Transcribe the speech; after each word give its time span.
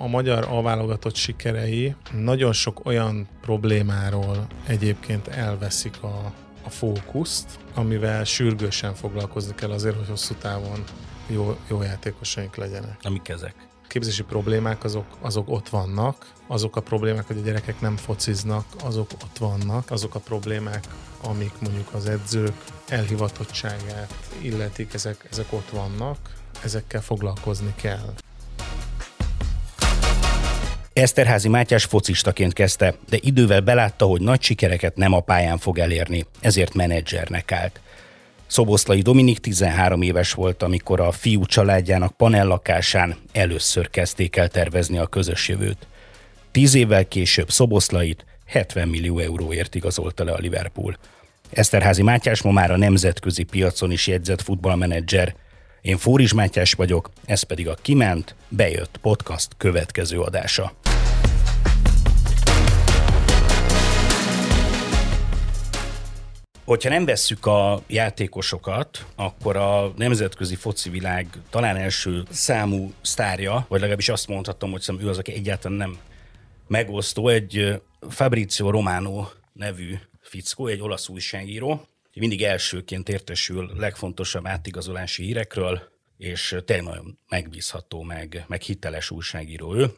a 0.00 0.06
magyar 0.06 0.46
A-válogatott 0.50 1.14
sikerei 1.14 1.94
nagyon 2.12 2.52
sok 2.52 2.86
olyan 2.86 3.28
problémáról 3.40 4.46
egyébként 4.66 5.28
elveszik 5.28 6.02
a, 6.02 6.32
a 6.64 6.70
fókuszt, 6.70 7.58
amivel 7.74 8.24
sürgősen 8.24 8.94
foglalkozni 8.94 9.54
kell 9.54 9.70
azért, 9.70 9.96
hogy 9.96 10.08
hosszú 10.08 10.34
távon 10.34 10.84
jó, 11.26 11.56
jó 11.68 11.82
játékosaink 11.82 12.56
legyenek. 12.56 12.98
Amik 13.02 13.28
ezek? 13.28 13.54
képzési 13.90 14.22
problémák 14.22 14.84
azok, 14.84 15.04
azok 15.20 15.48
ott 15.48 15.68
vannak, 15.68 16.32
azok 16.46 16.76
a 16.76 16.80
problémák, 16.80 17.26
hogy 17.26 17.38
a 17.38 17.40
gyerekek 17.40 17.80
nem 17.80 17.96
fociznak, 17.96 18.64
azok 18.84 19.10
ott 19.12 19.38
vannak, 19.38 19.90
azok 19.90 20.14
a 20.14 20.18
problémák, 20.18 20.84
amik 21.22 21.52
mondjuk 21.60 21.92
az 21.92 22.06
edzők 22.06 22.64
elhivatottságát 22.88 24.14
illetik, 24.40 24.94
ezek, 24.94 25.26
ezek 25.30 25.52
ott 25.52 25.68
vannak, 25.70 26.18
ezekkel 26.62 27.02
foglalkozni 27.02 27.74
kell. 27.76 28.12
Eszterházi 31.00 31.48
Mátyás 31.48 31.84
focistaként 31.84 32.52
kezdte, 32.52 32.94
de 33.08 33.18
idővel 33.20 33.60
belátta, 33.60 34.04
hogy 34.04 34.20
nagy 34.20 34.42
sikereket 34.42 34.96
nem 34.96 35.12
a 35.12 35.20
pályán 35.20 35.58
fog 35.58 35.78
elérni, 35.78 36.26
ezért 36.40 36.74
menedzsernek 36.74 37.52
állt. 37.52 37.80
Szoboszlai 38.46 39.00
Dominik 39.00 39.38
13 39.38 40.02
éves 40.02 40.32
volt, 40.32 40.62
amikor 40.62 41.00
a 41.00 41.12
fiú 41.12 41.44
családjának 41.44 42.16
panellakásán 42.16 43.16
először 43.32 43.90
kezdték 43.90 44.36
el 44.36 44.48
tervezni 44.48 44.98
a 44.98 45.06
közös 45.06 45.48
jövőt. 45.48 45.86
Tíz 46.50 46.74
évvel 46.74 47.08
később 47.08 47.50
Szoboszlait 47.50 48.24
70 48.46 48.88
millió 48.88 49.18
euróért 49.18 49.74
igazolta 49.74 50.24
le 50.24 50.32
a 50.32 50.38
Liverpool. 50.38 50.96
Eszterházi 51.50 52.02
Mátyás 52.02 52.42
ma 52.42 52.50
már 52.50 52.70
a 52.70 52.76
nemzetközi 52.76 53.42
piacon 53.42 53.90
is 53.90 54.06
jegyzett 54.06 54.42
futballmenedzser. 54.42 55.34
Én 55.80 55.96
Fóris 55.96 56.32
Mátyás 56.32 56.72
vagyok, 56.72 57.10
ez 57.24 57.42
pedig 57.42 57.68
a 57.68 57.78
Kiment, 57.82 58.34
bejött 58.48 58.98
podcast 59.02 59.48
következő 59.56 60.20
adása. 60.20 60.72
Hogyha 66.70 66.88
nem 66.88 67.04
vesszük 67.04 67.46
a 67.46 67.82
játékosokat, 67.86 69.06
akkor 69.14 69.56
a 69.56 69.92
nemzetközi 69.96 70.54
foci 70.54 70.90
világ 70.90 71.26
talán 71.50 71.76
első 71.76 72.22
számú 72.30 72.92
sztárja, 73.00 73.66
vagy 73.68 73.78
legalábbis 73.78 74.08
azt 74.08 74.28
mondhatom, 74.28 74.70
hogy 74.70 74.84
ő 75.00 75.08
az, 75.08 75.18
aki 75.18 75.32
egyáltalán 75.32 75.78
nem 75.78 75.98
megosztó, 76.66 77.28
egy 77.28 77.82
Fabrizio 78.08 78.70
Romano 78.70 79.26
nevű 79.52 79.98
fickó, 80.20 80.66
egy 80.66 80.80
olasz 80.80 81.08
újságíró, 81.08 81.86
mindig 82.14 82.42
elsőként 82.42 83.08
értesül 83.08 83.70
legfontosabb 83.76 84.46
átigazolási 84.46 85.22
hírekről, 85.22 85.82
és 86.16 86.56
tényleg 86.64 86.84
nagyon 86.84 87.18
megbízható, 87.28 88.02
meg, 88.02 88.44
meg 88.48 88.60
hiteles 88.62 89.10
újságíró 89.10 89.74
ő. 89.74 89.90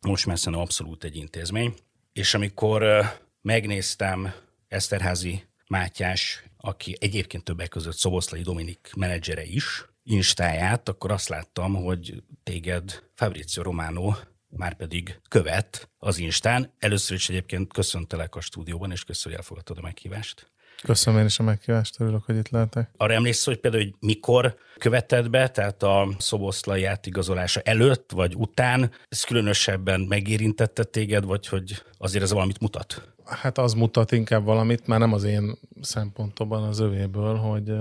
Most 0.00 0.24
szerintem 0.24 0.62
abszolút 0.62 1.04
egy 1.04 1.16
intézmény. 1.16 1.74
És 2.12 2.34
amikor 2.34 3.04
megnéztem 3.42 4.32
Eszterházi 4.68 5.48
Mátyás, 5.70 6.44
aki 6.56 6.96
egyébként 7.00 7.44
többek 7.44 7.68
között 7.68 7.96
Szoboszlai 7.96 8.42
Dominik 8.42 8.90
menedzsere 8.96 9.44
is, 9.44 9.84
instáját, 10.02 10.88
akkor 10.88 11.10
azt 11.10 11.28
láttam, 11.28 11.74
hogy 11.74 12.22
téged 12.42 13.02
Fabrizio 13.14 13.62
Romano 13.62 14.14
már 14.48 14.74
pedig 14.74 15.20
követ 15.28 15.90
az 15.98 16.18
Instán. 16.18 16.72
Először 16.78 17.16
is 17.16 17.28
egyébként 17.28 17.72
köszöntelek 17.72 18.34
a 18.34 18.40
stúdióban, 18.40 18.90
és 18.90 19.04
köszönöm, 19.04 19.36
hogy 19.36 19.44
elfogadtad 19.44 19.78
a 19.78 19.86
meghívást. 19.86 20.50
Köszönöm 20.82 21.20
én 21.20 21.26
is 21.26 21.38
a 21.38 21.42
meghívást, 21.42 22.00
örülök, 22.00 22.24
hogy 22.24 22.36
itt 22.36 22.48
lehetek. 22.48 22.90
Arra 22.96 23.12
emlékszel, 23.12 23.52
hogy 23.52 23.62
például, 23.62 23.82
hogy 23.82 23.94
mikor 24.00 24.56
követted 24.78 25.30
be, 25.30 25.48
tehát 25.48 25.82
a 25.82 26.08
szoboszlai 26.18 26.84
átigazolása 26.84 27.60
előtt 27.60 28.10
vagy 28.12 28.34
után, 28.36 28.90
ez 29.08 29.22
különösebben 29.22 30.00
megérintette 30.00 30.84
téged, 30.84 31.24
vagy 31.24 31.46
hogy 31.46 31.82
azért 31.98 32.24
ez 32.24 32.32
valamit 32.32 32.60
mutat? 32.60 33.14
Hát 33.30 33.58
az 33.58 33.72
mutat 33.72 34.12
inkább 34.12 34.44
valamit, 34.44 34.86
már 34.86 34.98
nem 34.98 35.12
az 35.12 35.24
én 35.24 35.58
szempontomban 35.80 36.62
az 36.62 36.78
övéből, 36.78 37.34
hogy 37.34 37.72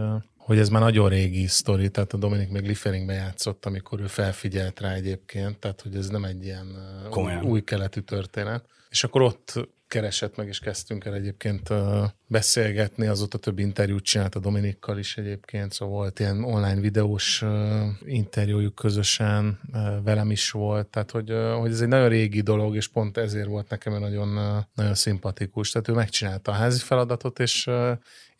hogy 0.50 0.60
ez 0.60 0.70
már 0.70 0.82
nagyon 0.82 1.10
régi 1.10 1.48
sztori, 1.48 1.90
tehát 1.90 2.14
a 2.14 2.18
Dominik 2.18 2.50
még 2.50 2.66
Lieferingben 2.66 3.16
játszott, 3.16 3.66
amikor 3.66 4.00
ő 4.00 4.08
felfigyelt 4.08 4.80
rá 4.80 4.94
egyébként, 4.94 5.58
tehát 5.58 5.82
hogy 5.82 5.96
ez 5.96 6.08
nem 6.08 6.24
egy 6.24 6.44
ilyen 6.44 6.68
Komolyan. 7.10 7.46
új 7.46 7.64
keletű 7.64 8.00
történet. 8.00 8.66
És 8.90 9.04
akkor 9.04 9.22
ott 9.22 9.70
keresett 9.90 10.36
meg, 10.36 10.48
és 10.48 10.60
kezdtünk 10.60 11.06
el 11.06 11.14
egyébként 11.14 11.70
beszélgetni, 12.28 13.08
azóta 13.08 13.38
több 13.38 13.60
interjút 13.60 14.04
csinált 14.04 14.36
a 14.36 14.40
Dominikkal 14.40 14.98
is 14.98 15.18
egyébként, 15.18 15.72
szóval 15.72 15.96
volt 15.96 16.20
ilyen 16.20 16.44
online 16.44 16.80
videós 16.80 17.44
interjújuk 18.06 18.76
közösen, 18.76 19.60
velem 20.04 20.32
is 20.32 20.52
volt, 20.52 20.88
tehát 20.88 21.12
hogy, 21.12 21.34
hogy 21.60 21.72
ez 21.72 21.82
egy 21.82 21.88
nagyon 21.88 22.10
régi 22.10 22.42
dolog, 22.42 22.76
és 22.76 22.88
pont 22.88 23.18
ezért 23.18 23.48
volt 23.48 23.70
nekem 23.70 24.00
nagyon, 24.00 24.30
nagyon 24.76 24.96
szimpatikus. 24.96 25.72
Tehát 25.72 25.88
ő 25.88 25.94
megcsinálta 25.94 26.52
a 26.52 26.56
házi 26.56 26.80
feladatot, 26.80 27.40
és, 27.40 27.70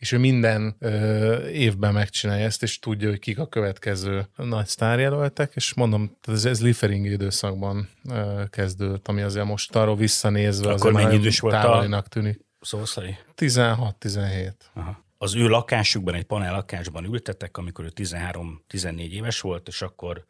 és 0.00 0.12
ő 0.12 0.18
minden 0.18 0.76
ö, 0.78 1.46
évben 1.46 1.92
megcsinálja 1.92 2.44
ezt, 2.44 2.62
és 2.62 2.78
tudja, 2.78 3.08
hogy 3.08 3.18
kik 3.18 3.38
a 3.38 3.46
következő 3.46 4.26
nagy 4.36 4.66
sztárjelöltek, 4.66 5.52
és 5.54 5.74
mondom, 5.74 6.16
ez, 6.26 6.44
ez 6.44 6.62
Liefering 6.62 7.06
időszakban 7.06 7.88
ö, 8.10 8.42
kezdődött, 8.50 9.08
ami 9.08 9.22
azért 9.22 9.46
most 9.46 9.76
arról 9.76 9.96
visszanézve 9.96 10.72
Akkor 10.72 10.92
mennyi 10.92 11.14
idős 11.14 11.40
volt 11.40 11.54
a 11.54 12.04
tűnik. 12.08 12.40
Szószai? 12.60 13.16
16-17. 13.36 14.52
Aha. 14.74 15.04
Az 15.18 15.34
ő 15.34 15.48
lakásukban, 15.48 16.14
egy 16.14 16.24
panel 16.24 16.52
lakásban 16.52 17.04
ültetek, 17.04 17.56
amikor 17.56 17.84
ő 17.84 17.92
13-14 17.96 19.10
éves 19.10 19.40
volt, 19.40 19.68
és 19.68 19.82
akkor 19.82 20.24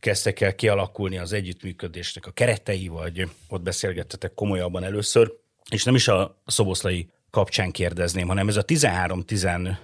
kezdtek 0.00 0.40
el 0.40 0.54
kialakulni 0.54 1.18
az 1.18 1.32
együttműködésnek 1.32 2.26
a 2.26 2.30
keretei, 2.30 2.88
vagy 2.88 3.28
ott 3.48 3.62
beszélgettetek 3.62 4.34
komolyabban 4.34 4.84
először, 4.84 5.32
és 5.70 5.84
nem 5.84 5.94
is 5.94 6.08
a 6.08 6.42
szoboszlai 6.46 7.08
kapcsán 7.30 7.70
kérdezném, 7.70 8.28
hanem 8.28 8.48
ez 8.48 8.56
a 8.56 8.64
13-14 8.64 9.76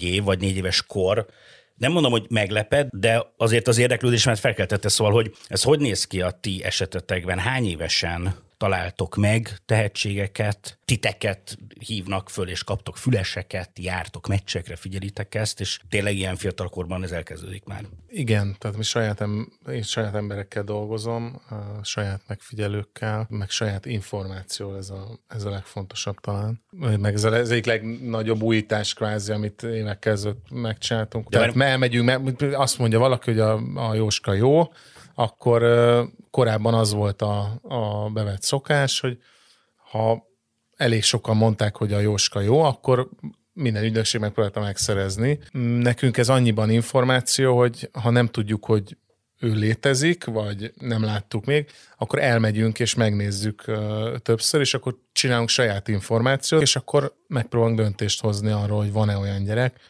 év, 0.00 0.22
vagy 0.22 0.40
4 0.40 0.56
éves 0.56 0.82
kor, 0.82 1.26
nem 1.76 1.92
mondom, 1.92 2.10
hogy 2.10 2.26
megleped, 2.30 2.88
de 2.90 3.26
azért 3.36 3.68
az 3.68 3.78
érdeklődés, 3.78 4.24
mert 4.24 4.38
felkeltette 4.38 4.88
szóval, 4.88 5.12
hogy 5.12 5.34
ez 5.46 5.62
hogy 5.62 5.80
néz 5.80 6.04
ki 6.04 6.20
a 6.20 6.30
ti 6.30 6.64
esetetekben? 6.64 7.38
Hány 7.38 7.68
évesen 7.68 8.34
találtok 8.62 9.16
meg 9.16 9.56
tehetségeket, 9.66 10.78
titeket 10.84 11.58
hívnak 11.78 12.30
föl, 12.30 12.48
és 12.48 12.64
kaptok 12.64 12.96
füleseket, 12.96 13.70
jártok 13.78 14.26
meccsekre, 14.26 14.76
figyelitek 14.76 15.34
ezt, 15.34 15.60
és 15.60 15.80
tényleg 15.88 16.16
ilyen 16.16 16.36
fiatalkorban 16.36 17.02
ez 17.02 17.10
elkezdődik 17.10 17.64
már. 17.64 17.84
Igen, 18.08 18.56
tehát 18.58 18.76
mi 18.76 18.82
saját, 18.82 19.20
em- 19.20 19.48
én 19.70 19.82
saját 19.82 20.14
emberekkel 20.14 20.62
dolgozom, 20.62 21.42
saját 21.82 22.20
megfigyelőkkel, 22.26 23.26
meg 23.30 23.50
saját 23.50 23.86
információ, 23.86 24.76
ez 24.76 24.90
a, 24.90 25.18
ez 25.28 25.44
a 25.44 25.50
legfontosabb 25.50 26.20
talán. 26.20 26.62
Meg 26.98 27.14
ez, 27.14 27.24
a, 27.24 27.34
ez 27.34 27.50
egyik 27.50 27.66
legnagyobb 27.66 28.42
újítás 28.42 28.94
kvázi, 28.94 29.32
amit 29.32 29.62
évekkel 29.62 30.12
ezelőtt 30.12 30.50
megcsináltunk. 30.50 31.28
De 31.28 31.38
tehát 31.38 31.54
mert... 31.54 31.70
elmegyünk, 31.70 32.42
azt 32.52 32.78
mondja 32.78 32.98
valaki, 32.98 33.30
hogy 33.30 33.40
a, 33.40 33.60
a 33.88 33.94
Jóska 33.94 34.32
jó, 34.32 34.72
akkor 35.14 35.62
korábban 36.30 36.74
az 36.74 36.92
volt 36.92 37.22
a, 37.22 37.60
a 37.62 38.10
bevett 38.10 38.42
szokás, 38.42 39.00
hogy 39.00 39.18
ha 39.90 40.26
elég 40.76 41.02
sokan 41.02 41.36
mondták, 41.36 41.76
hogy 41.76 41.92
a 41.92 41.98
Jóska 41.98 42.40
jó, 42.40 42.60
akkor 42.62 43.08
minden 43.52 43.84
ügynökség 43.84 44.20
megpróbálta 44.20 44.60
megszerezni. 44.60 45.38
Nekünk 45.78 46.16
ez 46.16 46.28
annyiban 46.28 46.70
információ, 46.70 47.58
hogy 47.58 47.90
ha 47.92 48.10
nem 48.10 48.26
tudjuk, 48.26 48.64
hogy 48.64 48.96
ő 49.40 49.52
létezik, 49.52 50.24
vagy 50.24 50.72
nem 50.80 51.02
láttuk 51.04 51.44
még, 51.44 51.66
akkor 51.98 52.18
elmegyünk 52.18 52.80
és 52.80 52.94
megnézzük 52.94 53.64
többször, 54.22 54.60
és 54.60 54.74
akkor 54.74 54.98
csinálunk 55.12 55.48
saját 55.48 55.88
információt, 55.88 56.62
és 56.62 56.76
akkor 56.76 57.14
megpróbálunk 57.26 57.78
döntést 57.78 58.20
hozni 58.20 58.50
arról, 58.50 58.78
hogy 58.78 58.92
van-e 58.92 59.16
olyan 59.16 59.44
gyerek, 59.44 59.80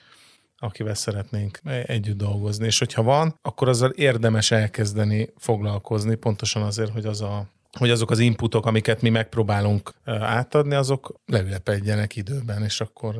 akivel 0.62 0.94
szeretnénk 0.94 1.60
együtt 1.86 2.16
dolgozni. 2.16 2.66
És 2.66 2.78
hogyha 2.78 3.02
van, 3.02 3.38
akkor 3.42 3.68
azzal 3.68 3.90
érdemes 3.90 4.50
elkezdeni 4.50 5.28
foglalkozni, 5.38 6.14
pontosan 6.14 6.62
azért, 6.62 6.92
hogy 6.92 7.06
az 7.06 7.20
a 7.20 7.46
hogy 7.78 7.90
azok 7.90 8.10
az 8.10 8.18
inputok, 8.18 8.66
amiket 8.66 9.02
mi 9.02 9.08
megpróbálunk 9.08 9.94
átadni, 10.04 10.74
azok 10.74 11.14
leülepedjenek 11.26 12.16
időben, 12.16 12.62
és 12.62 12.80
akkor 12.80 13.16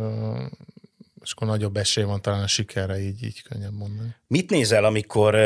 és 1.23 1.33
akkor 1.33 1.47
nagyobb 1.47 1.77
esély 1.77 2.05
van 2.05 2.23
talán 2.23 2.43
a 2.43 2.47
sikerre, 2.47 3.01
így, 3.01 3.25
így 3.25 3.43
könnyebb 3.43 3.73
mondani. 3.73 4.15
Mit 4.27 4.51
nézel, 4.51 4.85
amikor 4.85 5.37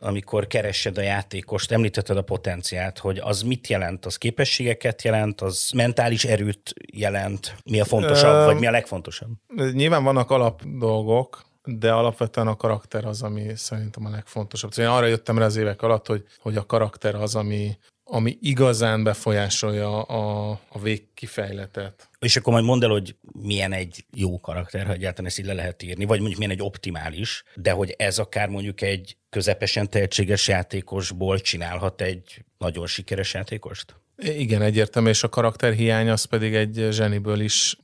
amikor 0.00 0.46
keresed 0.46 0.98
a 0.98 1.02
játékost, 1.02 1.72
említetted 1.72 2.16
a 2.16 2.22
potenciált, 2.22 2.98
hogy 2.98 3.18
az 3.18 3.42
mit 3.42 3.66
jelent? 3.68 4.06
Az 4.06 4.16
képességeket 4.16 5.02
jelent, 5.02 5.40
az 5.40 5.70
mentális 5.74 6.24
erőt 6.24 6.74
jelent? 6.92 7.54
Mi 7.64 7.80
a 7.80 7.84
fontosabb, 7.84 8.44
vagy 8.44 8.58
mi 8.58 8.66
a 8.66 8.70
legfontosabb? 8.70 9.30
Nyilván 9.72 10.04
vannak 10.04 10.30
alap 10.30 10.62
dolgok, 10.64 11.46
de 11.64 11.92
alapvetően 11.92 12.46
a 12.46 12.56
karakter 12.56 13.04
az, 13.04 13.22
ami 13.22 13.52
szerintem 13.54 14.06
a 14.06 14.10
legfontosabb. 14.10 14.72
Szóval 14.72 14.90
én 14.90 14.96
arra 14.96 15.06
jöttem 15.06 15.38
rá 15.38 15.44
az 15.44 15.56
évek 15.56 15.82
alatt, 15.82 16.06
hogy, 16.06 16.24
hogy 16.38 16.56
a 16.56 16.66
karakter 16.66 17.14
az, 17.14 17.34
ami, 17.34 17.78
ami 18.10 18.38
igazán 18.40 19.02
befolyásolja 19.02 20.02
a, 20.02 20.50
a 20.68 20.78
végkifejletet. 20.78 22.08
És 22.18 22.36
akkor 22.36 22.52
majd 22.52 22.64
mondd 22.64 22.84
el, 22.84 22.90
hogy 22.90 23.16
milyen 23.32 23.72
egy 23.72 24.04
jó 24.14 24.40
karakter, 24.40 24.86
ha 24.86 24.92
egyáltalán 24.92 25.26
ezt 25.26 25.38
így 25.38 25.46
le 25.46 25.52
lehet 25.52 25.82
írni, 25.82 26.04
vagy 26.04 26.18
mondjuk 26.18 26.38
milyen 26.38 26.52
egy 26.52 26.62
optimális, 26.62 27.44
de 27.54 27.70
hogy 27.70 27.94
ez 27.98 28.18
akár 28.18 28.48
mondjuk 28.48 28.80
egy 28.80 29.16
közepesen 29.30 29.88
tehetséges 29.90 30.48
játékosból 30.48 31.38
csinálhat 31.38 32.00
egy 32.00 32.44
nagyon 32.58 32.86
sikeres 32.86 33.34
játékost? 33.34 33.94
Igen, 34.16 34.62
egyértelmű, 34.62 35.08
és 35.08 35.22
a 35.22 35.28
karakterhiány 35.28 36.10
az 36.10 36.24
pedig 36.24 36.54
egy 36.54 36.88
zseniből 36.90 37.40
is 37.40 37.76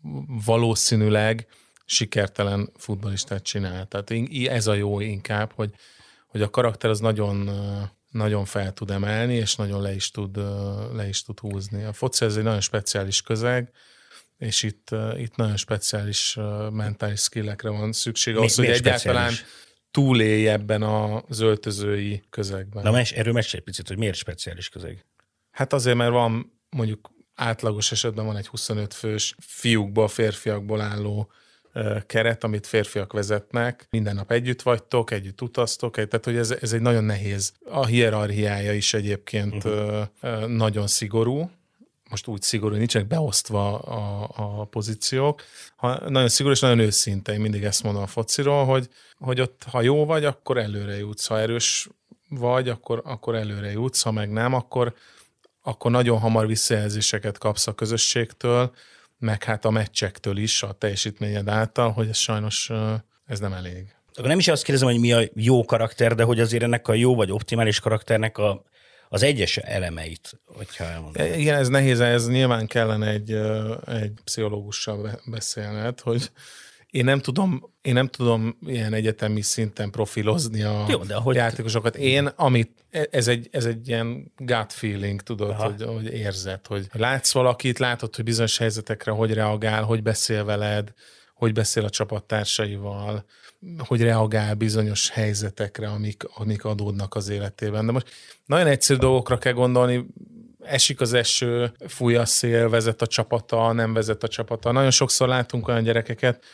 valószínűleg 0.45 1.47
sikertelen 1.85 2.71
futbolistát 2.77 3.43
csinál. 3.43 3.87
Tehát 3.87 4.13
ez 4.49 4.67
a 4.67 4.75
jó 4.75 5.01
inkább, 5.01 5.53
hogy, 5.53 5.71
hogy 6.27 6.43
a 6.43 6.51
karakter 6.51 6.91
az 6.91 7.01
nagyon, 7.01 7.51
nagyon 8.15 8.45
fel 8.45 8.73
tud 8.73 8.91
emelni, 8.91 9.35
és 9.35 9.55
nagyon 9.55 9.83
le 9.83 9.95
is 9.95 10.11
tud, 10.11 10.37
le 10.95 11.09
is 11.09 11.23
tud 11.23 11.39
húzni. 11.39 11.83
A 11.83 11.93
foci 11.93 12.25
ez 12.25 12.37
egy 12.37 12.43
nagyon 12.43 12.61
speciális 12.61 13.23
közeg, 13.23 13.71
és 14.39 14.63
itt, 14.63 14.89
itt 15.17 15.37
nagyon 15.37 15.57
speciális 15.57 16.39
mentális 16.71 17.21
skillekre 17.21 17.69
van 17.69 17.93
szükség 17.93 18.37
ahhoz, 18.37 18.55
hogy 18.55 18.67
egyáltalán 18.67 19.33
túlélj 19.91 20.49
ebben 20.49 20.83
az 20.83 21.41
öltözői 21.41 22.23
közegben. 22.31 22.83
Na, 22.83 22.91
mes, 22.91 23.13
erről 23.13 23.33
mesélj 23.33 23.57
egy 23.57 23.65
picit, 23.65 23.89
hogy 23.89 23.99
miért 23.99 24.17
speciális 24.17 24.69
közeg? 24.69 25.07
Hát 25.51 25.73
azért, 25.73 25.97
mert 25.97 26.11
van 26.11 26.61
mondjuk 26.71 27.11
átlagos 27.35 27.93
esetben 27.93 28.25
van 28.25 28.37
egy 28.37 28.47
25 28.47 28.95
fős 28.95 29.35
fiúkból, 29.39 30.09
férfiakból 30.09 30.81
álló 30.81 31.31
keret, 32.07 32.45
amit 32.45 32.67
férfiak 32.67 33.13
vezetnek. 33.13 33.87
Minden 33.91 34.15
nap 34.15 34.31
együtt 34.31 34.63
vagytok, 34.63 35.11
együtt 35.11 35.43
utaztok, 35.43 35.95
tehát 35.95 36.25
hogy 36.25 36.37
ez, 36.37 36.51
ez 36.51 36.73
egy 36.73 36.81
nagyon 36.81 37.05
nehéz. 37.05 37.53
A 37.65 37.87
hierarchiája 37.87 38.73
is 38.73 38.95
egyébként 38.95 39.65
uh-huh. 39.65 40.47
nagyon 40.47 40.87
szigorú, 40.87 41.51
most 42.11 42.27
úgy 42.27 42.43
szigorú, 42.43 42.75
nincsenek 42.75 43.09
beosztva 43.09 43.79
a, 43.79 44.31
a 44.35 44.65
pozíciók, 44.65 45.43
ha, 45.77 46.11
nagyon 46.11 46.29
szigorú 46.29 46.55
és 46.55 46.61
nagyon 46.61 46.79
őszinte, 46.79 47.33
én 47.33 47.41
mindig 47.41 47.65
ezt 47.65 47.83
mondom 47.83 48.03
a 48.03 48.07
fociról, 48.07 48.65
hogy, 48.65 48.89
hogy 49.19 49.41
ott 49.41 49.63
ha 49.71 49.81
jó 49.81 50.05
vagy, 50.05 50.25
akkor 50.25 50.59
előre 50.59 50.97
jutsz, 50.97 51.27
ha 51.27 51.39
erős 51.39 51.89
vagy, 52.29 52.69
akkor, 52.69 53.03
akkor 53.05 53.35
előre 53.35 53.71
jutsz, 53.71 54.03
ha 54.03 54.11
meg 54.11 54.31
nem, 54.31 54.53
akkor, 54.53 54.95
akkor 55.63 55.91
nagyon 55.91 56.19
hamar 56.19 56.47
visszajelzéseket 56.47 57.39
kapsz 57.39 57.67
a 57.67 57.75
közösségtől, 57.75 58.75
meg 59.25 59.43
hát 59.43 59.65
a 59.65 59.71
meccsektől 59.71 60.37
is 60.37 60.63
a 60.63 60.73
teljesítményed 60.73 61.49
által, 61.49 61.91
hogy 61.91 62.09
ez 62.09 62.17
sajnos 62.17 62.71
ez 63.27 63.39
nem 63.39 63.53
elég. 63.53 63.95
Akkor 64.15 64.29
nem 64.29 64.39
is 64.39 64.49
azt 64.49 64.63
kérdezem, 64.63 64.89
hogy 64.89 65.01
mi 65.01 65.13
a 65.13 65.23
jó 65.35 65.65
karakter, 65.65 66.15
de 66.15 66.23
hogy 66.23 66.41
azért 66.41 66.63
ennek 66.63 66.89
a 66.89 66.95
jó 66.95 67.15
vagy 67.15 67.33
optimális 67.33 67.81
karakternek 67.81 68.39
a, 68.39 68.65
az 69.09 69.23
egyes 69.23 69.57
elemeit, 69.57 70.41
hogyha 70.47 70.85
elmondom. 70.85 71.33
Igen, 71.33 71.59
ez 71.59 71.69
nehéz, 71.69 72.01
ez 72.01 72.29
nyilván 72.29 72.67
kellene 72.67 73.09
egy, 73.09 73.33
egy 73.87 74.13
pszichológussal 74.25 75.21
beszélned, 75.27 76.01
hogy 76.01 76.31
én 76.95 77.05
nem 77.05 77.21
tudom, 77.21 77.71
én 77.83 77.93
nem 77.93 78.09
tudom 78.09 78.59
ilyen 78.67 78.93
egyetemi 78.93 79.41
szinten 79.41 79.91
profilozni 79.91 80.63
a 80.63 80.85
Jó, 80.89 80.99
de 80.99 81.15
ahogy... 81.15 81.35
játékosokat. 81.35 81.97
Én, 81.97 82.27
amit, 82.27 82.85
ez 83.11 83.29
egy, 83.29 83.49
ez 83.51 83.65
egy 83.65 83.89
ilyen 83.89 84.33
gut 84.37 84.73
feeling, 84.73 85.21
tudod, 85.21 85.53
hogy, 85.53 85.83
hogy 85.83 86.13
érzed, 86.13 86.67
hogy 86.67 86.87
látsz 86.93 87.33
valakit, 87.33 87.79
látod, 87.79 88.15
hogy 88.15 88.25
bizonyos 88.25 88.59
helyzetekre 88.59 89.11
hogy 89.11 89.33
reagál, 89.33 89.83
hogy 89.83 90.03
beszél 90.03 90.45
veled, 90.45 90.93
hogy 91.35 91.53
beszél 91.53 91.85
a 91.85 91.91
csapattársaival, 91.91 93.25
hogy 93.79 94.03
reagál 94.03 94.55
bizonyos 94.55 95.11
helyzetekre, 95.11 95.89
amik, 95.89 96.23
amik 96.35 96.65
adódnak 96.65 97.15
az 97.15 97.29
életében. 97.29 97.87
De 97.87 97.93
most 97.93 98.11
nagyon 98.47 98.67
egyszerű 98.67 98.99
dolgokra 98.99 99.39
kell 99.39 99.53
gondolni, 99.53 100.07
esik 100.61 101.01
az 101.01 101.13
eső, 101.13 101.73
fúj 101.89 102.15
a 102.15 102.25
szél, 102.25 102.69
vezet 102.69 103.03
a 103.03 103.07
csapata, 103.07 103.73
nem 103.73 103.93
vezet 103.93 104.23
a 104.23 104.29
csapata. 104.29 104.73
Nagyon 104.73 104.91
sokszor 104.91 105.29
látunk 105.29 105.69
olyan 105.69 105.83
gyerekeket, 105.83 106.45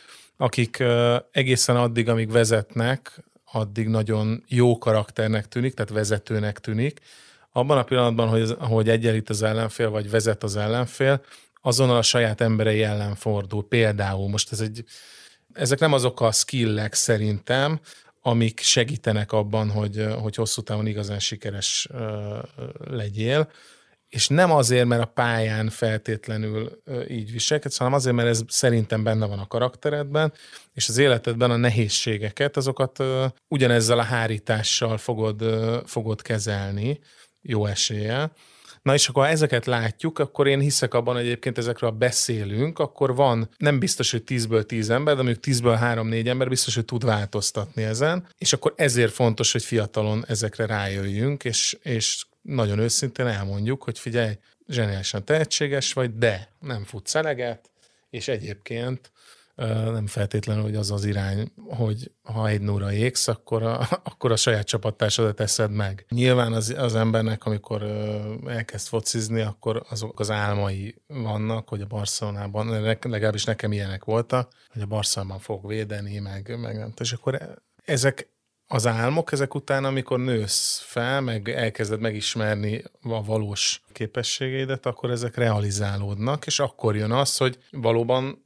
akik 0.41 0.83
egészen 1.31 1.75
addig, 1.75 2.09
amíg 2.09 2.31
vezetnek, 2.31 3.23
addig 3.51 3.87
nagyon 3.87 4.43
jó 4.47 4.77
karakternek 4.77 5.47
tűnik, 5.47 5.73
tehát 5.73 5.91
vezetőnek 5.91 6.59
tűnik. 6.59 6.99
Abban 7.51 7.77
a 7.77 7.83
pillanatban, 7.83 8.27
hogy, 8.27 8.55
hogy 8.59 8.89
egyenlít 8.89 9.29
az 9.29 9.41
ellenfél, 9.41 9.89
vagy 9.89 10.09
vezet 10.09 10.43
az 10.43 10.55
ellenfél, 10.55 11.21
azonnal 11.61 11.97
a 11.97 12.01
saját 12.01 12.41
emberei 12.41 12.83
ellen 12.83 13.15
fordul. 13.15 13.67
Például 13.67 14.29
most 14.29 14.51
ez 14.51 14.59
egy, 14.59 14.83
ezek 15.53 15.79
nem 15.79 15.93
azok 15.93 16.21
a 16.21 16.31
skillek 16.31 16.93
szerintem, 16.93 17.79
amik 18.21 18.59
segítenek 18.59 19.31
abban, 19.31 19.69
hogy, 19.69 20.07
hogy 20.21 20.35
hosszú 20.35 20.61
távon 20.61 20.87
igazán 20.87 21.19
sikeres 21.19 21.87
legyél, 22.89 23.51
és 24.11 24.27
nem 24.27 24.51
azért, 24.51 24.85
mert 24.85 25.01
a 25.01 25.05
pályán 25.05 25.69
feltétlenül 25.69 26.81
így 27.07 27.31
viselkedsz, 27.31 27.77
hanem 27.77 27.93
azért, 27.93 28.15
mert 28.15 28.27
ez 28.27 28.41
szerintem 28.47 29.03
benne 29.03 29.25
van 29.25 29.39
a 29.39 29.47
karakteredben, 29.47 30.33
és 30.73 30.89
az 30.89 30.97
életedben 30.97 31.51
a 31.51 31.55
nehézségeket, 31.55 32.57
azokat 32.57 33.03
ugyanezzel 33.47 33.99
a 33.99 34.03
hárítással 34.03 34.97
fogod, 34.97 35.43
fogod 35.85 36.21
kezelni, 36.21 36.99
jó 37.41 37.65
eséllyel. 37.65 38.33
Na 38.81 38.93
és 38.93 39.07
akkor 39.07 39.23
ha 39.23 39.29
ezeket 39.29 39.65
látjuk, 39.65 40.19
akkor 40.19 40.47
én 40.47 40.59
hiszek 40.59 40.93
abban, 40.93 41.15
hogy 41.15 41.23
egyébként 41.23 41.57
ezekről 41.57 41.89
beszélünk, 41.89 42.79
akkor 42.79 43.15
van 43.15 43.49
nem 43.57 43.79
biztos, 43.79 44.11
hogy 44.11 44.23
10-ből 44.27 44.63
10 44.63 44.89
ember, 44.89 45.15
de 45.15 45.21
mondjuk 45.21 45.43
10-ből 45.47 45.79
3-4 45.81 46.27
ember 46.27 46.49
biztos, 46.49 46.75
hogy 46.75 46.85
tud 46.85 47.05
változtatni 47.05 47.83
ezen, 47.83 48.27
és 48.37 48.53
akkor 48.53 48.73
ezért 48.75 49.13
fontos, 49.13 49.51
hogy 49.51 49.63
fiatalon 49.63 50.23
ezekre 50.27 50.65
rájöjjünk, 50.65 51.43
és, 51.43 51.77
és 51.81 52.25
nagyon 52.41 52.79
őszintén 52.79 53.27
elmondjuk, 53.27 53.83
hogy 53.83 53.99
figyelj, 53.99 54.37
zseniálisan 54.67 55.25
tehetséges 55.25 55.93
vagy, 55.93 56.17
de 56.17 56.49
nem 56.59 56.83
futsz 56.83 57.15
eleget, 57.15 57.71
és 58.09 58.27
egyébként 58.27 59.11
nem 59.91 60.07
feltétlenül, 60.07 60.63
hogy 60.63 60.75
az 60.75 60.91
az 60.91 61.05
irány, 61.05 61.51
hogy 61.69 62.11
ha 62.23 62.47
egy 62.47 62.61
nóra 62.61 62.91
égsz, 62.91 63.27
akkor 63.27 63.63
a, 63.63 63.79
akkor 64.03 64.31
a 64.31 64.35
saját 64.35 64.67
csapattársadat 64.67 65.39
eszed 65.39 65.71
meg. 65.71 66.05
Nyilván 66.09 66.53
az, 66.53 66.75
az 66.77 66.95
embernek, 66.95 67.45
amikor 67.45 67.83
elkezd 68.47 68.87
focizni, 68.87 69.41
akkor 69.41 69.83
azok 69.89 70.19
az 70.19 70.31
álmai 70.31 71.01
vannak, 71.07 71.69
hogy 71.69 71.81
a 71.81 71.85
Barcelonában, 71.85 72.81
legalábbis 73.01 73.43
nekem 73.43 73.71
ilyenek 73.71 74.03
voltak, 74.03 74.51
hogy 74.69 74.81
a 74.81 74.85
Barcelonában 74.85 75.39
fog 75.39 75.67
védeni, 75.67 76.19
meg, 76.19 76.59
meg 76.59 76.77
nem. 76.77 76.93
És 76.99 77.11
akkor 77.11 77.61
ezek 77.85 78.30
az 78.73 78.87
álmok 78.87 79.31
ezek 79.31 79.55
után, 79.55 79.85
amikor 79.85 80.19
nősz 80.19 80.83
fel, 80.85 81.21
meg 81.21 81.49
elkezded 81.49 81.99
megismerni 81.99 82.83
a 83.01 83.23
valós 83.23 83.81
képességeidet, 83.91 84.85
akkor 84.85 85.11
ezek 85.11 85.35
realizálódnak, 85.35 86.45
és 86.45 86.59
akkor 86.59 86.95
jön 86.95 87.11
az, 87.11 87.37
hogy 87.37 87.57
valóban 87.71 88.45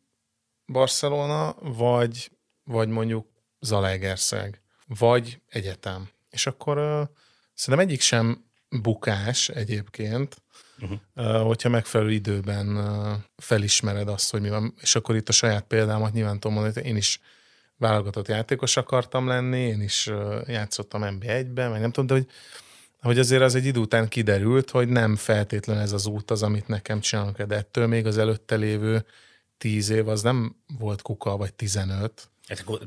Barcelona, 0.66 1.56
vagy, 1.60 2.32
vagy 2.64 2.88
mondjuk 2.88 3.28
Zalaegerszeg, 3.60 4.62
vagy 4.88 5.42
egyetem. 5.50 6.10
És 6.30 6.48
akkor 6.48 6.78
uh, 6.78 7.08
szerintem 7.54 7.88
egyik 7.88 8.02
sem 8.02 8.46
bukás 8.82 9.50
egyébként, 9.50 10.42
uh-huh. 10.80 11.00
uh, 11.16 11.42
hogyha 11.42 11.70
megfelelő 11.70 12.12
időben 12.12 12.78
uh, 12.78 13.14
felismered 13.38 14.08
azt, 14.08 14.32
hogy 14.32 14.42
mi 14.42 14.50
van. 14.50 14.74
És 14.82 14.96
akkor 14.96 15.16
itt 15.16 15.30
a 15.30 15.34
saját 15.34 15.64
példámat 15.64 16.14
nyilván 16.14 16.40
tudom 16.40 16.54
mondani, 16.54 16.74
hogy 16.74 16.86
én 16.86 16.98
is 16.98 17.20
válogatott 17.78 18.28
játékos 18.28 18.78
akartam 18.78 19.28
lenni, 19.28 19.60
én 19.60 19.82
is 19.82 20.12
játszottam 20.46 21.02
NB1-ben, 21.06 21.72
meg 21.72 21.82
nem 21.82 21.92
tudom, 21.92 22.08
de 22.08 22.14
hogy, 22.14 22.28
hogy 23.02 23.20
azért 23.20 23.42
az 23.42 23.56
egy 23.56 23.66
idő 23.66 23.80
után 23.80 24.08
kiderült, 24.08 24.70
hogy 24.70 24.88
nem 24.88 25.16
feltétlen 25.16 25.78
ez 25.78 25.92
az 25.92 26.06
út 26.06 26.32
az, 26.32 26.44
amit 26.44 26.68
nekem 26.68 27.00
csinálnak, 27.00 27.42
de 27.42 27.56
ettől 27.56 27.88
még 27.88 28.06
az 28.06 28.18
előtte 28.18 28.56
lévő 28.56 29.06
tíz 29.58 29.90
év 29.90 30.08
az 30.08 30.22
nem 30.22 30.56
volt 30.80 31.02
kuka, 31.02 31.38
vagy 31.38 31.54
tizenöt. 31.54 32.30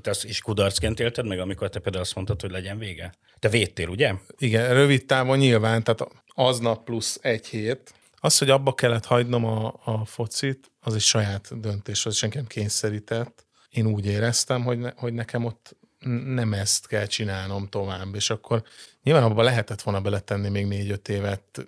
Te 0.00 0.10
azt 0.10 0.24
is 0.24 0.40
kudarcként 0.40 1.00
élted 1.00 1.26
meg, 1.26 1.38
amikor 1.38 1.68
te 1.68 1.78
például 1.78 2.02
azt 2.04 2.14
mondtad, 2.14 2.40
hogy 2.40 2.50
legyen 2.50 2.78
vége? 2.78 3.14
Te 3.38 3.48
védtél, 3.48 3.88
ugye? 3.88 4.14
Igen, 4.38 4.74
rövid 4.74 5.04
távon 5.06 5.38
nyilván, 5.38 5.82
tehát 5.82 6.12
aznap 6.26 6.84
plusz 6.84 7.18
egy 7.22 7.46
hét. 7.46 7.94
Az, 8.20 8.38
hogy 8.38 8.50
abba 8.50 8.74
kellett 8.74 9.04
hagynom 9.04 9.44
a, 9.44 9.80
a 9.84 10.04
focit, 10.04 10.70
az 10.80 10.94
egy 10.94 11.00
saját 11.00 11.60
döntés, 11.60 12.06
az 12.06 12.16
senki 12.16 12.36
nem 12.36 12.46
kényszerített 12.46 13.46
én 13.78 13.86
úgy 13.86 14.06
éreztem, 14.06 14.62
hogy, 14.62 14.78
ne, 14.78 14.90
hogy 14.96 15.12
nekem 15.12 15.44
ott 15.44 15.76
nem 16.24 16.52
ezt 16.52 16.86
kell 16.86 17.06
csinálnom 17.06 17.68
tovább, 17.68 18.14
és 18.14 18.30
akkor 18.30 18.62
nyilván 19.02 19.22
abban 19.22 19.44
lehetett 19.44 19.82
volna 19.82 20.00
beletenni 20.00 20.48
még 20.48 20.66
négy-öt 20.66 21.08
évet, 21.08 21.66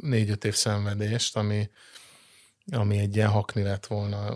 négy-öt 0.00 0.44
év 0.44 0.54
szenvedést, 0.54 1.36
ami, 1.36 1.70
ami 2.72 2.98
egy 2.98 3.16
ilyen 3.16 3.28
hakni 3.28 3.62
lett 3.62 3.86
volna 3.86 4.34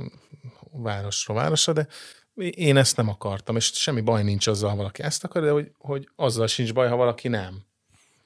városról 0.73 1.37
városra, 1.37 1.73
de 1.73 1.87
én 2.50 2.76
ezt 2.76 2.97
nem 2.97 3.09
akartam, 3.09 3.57
és 3.57 3.71
semmi 3.75 4.00
baj 4.00 4.23
nincs 4.23 4.47
azzal, 4.47 4.71
ha 4.71 4.76
valaki 4.76 5.02
ezt 5.02 5.25
akar, 5.25 5.43
de 5.43 5.50
hogy, 5.50 5.73
hogy 5.78 6.09
azzal 6.17 6.47
sincs 6.47 6.73
baj, 6.73 6.88
ha 6.88 6.97
valaki 6.97 7.28
nem. 7.28 7.62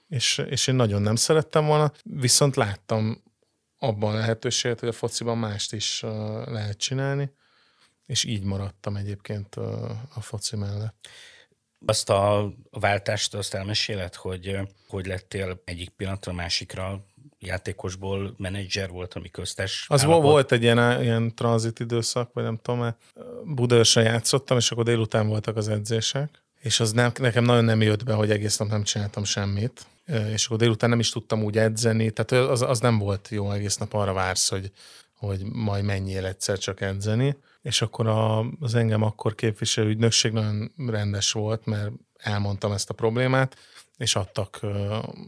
És, 0.09 0.43
és 0.49 0.67
én 0.67 0.75
nagyon 0.75 1.03
nem 1.03 1.17
szerettem 1.17 1.67
volna, 1.67 1.93
viszont 2.03 2.57
láttam 2.57 3.23
abban 3.79 4.15
a 4.15 4.19
lehetőséget, 4.19 4.81
hogy 4.81 4.89
a 4.89 4.93
fociban 4.93 5.39
mást 5.39 5.73
is 5.73 6.01
lehet 6.47 6.79
csinálni, 6.79 7.31
és 8.13 8.25
így 8.25 8.43
maradtam 8.43 8.97
egyébként 8.97 9.55
a, 9.55 9.91
a 10.15 10.21
foci 10.21 10.57
mellett. 10.57 11.09
Azt 11.87 12.11
a 12.11 12.53
váltást 12.71 13.35
azt 13.35 13.55
elmeséled, 13.55 14.15
hogy 14.15 14.59
hogy 14.89 15.07
lettél 15.07 15.63
egyik 15.65 15.89
pillanatra 15.89 16.33
másikra 16.33 17.07
játékosból 17.39 18.35
menedzser 18.37 18.91
volt, 18.91 19.15
ami 19.15 19.31
köztes. 19.31 19.87
Az 19.89 20.03
állapot. 20.03 20.23
volt 20.23 20.53
egy 20.53 20.63
ilyen, 20.63 21.03
ilyen 21.03 21.35
tranzit 21.35 21.81
időszak, 21.81 22.33
vagy 22.33 22.45
nem 22.45 22.59
tudom, 22.63 22.81
mert 22.81 22.97
Budaörsön 23.45 24.05
játszottam, 24.05 24.57
és 24.57 24.71
akkor 24.71 24.85
délután 24.85 25.29
voltak 25.29 25.57
az 25.57 25.69
edzések, 25.69 26.43
és 26.61 26.81
az 26.81 26.93
nem, 26.93 27.13
nekem 27.19 27.45
nagyon 27.45 27.65
nem 27.65 27.83
jött 27.83 28.05
be, 28.05 28.13
hogy 28.13 28.31
egész 28.31 28.57
nap 28.57 28.69
nem 28.69 28.83
csináltam 28.83 29.25
semmit, 29.25 29.87
és 30.33 30.47
akkor 30.47 30.59
délután 30.59 30.91
nem 30.91 30.99
is 30.99 31.11
tudtam 31.11 31.43
úgy 31.43 31.59
edzeni, 31.59 32.11
tehát 32.11 32.49
az, 32.51 32.63
az 32.63 32.81
nem 32.81 32.99
volt 32.99 33.29
jó, 33.29 33.51
egész 33.51 33.77
nap 33.77 33.95
arra 33.95 34.13
vársz, 34.13 34.49
hogy, 34.49 34.71
hogy 35.19 35.45
majd 35.45 35.85
menjél 35.85 36.27
egyszer 36.27 36.59
csak 36.59 36.81
edzeni, 36.81 37.37
és 37.63 37.83
akkor 37.83 38.07
a, 38.07 38.39
az 38.61 38.75
engem 38.75 39.03
akkor 39.03 39.35
képviselő 39.35 39.89
ügynökség 39.89 40.33
nagyon 40.33 40.73
rendes 40.77 41.33
volt, 41.33 41.67
mert 41.67 41.91
elmondtam 42.17 42.73
ezt 42.73 42.91
a 42.91 42.95
problémát, 42.95 43.57
és 43.97 44.17
adtak, 44.17 44.61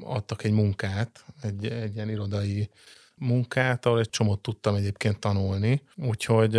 adtak 0.03 0.45
egy 0.45 0.53
munkát, 0.53 1.25
egy, 1.43 1.67
egy 1.67 1.95
ilyen 1.95 2.11
irodai 2.11 2.71
munkát, 3.17 3.87
ahol 3.87 3.99
egy 3.99 4.11
csomót 4.11 4.41
tudtam 4.41 4.75
egyébként 4.75 5.19
tanulni. 5.19 5.83
Úgyhogy, 5.97 6.57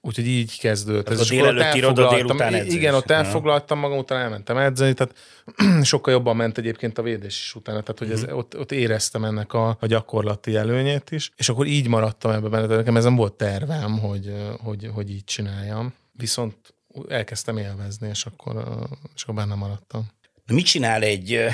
úgyhogy 0.00 0.26
így 0.26 0.58
kezdődött. 0.58 1.08
Ez 1.08 1.20
a 1.20 1.24
délelőtt 1.28 1.74
iroda, 1.74 2.08
délután 2.14 2.54
edzés. 2.54 2.74
Igen, 2.74 2.94
ott 2.94 3.10
elfoglaltam 3.10 3.78
magam, 3.78 3.98
utána 3.98 4.20
elmentem 4.20 4.56
edzeni, 4.56 4.94
tehát 4.94 5.14
sokkal 5.82 6.12
jobban 6.12 6.36
ment 6.36 6.58
egyébként 6.58 6.98
a 6.98 7.02
védés 7.02 7.38
is 7.38 7.54
utána, 7.54 7.80
tehát 7.80 7.98
hogy 7.98 8.10
ez, 8.10 8.22
uh-huh. 8.22 8.38
ott, 8.38 8.58
ott, 8.58 8.72
éreztem 8.72 9.24
ennek 9.24 9.52
a, 9.52 9.76
a 9.80 9.86
gyakorlati 9.86 10.56
előnyét 10.56 11.10
is, 11.10 11.30
és 11.36 11.48
akkor 11.48 11.66
így 11.66 11.88
maradtam 11.88 12.30
ebben 12.30 12.50
benne, 12.50 12.76
nekem 12.76 12.96
ezen 12.96 13.16
volt 13.16 13.32
tervem, 13.32 13.98
hogy, 13.98 14.32
hogy, 14.62 14.90
hogy 14.94 15.10
így 15.10 15.24
csináljam. 15.24 15.94
Viszont 16.12 16.74
elkezdtem 17.08 17.56
élvezni, 17.56 18.08
és 18.08 18.24
akkor, 18.24 18.64
és 19.14 19.22
akkor 19.22 19.34
benne 19.34 19.54
maradtam. 19.54 20.06
Mit 20.46 20.64
csinál 20.64 21.02
egy 21.02 21.46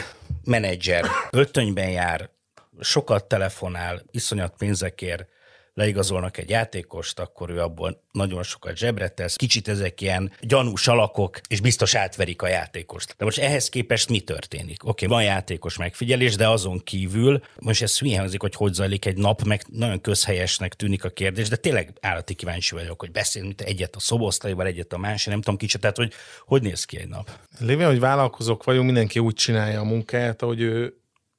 menedzser? 0.45 1.05
Öltönyben 1.31 1.91
jár, 1.91 2.31
sokat 2.81 3.25
telefonál, 3.25 4.03
iszonyat 4.11 4.55
pénzekért 4.59 5.29
leigazolnak 5.77 6.39
egy 6.39 6.51
játékost, 6.51 7.19
akkor 7.19 7.51
ő 7.51 7.61
abból 7.61 8.03
nagyon 8.13 8.43
sokat 8.43 8.77
zsebre 8.77 9.09
tesz. 9.09 9.37
Kicsit 9.37 9.69
ezek 9.69 10.01
ilyen 10.01 10.33
gyanús 10.41 10.89
alakok, 10.89 11.41
és 11.49 11.61
biztos 11.61 11.95
átverik 11.95 12.43
a 12.43 12.49
játékost. 12.49 13.15
De 13.19 13.25
most 13.25 13.39
ehhez 13.39 13.69
képest 13.69 14.09
mi 14.09 14.21
történik? 14.21 14.85
Oké, 14.85 15.05
okay, 15.05 15.17
van 15.17 15.27
játékos 15.27 15.77
megfigyelés, 15.77 16.37
de 16.37 16.49
azon 16.49 16.81
kívül, 16.85 17.43
most 17.59 17.83
ez 17.83 17.99
hülye 17.99 18.19
hangzik, 18.19 18.41
hogy 18.41 18.55
hogy 18.55 18.73
zajlik 18.73 19.05
egy 19.05 19.17
nap, 19.17 19.43
meg 19.43 19.63
nagyon 19.69 20.01
közhelyesnek 20.01 20.75
tűnik 20.75 21.05
a 21.05 21.09
kérdés, 21.09 21.49
de 21.49 21.57
tényleg 21.57 21.93
állati 22.01 22.35
kíváncsi 22.35 22.75
vagyok, 22.75 23.01
hogy 23.01 23.11
beszélünk 23.11 23.61
egyet 23.61 23.97
a 23.97 24.01
szobosztaival, 24.01 24.67
egyet 24.67 24.93
a 24.93 24.99
másik, 24.99 25.29
nem 25.29 25.41
tudom 25.41 25.59
kicsit, 25.59 25.81
tehát 25.81 25.97
hogy 25.97 26.13
hogy 26.47 26.63
néz 26.63 26.85
ki 26.85 26.99
egy 26.99 27.09
nap? 27.09 27.31
Lévén, 27.59 27.87
hogy 27.87 28.01
vállalkozók 28.01 28.65
vagyunk, 28.65 28.87
mindenki 28.87 29.19
úgy 29.19 29.35
csinálja 29.35 29.81
a 29.81 29.85
munkáját, 29.85 30.43
ahogy 30.43 30.61
ő 30.61 30.95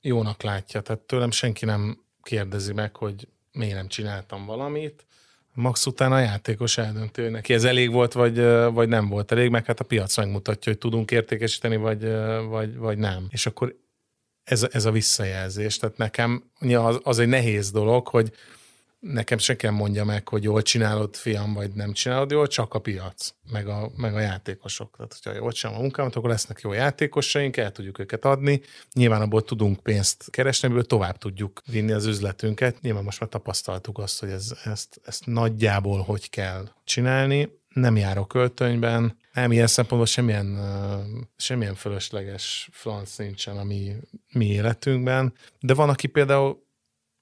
jónak 0.08 0.44
látja. 0.44 0.82
Tehát 0.82 1.02
tőlem 1.02 1.32
senki 1.32 1.66
nem 1.66 2.00
kérdezi 2.24 2.74
meg, 2.74 2.96
hogy 2.96 3.28
miért 3.52 3.76
nem 3.76 3.88
csináltam 3.88 4.46
valamit. 4.46 5.06
Max 5.54 5.86
után 5.86 6.12
a 6.12 6.20
játékos 6.20 6.78
eldönti, 6.78 7.22
hogy 7.22 7.32
neki 7.32 7.54
ez 7.54 7.64
elég 7.64 7.92
volt, 7.92 8.14
vagy, 8.14 8.42
vagy 8.74 8.88
nem 8.88 9.10
volt 9.10 9.32
elég, 9.32 9.50
meg 9.50 9.66
hát 9.66 9.80
a 9.80 9.84
piac 9.84 10.18
megmutatja, 10.18 10.72
hogy 10.72 10.82
tudunk 10.82 11.12
értékesíteni, 11.12 11.76
vagy, 11.76 12.12
vagy, 12.48 12.76
vagy 12.76 12.98
nem. 12.98 13.26
És 13.30 13.46
akkor 13.46 13.76
ez, 14.44 14.68
ez 14.72 14.86
a 14.86 14.92
visszajelzés. 14.92 15.78
Tehát 15.78 15.98
nekem 15.98 16.44
az, 16.60 17.00
az 17.04 17.20
egy 17.20 17.28
nehéz 17.28 17.72
dolog, 17.72 18.08
hogy 18.08 18.32
nekem 19.00 19.38
senki 19.38 19.66
nem 19.66 19.76
mondja 19.76 20.06
meg, 20.06 20.28
hogy 20.28 20.44
jól 20.44 20.62
csinálod, 20.62 21.16
fiam, 21.16 21.54
vagy 21.54 21.72
nem 21.74 21.94
csinálod 21.94 22.32
jól, 22.32 22.48
csak 22.48 22.74
a 22.74 22.80
piac, 22.80 23.34
meg 23.52 23.68
a, 23.68 23.92
meg 23.96 24.16
a 24.16 24.20
játékosok. 24.20 24.96
Tehát, 24.98 25.14
hogyha 25.14 25.40
jól 25.40 25.52
csinálom 25.52 25.80
a 25.80 25.82
munkámat, 25.84 26.16
akkor 26.16 26.30
lesznek 26.30 26.60
jó 26.60 26.74
játékosaink, 26.74 27.58
el 27.58 27.72
tudjuk 27.72 28.00
őket 28.00 28.26
adni. 28.26 28.62
Nyilván 28.94 29.22
abból 29.22 29.44
tudunk 29.44 29.80
pénzt 29.80 30.30
keresni, 30.30 30.68
ebből 30.68 30.86
tovább 30.86 31.18
tudjuk 31.18 31.62
vinni 31.66 31.92
az 31.92 32.06
üzletünket. 32.06 32.82
Nyilván 32.82 33.04
most 33.04 33.20
már 33.20 33.30
tapasztaltuk 33.30 33.98
azt, 33.98 34.20
hogy 34.20 34.30
ez, 34.30 34.58
ezt, 34.64 35.02
ezt 35.06 35.26
nagyjából 35.26 36.02
hogy 36.02 36.30
kell 36.30 36.70
csinálni. 36.84 37.56
Nem 37.74 37.98
járok 37.98 38.28
költönyben, 38.28 39.18
nem, 39.34 39.52
ilyen 39.52 39.68
szempontból 39.68 40.08
semmilyen, 40.08 40.60
semmilyen 41.36 41.76
fölösleges 41.76 42.70
franc 42.72 43.16
nincsen 43.16 43.58
a 43.58 43.64
mi, 43.64 43.96
mi 44.32 44.46
életünkben, 44.46 45.34
de 45.60 45.74
van, 45.74 45.90
aki 45.90 46.08
például 46.08 46.67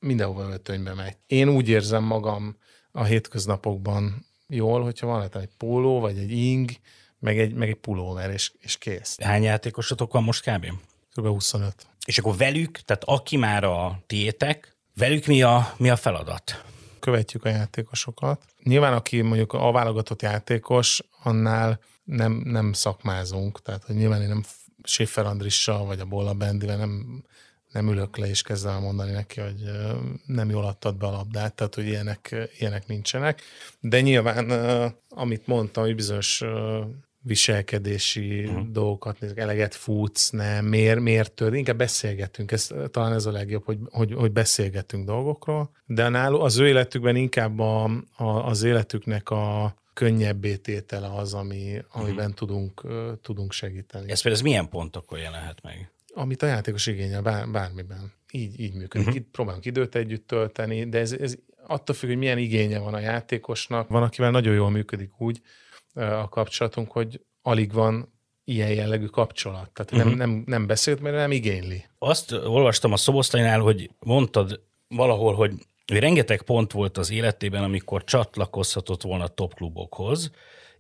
mindenhova 0.05 0.50
öltönybe 0.50 0.93
megy. 0.93 1.17
Én 1.27 1.50
úgy 1.50 1.69
érzem 1.69 2.03
magam 2.03 2.57
a 2.91 3.03
hétköznapokban 3.03 4.25
jól, 4.47 4.83
hogyha 4.83 5.07
van 5.07 5.29
egy 5.33 5.50
póló, 5.57 6.00
vagy 6.00 6.17
egy 6.17 6.31
ing, 6.31 6.71
meg 7.19 7.39
egy, 7.39 7.53
meg 7.53 7.69
egy 7.69 7.75
pulóver, 7.75 8.29
és, 8.29 8.51
és 8.59 8.77
kész. 8.77 9.17
Hány 9.21 9.43
játékosotok 9.43 10.12
van 10.12 10.24
most 10.24 10.51
kb? 10.51 10.65
Kb. 11.13 11.27
25. 11.27 11.88
És 12.05 12.17
akkor 12.17 12.38
velük, 12.38 12.77
tehát 12.77 13.03
aki 13.03 13.38
már 13.38 13.63
a 13.63 14.03
tiétek, 14.07 14.75
velük 14.95 15.25
mi 15.25 15.41
a, 15.41 15.74
mi 15.77 15.89
a 15.89 15.95
feladat? 15.95 16.63
Követjük 17.00 17.45
a 17.45 17.50
játékosokat. 17.50 18.45
Nyilván, 18.63 18.93
aki 18.93 19.21
mondjuk 19.21 19.53
a 19.53 19.71
válogatott 19.71 20.21
játékos, 20.21 21.01
annál 21.24 21.79
nem, 22.03 22.31
nem 22.31 22.74
szakmázunk, 22.74 23.62
tehát 23.62 23.83
hogy 23.83 23.95
nyilván 23.95 24.21
én 24.21 24.27
nem 24.27 24.43
Schiffer 24.83 25.25
Andrissal, 25.25 25.85
vagy 25.85 26.00
a 26.00 26.05
Bolla 26.05 26.33
Bendivel 26.33 26.77
nem 26.77 27.24
nem 27.75 27.89
ülök 27.89 28.17
le 28.17 28.27
és 28.27 28.41
kezdem 28.41 28.82
mondani 28.82 29.12
neki, 29.12 29.39
hogy 29.39 29.63
nem 30.25 30.50
jól 30.50 30.65
adtad 30.65 30.96
be 30.98 31.05
a 31.08 31.12
labdát, 31.12 31.53
tehát 31.53 31.75
hogy 31.75 31.86
ilyenek, 31.86 32.50
ilyenek 32.60 32.88
nincsenek. 32.88 33.41
De 33.79 34.01
nyilván, 34.01 34.50
amit 35.10 35.48
mondtam, 35.48 35.84
hogy 35.84 35.96
bizonyos 35.96 36.44
viselkedési 37.22 38.46
uh-huh. 38.46 38.67
dolgokat, 38.72 39.17
eleget 39.36 39.75
futsz, 39.75 40.29
nem, 40.29 40.65
miért, 40.65 41.00
miért 41.00 41.32
tör, 41.32 41.53
inkább 41.53 41.77
beszélgetünk, 41.77 42.51
ez, 42.51 42.70
talán 42.91 43.13
ez 43.13 43.25
a 43.25 43.32
legjobb, 43.32 43.63
hogy, 43.63 43.77
hogy, 43.89 44.13
hogy 44.13 44.32
beszélgetünk 44.32 45.05
dolgokról, 45.05 45.70
de 45.86 46.10
náluk 46.10 46.44
az 46.44 46.58
ő 46.58 46.67
életükben 46.67 47.15
inkább 47.15 47.60
a, 47.60 47.84
a, 48.15 48.25
az 48.25 48.63
életüknek 48.63 49.29
a 49.29 49.75
könnyebbé 49.94 50.55
tétele 50.55 51.08
az, 51.08 51.34
ami, 51.34 51.82
amiben 51.91 52.17
uh-huh. 52.17 52.34
tudunk, 52.34 52.82
tudunk 53.22 53.51
segíteni. 53.51 54.12
Ez 54.12 54.22
például 54.22 54.44
ez 54.44 54.50
milyen 54.50 54.70
pontokon 54.70 55.20
jelenhet 55.20 55.63
meg? 55.63 55.89
Amit 56.15 56.41
a 56.41 56.45
játékos 56.45 56.88
igényel 56.88 57.22
bár, 57.22 57.50
bármiben. 57.50 58.13
Így, 58.31 58.60
így 58.60 58.74
működik. 58.74 59.07
Uh-huh. 59.07 59.22
Itt 59.22 59.31
próbálunk 59.31 59.65
időt 59.65 59.95
együtt 59.95 60.27
tölteni, 60.27 60.89
de 60.89 61.00
ez, 61.00 61.12
ez 61.12 61.36
attól 61.67 61.95
függ, 61.95 62.10
hogy 62.10 62.17
milyen 62.17 62.38
igénye 62.38 62.79
van 62.79 62.93
a 62.93 63.00
játékosnak. 63.00 63.88
Van, 63.88 64.03
akivel 64.03 64.31
nagyon 64.31 64.53
jól 64.53 64.69
működik 64.69 65.22
úgy 65.22 65.41
a 65.93 66.29
kapcsolatunk, 66.29 66.91
hogy 66.91 67.22
alig 67.41 67.74
van 67.74 68.13
ilyen 68.43 68.74
jellegű 68.74 69.05
kapcsolat. 69.05 69.72
Tehát 69.74 69.91
uh-huh. 69.91 70.17
nem, 70.17 70.29
nem, 70.29 70.43
nem 70.45 70.67
beszélt, 70.67 71.01
mert 71.01 71.15
nem 71.15 71.31
igényli. 71.31 71.86
Azt 72.00 72.31
olvastam 72.31 72.91
a 72.91 72.98
Szoboszlainál, 72.98 73.60
hogy 73.60 73.89
mondtad 74.00 74.62
valahol, 74.88 75.34
hogy 75.34 75.53
rengeteg 75.86 76.41
pont 76.41 76.72
volt 76.72 76.98
az 76.98 77.12
életében, 77.12 77.63
amikor 77.63 78.03
csatlakozhatott 78.03 79.01
volna 79.01 79.27
top 79.27 79.53
klubokhoz, 79.53 80.31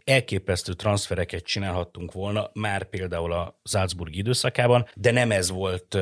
elképesztő 0.05 0.73
transfereket 0.73 1.43
csinálhattunk 1.43 2.11
volna, 2.11 2.49
már 2.53 2.83
például 2.83 3.33
a 3.33 3.59
Salzburg 3.63 4.15
időszakában, 4.15 4.87
de 4.95 5.11
nem 5.11 5.31
ez 5.31 5.49
volt 5.49 5.93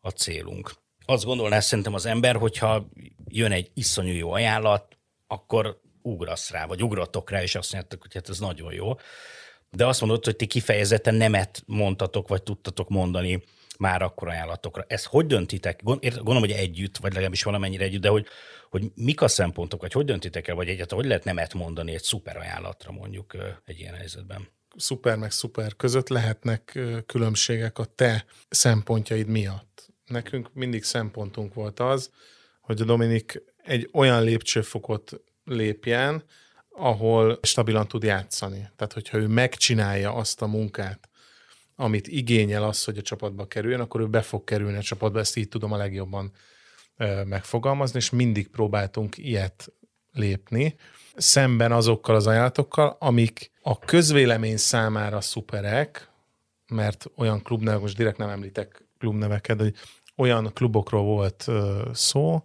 a 0.00 0.10
célunk. 0.10 0.72
Azt 1.06 1.24
gondolná 1.24 1.60
szerintem 1.60 1.94
az 1.94 2.06
ember, 2.06 2.36
hogyha 2.36 2.88
jön 3.28 3.52
egy 3.52 3.70
iszonyú 3.74 4.12
jó 4.12 4.32
ajánlat, 4.32 4.98
akkor 5.26 5.80
ugrasz 6.02 6.50
rá, 6.50 6.66
vagy 6.66 6.82
ugratok 6.82 7.30
rá, 7.30 7.42
és 7.42 7.54
azt 7.54 7.72
mondjátok, 7.72 8.02
hogy 8.02 8.14
hát 8.14 8.28
ez 8.28 8.38
nagyon 8.38 8.72
jó. 8.72 8.94
De 9.70 9.86
azt 9.86 10.00
mondod, 10.00 10.24
hogy 10.24 10.36
ti 10.36 10.46
kifejezetten 10.46 11.14
nemet 11.14 11.62
mondtatok, 11.66 12.28
vagy 12.28 12.42
tudtatok 12.42 12.88
mondani 12.88 13.42
már 13.78 14.02
akkor 14.02 14.28
ajánlatokra. 14.28 14.84
Ez 14.88 15.04
hogy 15.04 15.26
döntitek? 15.26 15.82
Gondolom, 15.82 16.38
hogy 16.38 16.50
együtt, 16.50 16.96
vagy 16.96 17.12
legalábbis 17.12 17.42
valamennyire 17.42 17.84
együtt, 17.84 18.00
de 18.00 18.08
hogy 18.08 18.26
hogy 18.70 18.90
mik 18.94 19.20
a 19.20 19.28
szempontok, 19.28 19.80
vagy 19.80 19.92
hogy 19.92 20.04
döntitek 20.04 20.48
el, 20.48 20.54
vagy 20.54 20.68
egyáltalán 20.68 20.98
hogy 20.98 21.08
lehet 21.08 21.24
nemet 21.24 21.54
mondani 21.54 21.92
egy 21.94 22.02
szuper 22.02 22.36
ajánlatra 22.36 22.92
mondjuk 22.92 23.36
egy 23.64 23.80
ilyen 23.80 23.94
helyzetben? 23.94 24.48
Szuper 24.76 25.16
meg 25.16 25.30
szuper 25.30 25.76
között 25.76 26.08
lehetnek 26.08 26.78
különbségek 27.06 27.78
a 27.78 27.84
te 27.84 28.24
szempontjaid 28.48 29.26
miatt. 29.26 29.88
Nekünk 30.06 30.54
mindig 30.54 30.84
szempontunk 30.84 31.54
volt 31.54 31.80
az, 31.80 32.10
hogy 32.60 32.80
a 32.80 32.84
Dominik 32.84 33.42
egy 33.56 33.88
olyan 33.92 34.22
lépcsőfokot 34.22 35.20
lépjen, 35.44 36.24
ahol 36.68 37.38
stabilan 37.42 37.88
tud 37.88 38.02
játszani. 38.02 38.68
Tehát, 38.76 38.92
hogyha 38.92 39.18
ő 39.18 39.26
megcsinálja 39.26 40.12
azt 40.12 40.42
a 40.42 40.46
munkát, 40.46 41.08
amit 41.76 42.08
igényel 42.08 42.62
az, 42.62 42.84
hogy 42.84 42.98
a 42.98 43.02
csapatba 43.02 43.46
kerüljön, 43.46 43.80
akkor 43.80 44.00
ő 44.00 44.06
be 44.06 44.22
fog 44.22 44.44
kerülni 44.44 44.76
a 44.76 44.82
csapatba, 44.82 45.18
ezt 45.18 45.36
így 45.36 45.48
tudom 45.48 45.72
a 45.72 45.76
legjobban 45.76 46.32
megfogalmazni, 47.24 47.98
és 47.98 48.10
mindig 48.10 48.48
próbáltunk 48.48 49.18
ilyet 49.18 49.72
lépni, 50.12 50.76
szemben 51.16 51.72
azokkal 51.72 52.14
az 52.14 52.26
ajánlatokkal, 52.26 52.96
amik 53.00 53.50
a 53.62 53.78
közvélemény 53.78 54.56
számára 54.56 55.20
szuperek, 55.20 56.10
mert 56.68 57.06
olyan 57.16 57.42
klubnevek, 57.42 57.80
most 57.80 57.96
direkt 57.96 58.18
nem 58.18 58.28
említek 58.28 58.84
klubneveket, 58.98 59.60
hogy 59.60 59.74
olyan 60.16 60.52
klubokról 60.52 61.02
volt 61.02 61.46
szó, 61.92 62.44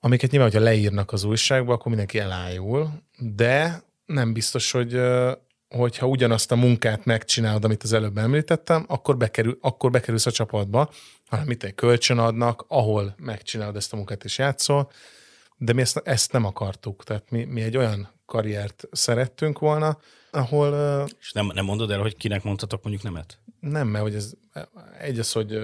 amiket 0.00 0.30
nyilván, 0.30 0.50
hogyha 0.50 0.64
leírnak 0.64 1.12
az 1.12 1.24
újságba, 1.24 1.72
akkor 1.72 1.86
mindenki 1.86 2.18
elájul, 2.18 2.90
de 3.18 3.82
nem 4.06 4.32
biztos, 4.32 4.70
hogy, 4.70 5.00
hogyha 5.72 6.06
ugyanazt 6.06 6.52
a 6.52 6.56
munkát 6.56 7.04
megcsinálod, 7.04 7.64
amit 7.64 7.82
az 7.82 7.92
előbb 7.92 8.18
említettem, 8.18 8.84
akkor, 8.88 9.16
bekerül, 9.16 9.58
akkor 9.60 9.90
bekerülsz 9.90 10.26
a 10.26 10.30
csapatba, 10.30 10.90
hanem 11.28 11.46
mit 11.46 11.64
egy 11.64 11.74
kölcsön 11.74 12.18
adnak, 12.18 12.64
ahol 12.68 13.14
megcsinálod 13.18 13.76
ezt 13.76 13.92
a 13.92 13.96
munkát 13.96 14.24
és 14.24 14.38
játszol, 14.38 14.90
de 15.56 15.72
mi 15.72 15.80
ezt, 15.80 15.96
ezt 16.04 16.32
nem 16.32 16.44
akartuk. 16.44 17.04
Tehát 17.04 17.30
mi, 17.30 17.44
mi 17.44 17.60
egy 17.60 17.76
olyan 17.76 18.08
karriert 18.26 18.84
szerettünk 18.90 19.58
volna, 19.58 19.98
ahol... 20.30 21.04
És 21.20 21.32
nem, 21.32 21.50
nem 21.54 21.64
mondod 21.64 21.90
el, 21.90 22.00
hogy 22.00 22.16
kinek 22.16 22.42
mondhatok 22.42 22.82
mondjuk 22.82 23.04
nemet? 23.04 23.38
Nem, 23.60 23.88
mert 23.88 24.04
hogy 24.04 24.14
ez, 24.14 24.32
egy 24.98 25.18
az, 25.18 25.32
hogy, 25.32 25.58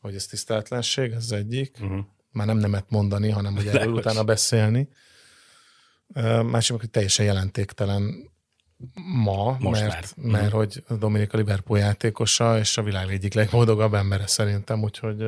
hogy 0.00 0.14
ez 0.14 0.26
tiszteletlenség, 0.26 1.10
ez 1.10 1.22
az 1.22 1.32
egyik. 1.32 1.76
Uh-huh. 1.80 2.04
Már 2.30 2.46
nem 2.46 2.56
nemet 2.56 2.84
mondani, 2.88 3.30
hanem 3.30 3.54
hogy 3.54 3.66
erről 3.66 3.92
utána 3.92 4.24
beszélni. 4.24 4.88
Másik, 6.42 6.80
hogy 6.80 6.90
teljesen 6.90 7.26
jelentéktelen 7.26 8.32
ma, 9.24 9.56
Most 9.60 9.80
mert, 9.80 10.16
már. 10.16 10.30
mert 10.30 10.44
uh-huh. 10.44 10.58
hogy 10.58 10.98
Dominika 10.98 11.36
Liverpool 11.36 11.78
játékosa, 11.78 12.58
és 12.58 12.76
a 12.76 12.82
világ 12.82 13.10
egyik 13.10 13.34
legboldogabb 13.34 13.94
embere 13.94 14.26
szerintem, 14.26 14.82
úgyhogy 14.82 15.24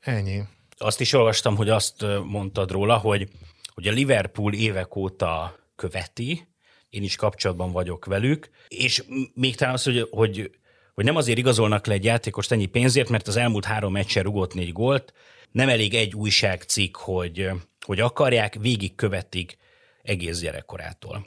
ennyi. 0.00 0.42
Azt 0.76 1.00
is 1.00 1.12
olvastam, 1.12 1.56
hogy 1.56 1.68
azt 1.68 2.04
mondtad 2.24 2.70
róla, 2.70 2.96
hogy, 2.96 3.28
hogy 3.74 3.88
a 3.88 3.92
Liverpool 3.92 4.52
évek 4.52 4.96
óta 4.96 5.58
követi, 5.76 6.48
én 6.90 7.02
is 7.02 7.16
kapcsolatban 7.16 7.72
vagyok 7.72 8.04
velük, 8.04 8.50
és 8.68 9.04
még 9.34 9.56
talán 9.56 9.74
az, 9.74 9.82
hogy, 9.82 10.08
hogy, 10.10 10.50
hogy 10.94 11.04
nem 11.04 11.16
azért 11.16 11.38
igazolnak 11.38 11.86
le 11.86 11.92
egy 11.92 12.04
játékost 12.04 12.52
ennyi 12.52 12.66
pénzért, 12.66 13.08
mert 13.08 13.28
az 13.28 13.36
elmúlt 13.36 13.64
három 13.64 13.92
meccsen 13.92 14.22
rugott 14.22 14.54
négy 14.54 14.72
gólt, 14.72 15.12
nem 15.50 15.68
elég 15.68 15.94
egy 15.94 16.14
újságcikk, 16.14 16.96
hogy, 16.96 17.50
hogy 17.86 18.00
akarják, 18.00 18.54
végig 18.54 18.94
követik 18.94 19.56
egész 20.02 20.40
gyerekkorától. 20.40 21.26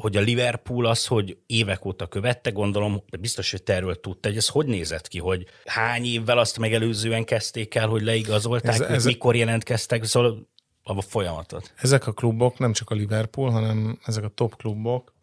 Hogy 0.00 0.16
a 0.16 0.20
Liverpool 0.20 0.86
az, 0.86 1.06
hogy 1.06 1.38
évek 1.46 1.84
óta 1.84 2.06
követte, 2.06 2.50
gondolom, 2.50 3.02
biztos, 3.20 3.50
hogy 3.50 3.62
te 3.62 3.74
erről 3.74 4.00
tudta, 4.00 4.28
hogy 4.28 4.36
ez 4.36 4.48
hogy 4.48 4.66
nézett 4.66 5.08
ki, 5.08 5.18
hogy 5.18 5.46
hány 5.64 6.04
évvel 6.04 6.38
azt 6.38 6.58
megelőzően 6.58 7.24
kezdték 7.24 7.74
el, 7.74 7.88
hogy 7.88 8.02
leigazolták, 8.02 8.74
ez, 8.74 8.80
ez, 8.80 9.04
mikor 9.04 9.36
jelentkeztek, 9.36 10.04
szóval 10.04 10.48
a 10.82 11.02
folyamatot. 11.02 11.72
Ezek 11.76 12.06
a 12.06 12.12
klubok, 12.12 12.58
nem 12.58 12.72
csak 12.72 12.90
a 12.90 12.94
Liverpool, 12.94 13.50
hanem 13.50 13.98
ezek 14.04 14.24
a 14.24 14.28
top 14.28 14.56
klubok, 14.56 15.14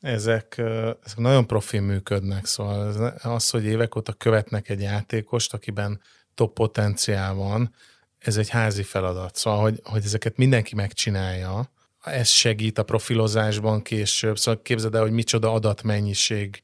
ezek, 0.00 0.58
ezek 1.04 1.16
nagyon 1.16 1.46
profi 1.46 1.78
működnek, 1.78 2.46
szóval 2.46 3.12
az, 3.22 3.50
hogy 3.50 3.64
évek 3.64 3.96
óta 3.96 4.12
követnek 4.12 4.68
egy 4.68 4.80
játékost, 4.80 5.54
akiben 5.54 6.00
top 6.34 6.52
potenciál 6.52 7.34
van, 7.34 7.74
ez 8.18 8.36
egy 8.36 8.48
házi 8.48 8.82
feladat. 8.82 9.36
Szóval, 9.36 9.60
hogy, 9.60 9.80
hogy 9.84 10.04
ezeket 10.04 10.36
mindenki 10.36 10.74
megcsinálja, 10.74 11.70
ez 12.02 12.28
segít 12.28 12.78
a 12.78 12.82
profilozásban 12.82 13.82
később. 13.82 14.38
Szóval 14.38 14.62
képzeld 14.62 14.94
el, 14.94 15.02
hogy 15.02 15.12
micsoda 15.12 15.52
adatmennyiség 15.52 16.62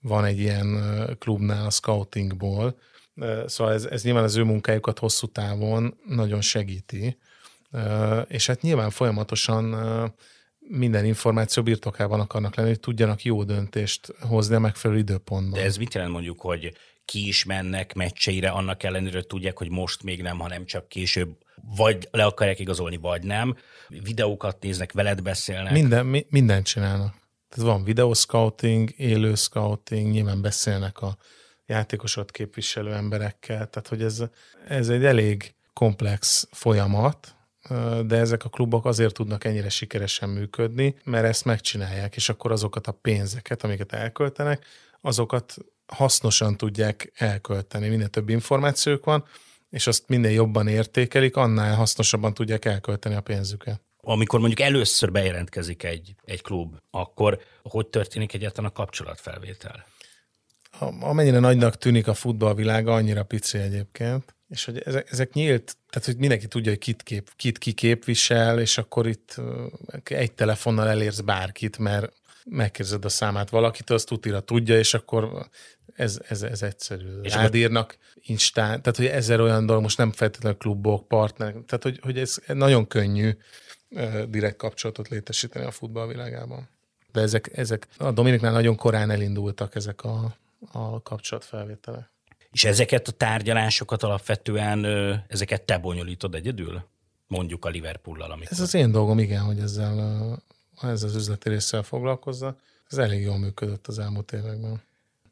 van 0.00 0.24
egy 0.24 0.38
ilyen 0.38 0.80
klubnál 1.18 1.66
a 1.66 1.70
scoutingból. 1.70 2.78
Szóval 3.46 3.72
ez, 3.72 3.84
ez 3.84 4.02
nyilván 4.02 4.24
az 4.24 4.36
ő 4.36 4.42
munkájukat 4.42 4.98
hosszú 4.98 5.26
távon 5.26 5.96
nagyon 6.06 6.40
segíti 6.40 7.16
és 8.28 8.46
hát 8.46 8.60
nyilván 8.60 8.90
folyamatosan 8.90 9.76
minden 10.58 11.04
információ 11.04 11.62
birtokában 11.62 12.20
akarnak 12.20 12.54
lenni, 12.54 12.68
hogy 12.68 12.80
tudjanak 12.80 13.22
jó 13.22 13.44
döntést 13.44 14.14
hozni 14.20 14.54
a 14.54 14.58
megfelelő 14.58 15.00
időpontban. 15.00 15.58
De 15.58 15.64
ez 15.64 15.76
mit 15.76 15.94
jelent 15.94 16.12
mondjuk, 16.12 16.40
hogy 16.40 16.72
ki 17.04 17.26
is 17.26 17.44
mennek 17.44 17.94
meccseire, 17.94 18.48
annak 18.48 18.82
ellenére 18.82 19.22
tudják, 19.22 19.58
hogy 19.58 19.70
most 19.70 20.02
még 20.02 20.22
nem, 20.22 20.38
hanem 20.38 20.64
csak 20.64 20.88
később 20.88 21.36
vagy 21.76 22.08
le 22.10 22.24
akarják 22.24 22.58
igazolni, 22.58 22.96
vagy 22.96 23.22
nem. 23.22 23.56
Videókat 23.88 24.62
néznek, 24.62 24.92
veled 24.92 25.22
beszélnek. 25.22 25.72
Minden, 25.72 26.06
mi, 26.06 26.26
mindent 26.30 26.66
csinálnak. 26.66 27.14
Tehát 27.48 27.70
van 27.70 27.84
videoscouting, 27.84 28.90
élő 28.96 29.34
scouting, 29.34 30.10
nyilván 30.10 30.42
beszélnek 30.42 31.00
a 31.00 31.16
játékosot 31.66 32.30
képviselő 32.30 32.92
emberekkel, 32.92 33.68
tehát 33.68 33.88
hogy 33.88 34.02
ez, 34.02 34.22
ez 34.68 34.88
egy 34.88 35.04
elég 35.04 35.54
komplex 35.72 36.48
folyamat, 36.50 37.36
de 38.06 38.16
ezek 38.16 38.44
a 38.44 38.48
klubok 38.48 38.84
azért 38.86 39.14
tudnak 39.14 39.44
ennyire 39.44 39.68
sikeresen 39.68 40.28
működni, 40.28 40.96
mert 41.04 41.24
ezt 41.24 41.44
megcsinálják, 41.44 42.16
és 42.16 42.28
akkor 42.28 42.52
azokat 42.52 42.86
a 42.86 42.92
pénzeket, 42.92 43.64
amiket 43.64 43.92
elköltenek, 43.92 44.66
azokat 45.00 45.56
hasznosan 45.86 46.56
tudják 46.56 47.12
elkölteni. 47.14 47.88
Minél 47.88 48.08
több 48.08 48.28
információk 48.28 49.04
van, 49.04 49.24
és 49.74 49.86
azt 49.86 50.08
minél 50.08 50.30
jobban 50.30 50.68
értékelik, 50.68 51.36
annál 51.36 51.74
hasznosabban 51.74 52.34
tudják 52.34 52.64
elkölteni 52.64 53.14
a 53.14 53.20
pénzüket. 53.20 53.80
Amikor 54.00 54.38
mondjuk 54.38 54.60
először 54.60 55.12
bejelentkezik 55.12 55.82
egy, 55.82 56.14
egy 56.24 56.42
klub, 56.42 56.76
akkor 56.90 57.40
hogy 57.62 57.86
történik 57.86 58.34
egyáltalán 58.34 58.70
a 58.70 58.72
kapcsolatfelvétel? 58.72 59.84
Amennyire 61.00 61.38
nagynak 61.38 61.78
tűnik 61.78 62.08
a 62.08 62.14
futballvilága, 62.14 62.94
annyira 62.94 63.22
pici 63.22 63.58
egyébként 63.58 64.34
és 64.48 64.64
hogy 64.64 64.78
ezek, 64.84 65.10
ezek 65.10 65.32
nyílt, 65.32 65.76
tehát 65.90 66.06
hogy 66.06 66.16
mindenki 66.16 66.46
tudja, 66.46 66.70
hogy 66.70 66.80
kit, 66.80 67.02
kép, 67.02 67.30
kit 67.36 67.58
ki 67.58 67.72
képvisel, 67.72 68.60
és 68.60 68.78
akkor 68.78 69.06
itt 69.06 69.40
egy 70.04 70.32
telefonnal 70.32 70.88
elérsz 70.88 71.20
bárkit, 71.20 71.78
mert 71.78 72.12
megkérdezed 72.44 73.04
a 73.04 73.08
számát 73.08 73.50
valakitől, 73.50 73.96
azt 73.96 74.06
tutira 74.06 74.40
tudja, 74.40 74.78
és 74.78 74.94
akkor 74.94 75.48
ez, 75.94 76.20
ez, 76.28 76.42
ez 76.42 76.62
egyszerű. 76.62 77.20
És 77.22 77.34
Rádírnak 77.34 77.98
Instán, 78.22 78.82
tehát 78.82 78.96
hogy 78.96 79.06
ezer 79.06 79.40
olyan 79.40 79.66
dolog, 79.66 79.82
most 79.82 79.98
nem 79.98 80.12
feltétlenül 80.12 80.58
klubok, 80.58 81.08
partnerek, 81.08 81.52
tehát 81.52 81.82
hogy, 81.82 82.00
hogy 82.02 82.18
ez 82.18 82.38
nagyon 82.46 82.86
könnyű 82.86 83.36
direkt 84.28 84.56
kapcsolatot 84.56 85.08
létesíteni 85.08 85.64
a 85.64 85.70
futballvilágában. 85.70 86.68
De 87.12 87.20
ezek, 87.20 87.50
ezek 87.56 87.86
a 87.98 88.10
Dominiknál 88.10 88.52
nagyon 88.52 88.76
korán 88.76 89.10
elindultak 89.10 89.74
ezek 89.74 90.04
a, 90.04 90.36
a 90.72 91.02
kapcsolatfelvételek. 91.02 92.10
És 92.50 92.64
ezeket 92.64 93.08
a 93.08 93.12
tárgyalásokat 93.12 94.02
alapvetően, 94.02 94.84
ezeket 95.28 95.62
te 95.62 95.78
bonyolítod 95.78 96.34
egyedül? 96.34 96.82
Mondjuk 97.26 97.64
a 97.64 97.68
Liverpool-lal, 97.68 98.30
amikor... 98.30 98.52
Ez 98.52 98.60
az 98.60 98.74
én 98.74 98.90
dolgom, 98.90 99.18
igen, 99.18 99.42
hogy 99.42 99.58
ezzel, 99.58 100.42
ezzel 100.82 101.08
az 101.08 101.14
üzleti 101.14 101.48
résszel 101.48 101.82
foglalkozza. 101.82 102.56
Ez 102.90 102.98
elég 102.98 103.22
jól 103.22 103.38
működött 103.38 103.86
az 103.86 103.98
elmúlt 103.98 104.32
években. 104.32 104.82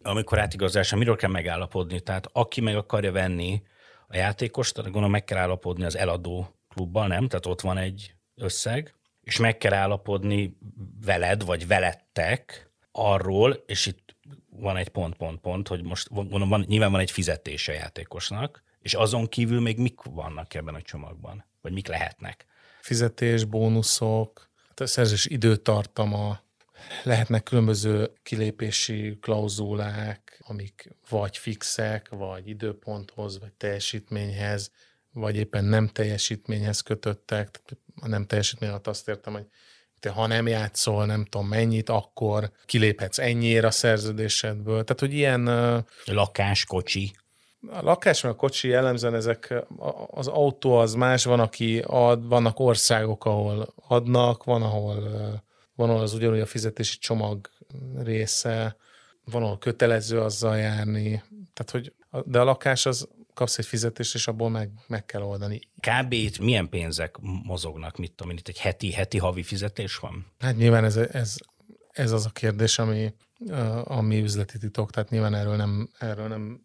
Amikor 0.03 0.38
átigazása, 0.38 0.97
miről 0.97 1.17
kell 1.17 1.31
megállapodni? 1.31 2.01
Tehát 2.01 2.29
aki 2.33 2.61
meg 2.61 2.77
akarja 2.77 3.12
venni 3.12 3.62
a 4.09 4.17
játékost, 4.17 4.83
gondolom 4.83 5.11
meg 5.11 5.25
kell 5.25 5.38
állapodni 5.38 5.85
az 5.85 5.97
eladó 5.97 6.57
klubbal, 6.69 7.07
nem? 7.07 7.29
Tehát 7.29 7.47
ott 7.47 7.61
van 7.61 7.79
egy 7.79 8.15
összeg, 8.35 8.95
és 9.21 9.38
meg 9.38 9.59
kell 9.59 9.73
állapodni 9.73 10.59
veled, 11.05 11.45
vagy 11.45 11.67
velettek 11.67 12.71
arról, 12.93 13.62
és 13.67 13.87
itt 13.87 14.17
van 14.51 14.77
egy 14.77 14.88
pont-pont-pont, 14.88 15.69
hogy 15.69 15.83
most 15.83 16.09
van, 16.11 16.49
van, 16.49 16.65
nyilván 16.69 16.91
van 16.91 17.01
egy 17.01 17.11
fizetése 17.11 17.73
játékosnak, 17.73 18.62
és 18.81 18.95
azon 18.95 19.27
kívül 19.27 19.61
még 19.61 19.79
mik 19.79 20.01
vannak 20.03 20.55
ebben 20.55 20.75
a 20.75 20.83
csomagban? 20.83 21.45
Vagy 21.61 21.73
mik 21.73 21.88
lehetnek? 21.88 22.47
Fizetés, 22.81 23.45
bónuszok, 23.45 24.51
a 24.75 24.87
szerzés 24.87 25.27
időtartama, 25.27 26.41
lehetnek 27.03 27.42
különböző 27.42 28.11
kilépési 28.23 29.18
klauzulák, 29.21 30.42
amik 30.47 30.88
vagy 31.09 31.37
fixek, 31.37 32.09
vagy 32.11 32.49
időponthoz, 32.49 33.38
vagy 33.38 33.53
teljesítményhez, 33.53 34.71
vagy 35.12 35.37
éppen 35.37 35.64
nem 35.64 35.88
teljesítményhez 35.88 36.81
kötöttek. 36.81 37.61
A 38.01 38.09
nem 38.09 38.27
teljesítmény 38.27 38.71
alatt 38.71 38.87
azt 38.87 39.09
értem, 39.09 39.33
hogy 39.33 39.47
te 40.01 40.11
ha 40.11 40.27
nem 40.27 40.47
játszol 40.47 41.07
nem 41.07 41.25
tudom 41.25 41.49
mennyit, 41.49 41.88
akkor 41.88 42.51
kiléphetsz 42.64 43.18
ennyiért 43.18 43.64
a 43.64 43.71
szerződésedből. 43.71 44.85
Tehát, 44.85 45.01
hogy 45.01 45.12
ilyen... 45.12 45.45
Lakás, 46.05 46.64
kocsi. 46.64 47.12
A 47.71 47.83
lakás, 47.83 48.23
meg 48.23 48.33
a 48.33 48.37
kocsi 48.37 48.68
jellemzően 48.68 49.14
ezek, 49.14 49.55
az 50.11 50.27
autó 50.27 50.77
az 50.79 50.95
más, 50.95 51.25
van, 51.25 51.40
aki 51.40 51.83
ad, 51.87 52.29
vannak 52.29 52.61
országok, 52.61 53.25
ahol 53.25 53.75
adnak, 53.88 54.45
van, 54.45 54.62
ahol, 54.62 55.42
van, 55.87 56.01
az 56.01 56.14
ugyanúgy 56.14 56.40
a 56.40 56.47
fizetési 56.47 56.99
csomag 56.99 57.51
része, 57.95 58.77
van, 59.25 59.42
ahol 59.42 59.59
kötelező 59.59 60.21
azzal 60.21 60.57
járni. 60.57 61.23
Tehát, 61.53 61.71
hogy, 61.71 61.95
de 62.25 62.40
a 62.40 62.45
lakás 62.45 62.87
az 62.87 63.09
kapsz 63.35 63.59
egy 63.59 63.66
fizetést, 63.66 64.14
és 64.14 64.29
abból 64.29 64.51
meg, 64.51 64.71
meg 64.87 65.05
kell 65.05 65.23
oldani. 65.23 65.61
Kb. 65.81 66.12
itt 66.12 66.38
milyen 66.38 66.68
pénzek 66.68 67.16
mozognak, 67.42 67.97
mit 67.97 68.12
tudom, 68.12 68.37
itt 68.37 68.49
egy 68.49 68.59
heti, 68.59 68.92
heti 68.92 69.18
havi 69.18 69.42
fizetés 69.42 69.97
van? 69.97 70.27
Hát 70.38 70.57
nyilván 70.57 70.85
ez, 70.85 70.97
ez, 70.97 71.37
ez 71.90 72.12
az 72.12 72.27
a 72.27 72.31
kérdés, 72.31 72.79
ami, 72.79 73.14
ami 73.85 74.21
üzleti 74.21 74.59
titok, 74.59 74.90
tehát 74.90 75.11
nyilván 75.11 75.35
erről 75.35 75.57
nem, 75.57 75.90
erről 75.99 76.29
nem 76.29 76.61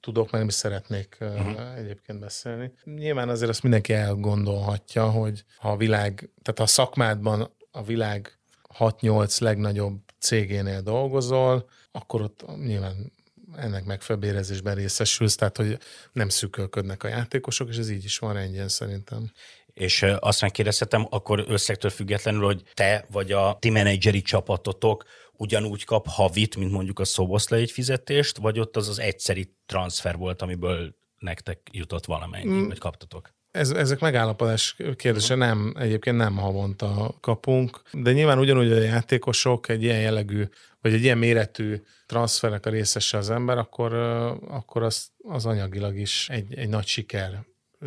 tudok, 0.00 0.30
meg 0.30 0.40
nem 0.40 0.48
is 0.48 0.54
szeretnék 0.54 1.16
uh-huh. 1.20 1.76
egyébként 1.76 2.18
beszélni. 2.18 2.72
Nyilván 2.84 3.28
azért 3.28 3.50
azt 3.50 3.62
mindenki 3.62 3.92
elgondolhatja, 3.92 5.10
hogy 5.10 5.44
ha 5.56 5.70
a 5.70 5.76
világ, 5.76 6.14
tehát 6.14 6.58
ha 6.58 6.62
a 6.62 6.66
szakmádban 6.66 7.56
a 7.70 7.82
világ 7.82 8.39
6-8 8.78 9.40
legnagyobb 9.40 9.98
cégénél 10.18 10.80
dolgozol, 10.80 11.68
akkor 11.92 12.22
ott 12.22 12.44
nyilván 12.64 13.12
ennek 13.56 13.84
megfelelő 13.84 14.26
bérezésben 14.26 14.74
részesülsz, 14.74 15.34
tehát 15.34 15.56
hogy 15.56 15.78
nem 16.12 16.28
szűkölködnek 16.28 17.02
a 17.02 17.08
játékosok, 17.08 17.68
és 17.68 17.76
ez 17.76 17.90
így 17.90 18.04
is 18.04 18.18
van 18.18 18.32
rendjén 18.32 18.68
szerintem. 18.68 19.30
És 19.72 20.02
azt 20.18 20.40
megkérdezhetem, 20.40 21.06
akkor 21.10 21.44
összegtől 21.48 21.90
függetlenül, 21.90 22.44
hogy 22.44 22.62
te 22.74 23.06
vagy 23.10 23.32
a 23.32 23.56
ti 23.60 23.70
menedzseri 23.70 24.22
csapatotok 24.22 25.04
ugyanúgy 25.32 25.84
kap 25.84 26.06
havit, 26.08 26.56
mint 26.56 26.72
mondjuk 26.72 26.98
a 26.98 27.04
Szoboszla 27.04 27.56
egy 27.56 27.70
fizetést, 27.70 28.36
vagy 28.36 28.58
ott 28.58 28.76
az 28.76 28.88
az 28.88 28.98
egyszeri 28.98 29.54
transfer 29.66 30.16
volt, 30.16 30.42
amiből 30.42 30.94
nektek 31.18 31.68
jutott 31.72 32.04
valamennyi, 32.04 32.60
mm. 32.60 32.66
vagy 32.66 32.78
kaptatok? 32.78 33.34
Ez, 33.50 33.70
ezek 33.70 34.00
megállapodás 34.00 34.76
kérdése, 34.96 35.34
nem, 35.34 35.74
egyébként 35.78 36.16
nem 36.16 36.36
havonta 36.36 37.14
kapunk, 37.20 37.82
de 37.92 38.12
nyilván 38.12 38.38
ugyanúgy 38.38 38.72
a 38.72 38.80
játékosok 38.80 39.68
egy 39.68 39.82
ilyen 39.82 40.00
jellegű, 40.00 40.44
vagy 40.80 40.92
egy 40.92 41.02
ilyen 41.02 41.18
méretű 41.18 41.82
transfernek 42.06 42.66
a 42.66 42.70
részese 42.70 43.18
az 43.18 43.30
ember, 43.30 43.58
akkor, 43.58 43.92
akkor 44.48 44.82
az, 44.82 45.08
az 45.22 45.46
anyagilag 45.46 45.98
is 45.98 46.28
egy, 46.28 46.54
egy 46.54 46.68
nagy 46.68 46.86
siker 46.86 47.44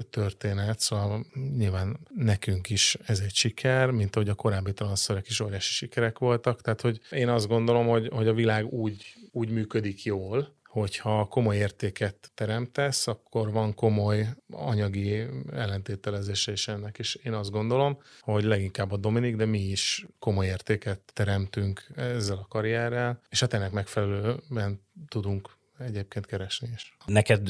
történet, 0.10 0.80
szóval 0.80 1.26
nyilván 1.58 2.00
nekünk 2.16 2.70
is 2.70 2.98
ez 3.06 3.20
egy 3.20 3.36
siker, 3.36 3.92
mint 3.92 4.16
ahogy 4.16 4.30
a 4.30 4.34
korábbi 4.34 4.74
transferek 4.74 5.28
is 5.28 5.40
óriási 5.40 5.74
sikerek 5.74 6.20
voltak, 6.20 6.62
tehát 6.62 6.82
hogy 6.82 7.00
én 7.12 7.30
azt 7.30 7.48
gondolom, 7.48 7.88
hogy, 7.88 8.10
hogy 8.14 8.28
a 8.28 8.34
világ 8.34 8.66
úgy, 8.66 9.14
úgy 9.32 9.50
működik 9.50 10.04
jól, 10.04 10.56
hogyha 10.74 11.26
komoly 11.26 11.56
értéket 11.56 12.32
teremtesz, 12.34 13.08
akkor 13.08 13.52
van 13.52 13.74
komoly 13.74 14.28
anyagi 14.52 15.26
ellentételezése 15.52 16.52
is 16.52 16.68
ennek, 16.68 17.00
és 17.00 17.16
én 17.16 17.34
azt 17.34 17.52
gondolom, 17.52 17.98
hogy 18.20 18.44
leginkább 18.44 18.92
a 18.92 18.98
Dominik, 18.98 19.36
de 19.36 19.46
mi 19.46 19.60
is 19.60 20.06
komoly 20.20 20.46
értéket 20.46 21.00
teremtünk 21.14 21.86
ezzel 21.96 22.38
a 22.38 22.46
karrierrel, 22.50 23.22
és 23.30 23.40
hát 23.40 23.54
ennek 23.54 23.72
megfelelően 23.72 24.82
tudunk 25.08 25.50
egyébként 25.80 26.26
keresni 26.26 26.70
is. 26.76 26.98
Neked 27.06 27.50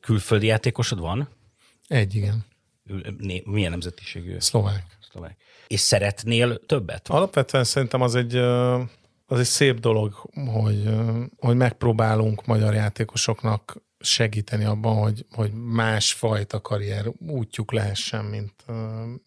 külföldi 0.00 0.46
játékosod 0.46 0.98
van? 0.98 1.28
Egy, 1.88 2.14
igen. 2.14 2.44
Milyen 3.44 3.70
nemzetiségű? 3.70 4.38
Szlovák. 4.38 4.98
Szlovák. 5.12 5.36
És 5.66 5.80
szeretnél 5.80 6.58
többet? 6.66 7.08
Alapvetően 7.08 7.64
szerintem 7.64 8.00
az 8.00 8.14
egy 8.14 8.40
az 9.30 9.38
egy 9.38 9.46
szép 9.46 9.80
dolog, 9.80 10.14
hogy, 10.46 10.88
hogy 11.38 11.56
megpróbálunk 11.56 12.46
magyar 12.46 12.74
játékosoknak 12.74 13.76
segíteni 14.00 14.64
abban, 14.64 14.96
hogy, 14.96 15.26
hogy 15.32 15.52
másfajta 15.52 16.60
karrier 16.60 17.06
útjuk 17.26 17.72
lehessen, 17.72 18.24
mint, 18.24 18.54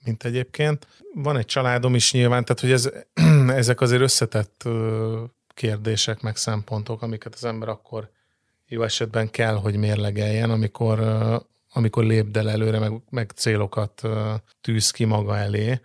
mint 0.03 0.23
egyébként. 0.23 0.87
Van 1.13 1.37
egy 1.37 1.45
családom 1.45 1.95
is 1.95 2.13
nyilván, 2.13 2.45
tehát 2.45 2.61
hogy 2.61 2.71
ez, 2.71 2.89
ezek 3.59 3.81
azért 3.81 4.01
összetett 4.01 4.63
kérdések, 5.53 6.21
meg 6.21 6.35
szempontok, 6.35 7.01
amiket 7.01 7.33
az 7.33 7.45
ember 7.45 7.69
akkor 7.69 8.09
jó 8.67 8.83
esetben 8.83 9.29
kell, 9.29 9.55
hogy 9.55 9.75
mérlegeljen, 9.75 10.49
amikor, 10.49 10.99
amikor 11.73 12.03
lépd 12.03 12.37
el 12.37 12.49
előre, 12.49 12.79
meg, 12.79 12.91
meg 13.09 13.31
célokat 13.35 14.01
tűz 14.61 14.91
ki 14.91 15.05
maga 15.05 15.37
elé 15.37 15.81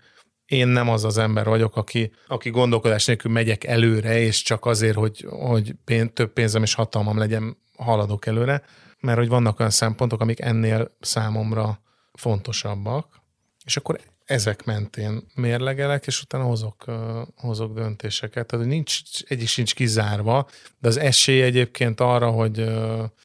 én 0.48 0.68
nem 0.68 0.88
az 0.88 1.04
az 1.04 1.18
ember 1.18 1.46
vagyok, 1.46 1.76
aki, 1.76 2.12
aki 2.26 2.50
gondolkodás 2.50 3.04
nélkül 3.04 3.32
megyek 3.32 3.64
előre, 3.64 4.18
és 4.18 4.42
csak 4.42 4.66
azért, 4.66 4.96
hogy, 4.96 5.26
hogy 5.28 5.74
pénz, 5.84 6.10
több 6.14 6.32
pénzem 6.32 6.62
és 6.62 6.74
hatalmam 6.74 7.18
legyen, 7.18 7.56
haladok 7.76 8.26
előre, 8.26 8.62
mert 9.00 9.18
hogy 9.18 9.28
vannak 9.28 9.58
olyan 9.58 9.70
szempontok, 9.70 10.20
amik 10.20 10.40
ennél 10.40 10.96
számomra 11.00 11.80
fontosabbak, 12.12 13.22
és 13.64 13.76
akkor 13.76 14.00
ezek 14.24 14.64
mentén 14.64 15.26
mérlegelek, 15.34 16.06
és 16.06 16.22
utána 16.22 16.44
hozok, 16.44 16.84
uh, 16.86 16.96
hozok 17.36 17.74
döntéseket. 17.74 18.46
Tehát 18.46 18.66
nincs, 18.66 19.00
egy 19.26 19.42
is 19.42 19.52
sincs 19.52 19.74
kizárva, 19.74 20.48
de 20.78 20.88
az 20.88 20.96
esély 20.96 21.42
egyébként 21.42 22.00
arra, 22.00 22.30
hogy, 22.30 22.64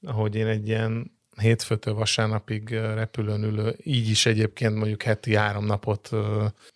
hogy 0.06 0.36
én 0.36 0.48
egy 0.48 0.68
ilyen 0.68 1.13
hétfőtől 1.38 1.94
vasárnapig 1.94 2.70
repülőn 2.70 3.44
ülő, 3.44 3.76
így 3.84 4.10
is 4.10 4.26
egyébként 4.26 4.76
mondjuk 4.76 5.02
heti 5.02 5.36
három 5.36 5.66
napot 5.66 6.10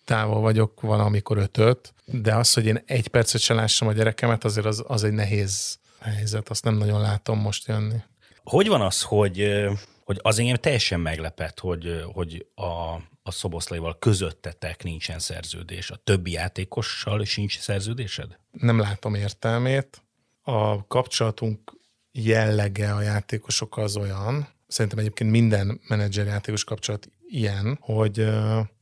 távol 0.04 0.40
vagyok, 0.40 0.80
van 0.80 1.00
amikor 1.00 1.38
ötöt, 1.38 1.94
de 2.04 2.34
az, 2.34 2.54
hogy 2.54 2.66
én 2.66 2.82
egy 2.86 3.08
percet 3.08 3.40
se 3.40 3.54
lássam 3.54 3.88
a 3.88 3.92
gyerekemet, 3.92 4.44
azért 4.44 4.66
az, 4.66 4.84
az 4.86 5.04
egy 5.04 5.12
nehéz 5.12 5.78
helyzet, 6.00 6.48
azt 6.48 6.64
nem 6.64 6.74
nagyon 6.74 7.00
látom 7.00 7.38
most 7.38 7.66
jönni. 7.66 7.96
Hogy 8.44 8.68
van 8.68 8.80
az, 8.80 9.02
hogy, 9.02 9.66
hogy 10.04 10.18
az 10.22 10.38
engem 10.38 10.56
teljesen 10.56 11.00
meglepett, 11.00 11.58
hogy, 11.58 12.02
hogy 12.12 12.46
a, 12.54 12.94
a 13.22 13.30
szoboszlaival 13.30 13.98
közöttetek 13.98 14.82
nincsen 14.82 15.18
szerződés, 15.18 15.90
a 15.90 15.96
többi 15.96 16.30
játékossal 16.30 17.24
sincs 17.24 17.58
szerződésed? 17.58 18.38
Nem 18.50 18.78
látom 18.78 19.14
értelmét. 19.14 20.02
A 20.42 20.86
kapcsolatunk 20.86 21.77
jellege 22.26 22.92
a 22.94 23.02
játékosokkal 23.02 23.84
az 23.84 23.96
olyan, 23.96 24.48
szerintem 24.66 24.98
egyébként 24.98 25.30
minden 25.30 25.80
menedzser 25.88 26.26
játékos 26.26 26.64
kapcsolat 26.64 27.08
ilyen, 27.28 27.78
hogy 27.80 28.28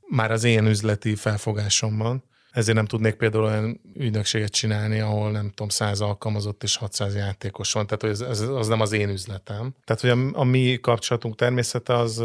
már 0.09 0.31
az 0.31 0.45
én 0.45 0.67
üzleti 0.67 1.15
felfogásomban, 1.15 2.25
ezért 2.57 2.77
nem 2.77 2.87
tudnék 2.87 3.15
például 3.15 3.45
olyan 3.45 3.81
ügynökséget 3.95 4.53
csinálni, 4.53 5.01
ahol 5.01 5.31
nem 5.31 5.49
tudom, 5.49 5.69
100 5.69 6.01
alkalmazott 6.01 6.63
és 6.63 6.77
600 6.77 7.15
játékos 7.15 7.73
van, 7.73 7.87
tehát 7.87 8.03
hogy 8.03 8.11
ez, 8.11 8.21
ez, 8.21 8.49
az 8.49 8.69
nem 8.69 8.81
az 8.81 8.93
én 8.93 9.09
üzletem. 9.09 9.75
Tehát, 9.85 10.03
hogy 10.03 10.11
a, 10.11 10.41
a 10.41 10.45
mi 10.45 10.79
kapcsolatunk 10.81 11.35
természete 11.35 11.95
az, 11.97 12.23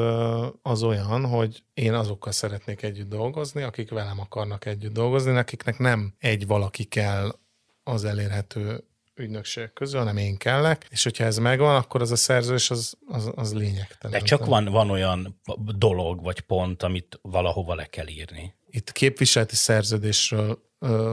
az 0.62 0.84
olyan, 0.84 1.26
hogy 1.26 1.63
én 1.74 1.93
azokkal 1.93 2.32
szeretnék 2.32 2.82
együtt 2.82 3.10
dolgozni, 3.10 3.62
akik 3.62 3.89
velem 3.89 4.19
akarnak 4.19 4.65
együtt 4.65 4.93
dolgozni, 4.93 5.38
akiknek 5.38 5.78
nem 5.78 6.13
egy 6.19 6.47
valaki 6.47 6.84
kell 6.84 7.36
az 7.84 8.04
elérhető 8.04 8.84
ügynökségek 9.22 9.74
közül, 9.74 10.00
hanem 10.00 10.18
én 10.18 10.38
kellek, 10.38 10.88
és 10.90 11.04
hogyha 11.04 11.24
ez 11.24 11.38
megvan, 11.38 11.76
akkor 11.76 12.02
az 12.02 12.12
a 12.12 12.16
szerződés 12.16 12.70
az, 12.70 12.98
az, 13.08 13.32
az 13.36 13.54
lényegtelen. 13.54 14.20
De 14.20 14.26
csak 14.26 14.46
van, 14.46 14.66
van 14.66 14.90
olyan 14.90 15.42
dolog 15.78 16.24
vagy 16.24 16.40
pont, 16.40 16.84
amit 16.84 17.20
valahova 17.22 17.76
le 17.76 17.86
kell 17.86 18.08
írni. 18.08 18.54
Itt 18.70 18.92
képviseleti 18.92 19.56
szerződésről 19.56 20.60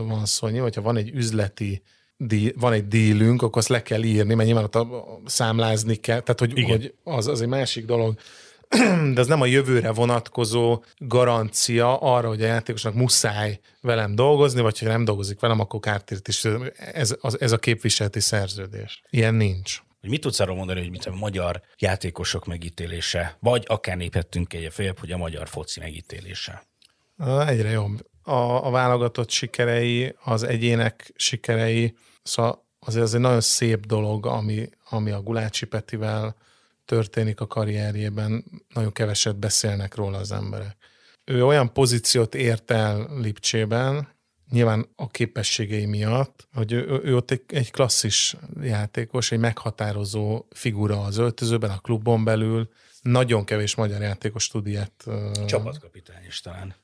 van 0.06 0.26
szó, 0.26 0.48
vagy 0.48 0.74
ha 0.74 0.82
van 0.82 0.96
egy 0.96 1.10
üzleti 1.10 1.82
díj, 2.16 2.52
van 2.56 2.72
egy 2.72 2.88
dílünk, 2.88 3.42
akkor 3.42 3.58
azt 3.58 3.68
le 3.68 3.82
kell 3.82 4.02
írni, 4.02 4.34
mert 4.34 4.48
nyilván 4.48 4.68
ott 4.72 5.28
számlázni 5.28 5.96
kell, 5.96 6.20
tehát 6.20 6.40
hogy, 6.40 6.64
hogy 6.64 6.94
az, 7.04 7.26
az 7.26 7.40
egy 7.40 7.48
másik 7.48 7.84
dolog, 7.84 8.18
de 9.14 9.20
az 9.20 9.26
nem 9.26 9.40
a 9.40 9.46
jövőre 9.46 9.92
vonatkozó 9.92 10.82
garancia 10.98 11.96
arra, 11.96 12.28
hogy 12.28 12.42
a 12.42 12.46
játékosnak 12.46 12.94
muszáj 12.94 13.60
velem 13.80 14.14
dolgozni, 14.14 14.60
vagy 14.60 14.78
ha 14.78 14.86
nem 14.86 15.04
dolgozik 15.04 15.40
velem, 15.40 15.60
akkor 15.60 15.80
kártért 15.80 16.28
is. 16.28 16.44
Ez, 16.76 17.16
az, 17.20 17.40
ez 17.40 17.52
a 17.52 17.58
képviseleti 17.58 18.20
szerződés. 18.20 19.02
Ilyen 19.10 19.34
nincs. 19.34 19.82
Hogy 20.00 20.10
mit 20.10 20.20
tudsz 20.20 20.40
arról 20.40 20.56
mondani, 20.56 20.80
hogy 20.80 20.90
mit 20.90 21.04
a 21.04 21.14
magyar 21.14 21.62
játékosok 21.78 22.46
megítélése, 22.46 23.36
vagy 23.40 23.64
akár 23.66 23.96
néphettünk 23.96 24.52
egy 24.52 24.72
följebb, 24.72 24.98
hogy 24.98 25.12
a 25.12 25.16
magyar 25.16 25.48
foci 25.48 25.80
megítélése? 25.80 26.66
Egyre 27.46 27.70
jobb. 27.70 28.06
A, 28.22 28.66
a 28.66 28.70
válogatott 28.70 29.30
sikerei, 29.30 30.14
az 30.24 30.42
egyének 30.42 31.12
sikerei, 31.16 31.94
szóval 32.22 32.66
azért 32.78 33.04
az 33.04 33.14
egy 33.14 33.20
nagyon 33.20 33.40
szép 33.40 33.86
dolog, 33.86 34.26
ami, 34.26 34.68
ami 34.90 35.10
a 35.10 35.22
Gulácsi 35.22 35.66
Petivel, 35.66 36.36
történik 36.88 37.40
a 37.40 37.46
karrierjében, 37.46 38.44
nagyon 38.74 38.92
keveset 38.92 39.36
beszélnek 39.36 39.94
róla 39.94 40.18
az 40.18 40.32
emberek. 40.32 40.76
Ő 41.24 41.44
olyan 41.44 41.72
pozíciót 41.72 42.34
ért 42.34 42.70
el 42.70 43.08
Lipcsében, 43.20 44.08
nyilván 44.50 44.88
a 44.96 45.08
képességei 45.08 45.86
miatt, 45.86 46.48
hogy 46.52 46.72
ő, 46.72 47.00
ő 47.04 47.16
ott 47.16 47.30
egy, 47.30 47.42
egy 47.46 47.70
klasszis 47.70 48.36
játékos, 48.60 49.32
egy 49.32 49.38
meghatározó 49.38 50.46
figura 50.50 51.02
az 51.02 51.16
öltözőben, 51.16 51.70
a 51.70 51.78
klubon 51.78 52.24
belül. 52.24 52.68
Nagyon 53.02 53.44
kevés 53.44 53.74
magyar 53.74 54.00
játékos 54.00 54.48
tud 54.48 54.66
ilyet. 54.66 55.04
Csapatkapitány 55.46 56.24
is 56.26 56.40
talán. 56.40 56.74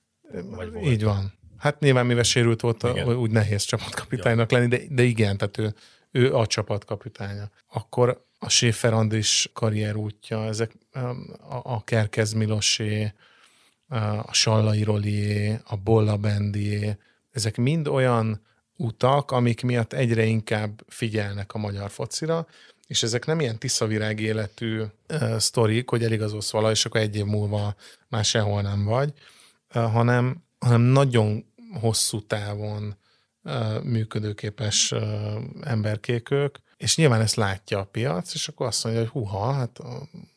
Vagy 0.51 0.73
volt. 0.73 0.87
Így 0.87 1.05
van. 1.05 1.33
Hát 1.59 1.81
nyilván 1.81 2.07
mivel 2.07 2.23
sérült 2.23 2.61
volt, 2.61 2.83
igen. 2.83 3.15
úgy 3.17 3.31
nehéz 3.31 3.63
csapatkapitánynak 3.63 4.51
lenni, 4.51 4.67
de, 4.67 4.79
de 4.89 5.03
igen, 5.03 5.37
tehát 5.37 5.59
ő, 5.59 5.75
ő 6.11 6.35
a 6.35 6.47
csapatkapitánya. 6.47 7.51
Akkor 7.73 8.24
a 8.45 8.49
Schäfer 8.49 8.93
Andris 8.93 9.51
karrier 9.53 9.97
útja, 9.97 10.45
ezek 10.45 10.73
a 11.63 11.85
Kerkez 11.85 12.33
Milosé, 12.33 13.13
a 14.27 14.35
Sallai 14.35 14.83
Rolié, 14.83 15.59
a 15.65 15.77
Bolla 15.77 16.17
Bendié, 16.17 16.97
ezek 17.33 17.57
mind 17.57 17.89
olyan 17.89 18.41
utak, 18.77 19.31
amik 19.31 19.63
miatt 19.63 19.93
egyre 19.93 20.25
inkább 20.25 20.85
figyelnek 20.89 21.55
a 21.55 21.59
magyar 21.59 21.91
focira, 21.91 22.47
és 22.87 23.03
ezek 23.03 23.27
nem 23.27 23.41
ilyen 23.41 23.59
tiszavirág 23.59 24.21
életű 24.21 24.83
uh, 25.09 25.37
sztorik, 25.37 25.89
hogy 25.89 26.05
eligazolsz 26.05 26.51
vala, 26.51 26.71
és 26.71 26.85
akkor 26.85 27.01
egy 27.01 27.17
év 27.17 27.25
múlva 27.25 27.75
már 28.09 28.25
sehol 28.25 28.63
nem 28.63 28.85
vagy, 28.85 29.13
uh, 29.75 29.83
hanem, 29.91 30.45
hanem 30.59 30.81
nagyon 30.81 31.45
hosszú 31.81 32.27
távon 32.27 32.97
uh, 33.43 33.83
működőképes 33.83 34.93
uh, 34.93 35.01
emberkékők, 35.63 36.63
és 36.85 36.97
nyilván 36.97 37.21
ezt 37.21 37.35
látja 37.35 37.79
a 37.79 37.85
piac, 37.85 38.35
és 38.35 38.49
akkor 38.49 38.67
azt 38.67 38.85
mondja, 38.85 39.03
hogy 39.03 39.11
huha, 39.11 39.53
hát 39.53 39.81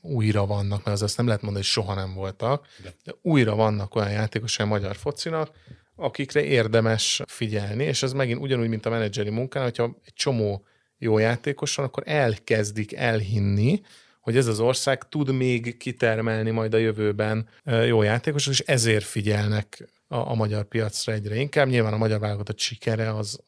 újra 0.02 0.46
vannak, 0.46 0.84
mert 0.84 0.96
az 0.96 1.02
azt 1.02 1.18
nem 1.18 1.26
lehet 1.26 1.42
mondani, 1.42 1.64
hogy 1.64 1.74
soha 1.74 1.94
nem 1.94 2.14
voltak, 2.14 2.66
de 3.04 3.14
újra 3.22 3.56
vannak 3.56 3.96
olyan 3.96 4.12
játékosai 4.12 4.66
a 4.66 4.70
magyar 4.70 4.96
focinak, 4.96 5.52
akikre 5.96 6.44
érdemes 6.44 7.22
figyelni, 7.26 7.84
és 7.84 8.04
ez 8.04 8.14
megint 8.14 8.42
ugyanúgy, 8.42 8.68
mint 8.68 8.86
a 8.86 8.90
menedzseri 8.90 9.30
munkán, 9.30 9.64
hogyha 9.64 9.96
egy 10.06 10.14
csomó 10.14 10.66
jó 10.98 11.18
játékos 11.18 11.76
van, 11.76 11.86
akkor 11.86 12.04
elkezdik 12.06 12.94
elhinni, 12.94 13.82
hogy 14.20 14.38
ez 14.38 14.48
az 14.48 14.60
ország 14.60 15.10
tud 15.10 15.32
még 15.32 15.78
kitermelni 15.78 16.52
majd 16.52 16.74
a 16.74 16.78
jövőben 16.78 17.48
jó 17.86 18.02
játékosok, 18.02 18.54
és 18.54 18.60
ezért 18.60 19.06
figyelnek 19.06 19.88
a, 20.08 20.16
a 20.16 20.34
magyar 20.34 20.64
piacra 20.64 21.14
egyre 21.14 21.36
inkább. 21.36 21.68
Nyilván 21.68 21.94
a 21.94 21.98
magyar 21.98 22.20
válogatott 22.20 22.60
sikere 22.60 23.16
az, 23.16 23.40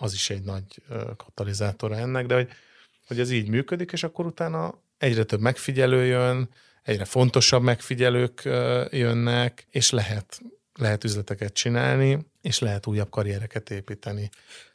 az 0.00 0.12
is 0.12 0.30
egy 0.30 0.42
nagy 0.42 0.82
katalizátora 1.16 1.96
ennek, 1.96 2.26
de 2.26 2.34
hogy, 2.34 2.48
hogy 3.06 3.20
ez 3.20 3.30
így 3.30 3.48
működik, 3.48 3.92
és 3.92 4.02
akkor 4.02 4.26
utána 4.26 4.82
egyre 4.98 5.24
több 5.24 5.40
megfigyelő 5.40 6.04
jön, 6.04 6.48
egyre 6.82 7.04
fontosabb 7.04 7.62
megfigyelők 7.62 8.42
jönnek, 8.90 9.66
és 9.70 9.90
lehet, 9.90 10.40
lehet 10.74 11.04
üzleteket 11.04 11.52
csinálni, 11.52 12.26
és 12.42 12.58
lehet 12.58 12.86
újabb 12.86 13.10
karriereket 13.10 13.70
építeni. 13.70 14.30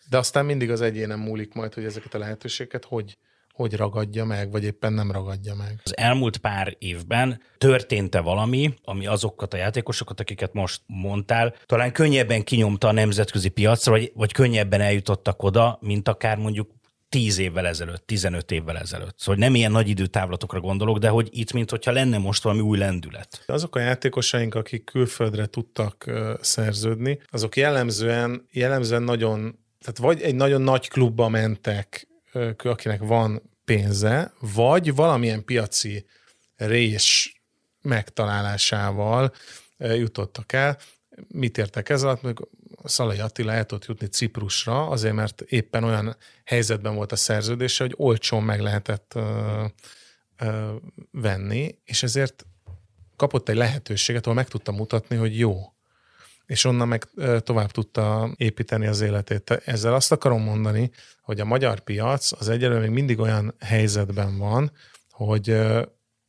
De 0.10 0.18
aztán 0.18 0.46
mindig 0.46 0.72
az 0.72 0.82
egyénen 0.82 1.20
múlik 1.20 1.54
majd, 1.54 1.74
hogy 1.74 1.86
ezeket 1.86 2.14
a 2.14 2.18
lehetőségeket 2.18 2.86
hogy, 2.86 3.18
hogy 3.54 3.76
ragadja 3.76 4.26
meg, 4.26 4.52
vagy 4.52 4.64
éppen 4.64 4.94
nem 4.94 5.12
ragadja 5.12 5.56
meg. 5.56 5.80
Az 5.84 5.98
elmúlt 5.98 6.38
pár 6.38 6.76
évben 6.80 7.42
történt-e 7.58 8.20
valami, 8.20 8.74
ami 8.84 9.08
azokat 9.08 9.54
a 9.54 9.58
játékosokat, 9.58 10.20
akiket 10.20 10.54
most 10.54 10.82
mondtál, 10.86 11.56
talán 11.66 11.92
könnyebben 11.92 12.44
kinyomta 12.44 12.88
a 12.88 12.92
nemzetközi 12.92 13.50
piacra, 13.50 13.92
vagy, 13.92 14.12
vagy 14.16 14.32
könnyebben 14.32 14.82
eljutottak 14.82 15.44
oda, 15.44 15.78
mint 15.82 16.08
akár 16.08 16.38
mondjuk 16.38 16.70
10 17.10 17.38
évvel 17.38 17.68
ezelőtt, 17.68 18.06
15 18.06 18.52
évvel 18.52 18.78
ezelőtt. 18.78 19.20
Szóval 19.20 19.36
nem 19.36 19.56
ilyen 19.56 19.72
nagy 19.72 19.90
időtávlatokra 19.90 20.60
gondolok, 20.60 20.98
de 20.98 21.10
hogy 21.10 21.30
itt, 21.32 21.54
mint 21.54 21.70
hogyha 21.70 21.92
lenne 21.92 22.18
most 22.18 22.44
valami 22.44 22.62
új 22.62 22.78
lendület. 22.78 23.44
Azok 23.48 23.76
a 23.76 23.80
játékosaink, 23.80 24.56
akik 24.56 24.84
külföldre 24.84 25.46
tudtak 25.46 26.12
szerződni, 26.42 27.20
azok 27.32 27.58
jellemzően, 27.58 28.48
jellemzően 28.52 29.04
nagyon, 29.04 29.60
tehát 29.80 29.98
vagy 29.98 30.22
egy 30.22 30.36
nagyon 30.36 30.62
nagy 30.62 30.90
klubba 30.90 31.30
mentek, 31.30 32.08
akinek 32.58 33.00
van 33.00 33.42
pénze, 33.66 34.34
vagy 34.40 34.96
valamilyen 34.96 35.46
piaci 35.46 36.06
rés 36.56 37.42
megtalálásával 37.82 39.34
jutottak 39.78 40.54
el. 40.54 40.78
Mit 41.28 41.58
értek 41.58 41.90
ez 41.90 42.04
alatt? 42.04 42.50
Szalai 42.84 43.20
Attila 43.20 43.52
el 43.52 43.66
tudott 43.66 43.86
jutni 43.86 44.08
Ciprusra, 44.08 44.88
azért 44.88 45.14
mert 45.14 45.42
éppen 45.42 45.84
olyan 45.84 46.18
helyzetben 46.44 46.96
volt 46.96 47.12
a 47.12 47.16
szerződése, 47.16 47.84
hogy 47.84 47.94
olcsón 47.98 48.44
meg 48.44 48.60
lehetett 48.60 49.14
ö, 49.16 49.66
ö, 50.38 50.76
venni, 51.12 51.78
és 51.84 52.04
ezért 52.04 52.46
kapott 53.16 53.50
egy 53.50 53.56
lehetőséget, 53.56 54.24
ahol 54.24 54.36
meg 54.36 54.48
tudta 54.48 54.72
mutatni, 54.72 55.16
hogy 55.16 55.40
jó. 55.40 55.73
És 56.46 56.66
onnan 56.66 56.88
meg 56.88 57.08
tovább 57.40 57.72
tudta 57.72 58.34
építeni 58.38 58.88
az 58.88 59.02
életét. 59.02 59.50
Ezzel 59.66 59.94
azt 59.94 60.12
akarom 60.12 60.44
mondani, 60.44 60.92
hogy 61.22 61.40
a 61.40 61.46
magyar 61.46 61.80
piac 61.80 62.32
az 62.32 62.50
egyelőre 62.50 62.80
még 62.80 62.90
mindig 62.90 63.20
olyan 63.20 63.56
helyzetben 63.60 64.38
van, 64.38 64.72
hogy 65.10 65.58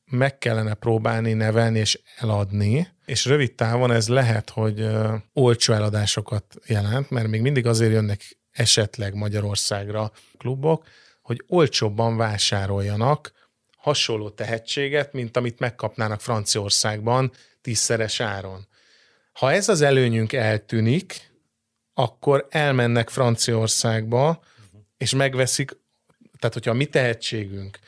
meg 0.04 0.38
kellene 0.38 0.74
próbálni 0.74 1.32
nevelni 1.32 1.78
és 1.78 2.00
eladni, 2.16 2.88
és 3.04 3.24
rövid 3.24 3.54
távon 3.54 3.90
ez 3.92 4.08
lehet, 4.08 4.50
hogy 4.50 4.86
olcsó 5.32 5.72
eladásokat 5.72 6.54
jelent, 6.66 7.10
mert 7.10 7.28
még 7.28 7.40
mindig 7.40 7.66
azért 7.66 7.92
jönnek 7.92 8.38
esetleg 8.50 9.14
Magyarországra 9.14 10.12
klubok, 10.38 10.86
hogy 11.22 11.44
olcsóbban 11.46 12.16
vásároljanak 12.16 13.32
hasonló 13.76 14.30
tehetséget, 14.30 15.12
mint 15.12 15.36
amit 15.36 15.58
megkapnának 15.58 16.20
Franciaországban 16.20 17.32
tízszeres 17.60 18.20
áron. 18.20 18.66
Ha 19.34 19.52
ez 19.52 19.68
az 19.68 19.80
előnyünk 19.80 20.32
eltűnik, 20.32 21.32
akkor 21.94 22.46
elmennek 22.50 23.08
Franciaországba, 23.08 24.42
és 24.96 25.14
megveszik, 25.14 25.76
tehát 26.38 26.54
hogyha 26.54 26.70
a 26.70 26.74
mi 26.74 26.84
tehetségünk 26.84 27.78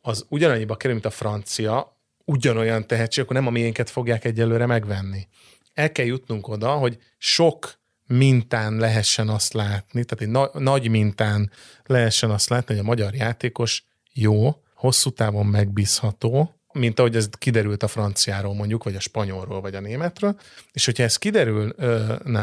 az 0.00 0.26
ugyanannyiba 0.28 0.76
kerül, 0.76 0.92
mint 0.92 1.06
a 1.06 1.10
francia, 1.10 1.96
ugyanolyan 2.24 2.86
tehetség, 2.86 3.24
akkor 3.24 3.36
nem 3.36 3.46
a 3.46 3.50
miénket 3.50 3.90
fogják 3.90 4.24
egyelőre 4.24 4.66
megvenni. 4.66 5.28
El 5.74 5.92
kell 5.92 6.06
jutnunk 6.06 6.48
oda, 6.48 6.72
hogy 6.72 6.98
sok 7.18 7.78
mintán 8.06 8.76
lehessen 8.76 9.28
azt 9.28 9.52
látni, 9.52 10.04
tehát 10.04 10.24
egy 10.24 10.28
na- 10.28 10.60
nagy 10.60 10.88
mintán 10.88 11.50
lehessen 11.84 12.30
azt 12.30 12.48
látni, 12.48 12.74
hogy 12.74 12.82
a 12.82 12.86
magyar 12.86 13.14
játékos 13.14 13.84
jó, 14.12 14.62
hosszú 14.74 15.10
távon 15.10 15.46
megbízható, 15.46 16.54
mint 16.78 16.98
ahogy 16.98 17.16
ez 17.16 17.28
kiderült 17.38 17.82
a 17.82 17.88
franciáról 17.88 18.54
mondjuk, 18.54 18.84
vagy 18.84 18.94
a 18.94 19.00
spanyolról, 19.00 19.60
vagy 19.60 19.74
a 19.74 19.80
németről, 19.80 20.38
és 20.72 20.84
hogyha 20.84 21.02
ez 21.02 21.16
kiderül, 21.16 21.74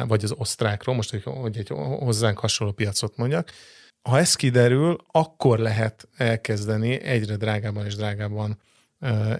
vagy 0.07 0.23
az 0.23 0.33
osztrákról, 0.37 0.95
most 0.95 1.15
hogy 1.23 1.57
egy 1.57 1.67
hozzánk 1.99 2.39
hasonló 2.39 2.73
piacot 2.73 3.17
mondjak, 3.17 3.51
ha 4.09 4.19
ez 4.19 4.35
kiderül, 4.35 4.97
akkor 5.11 5.59
lehet 5.59 6.07
elkezdeni 6.17 7.01
egyre 7.01 7.35
drágában 7.35 7.85
és 7.85 7.95
drágában 7.95 8.59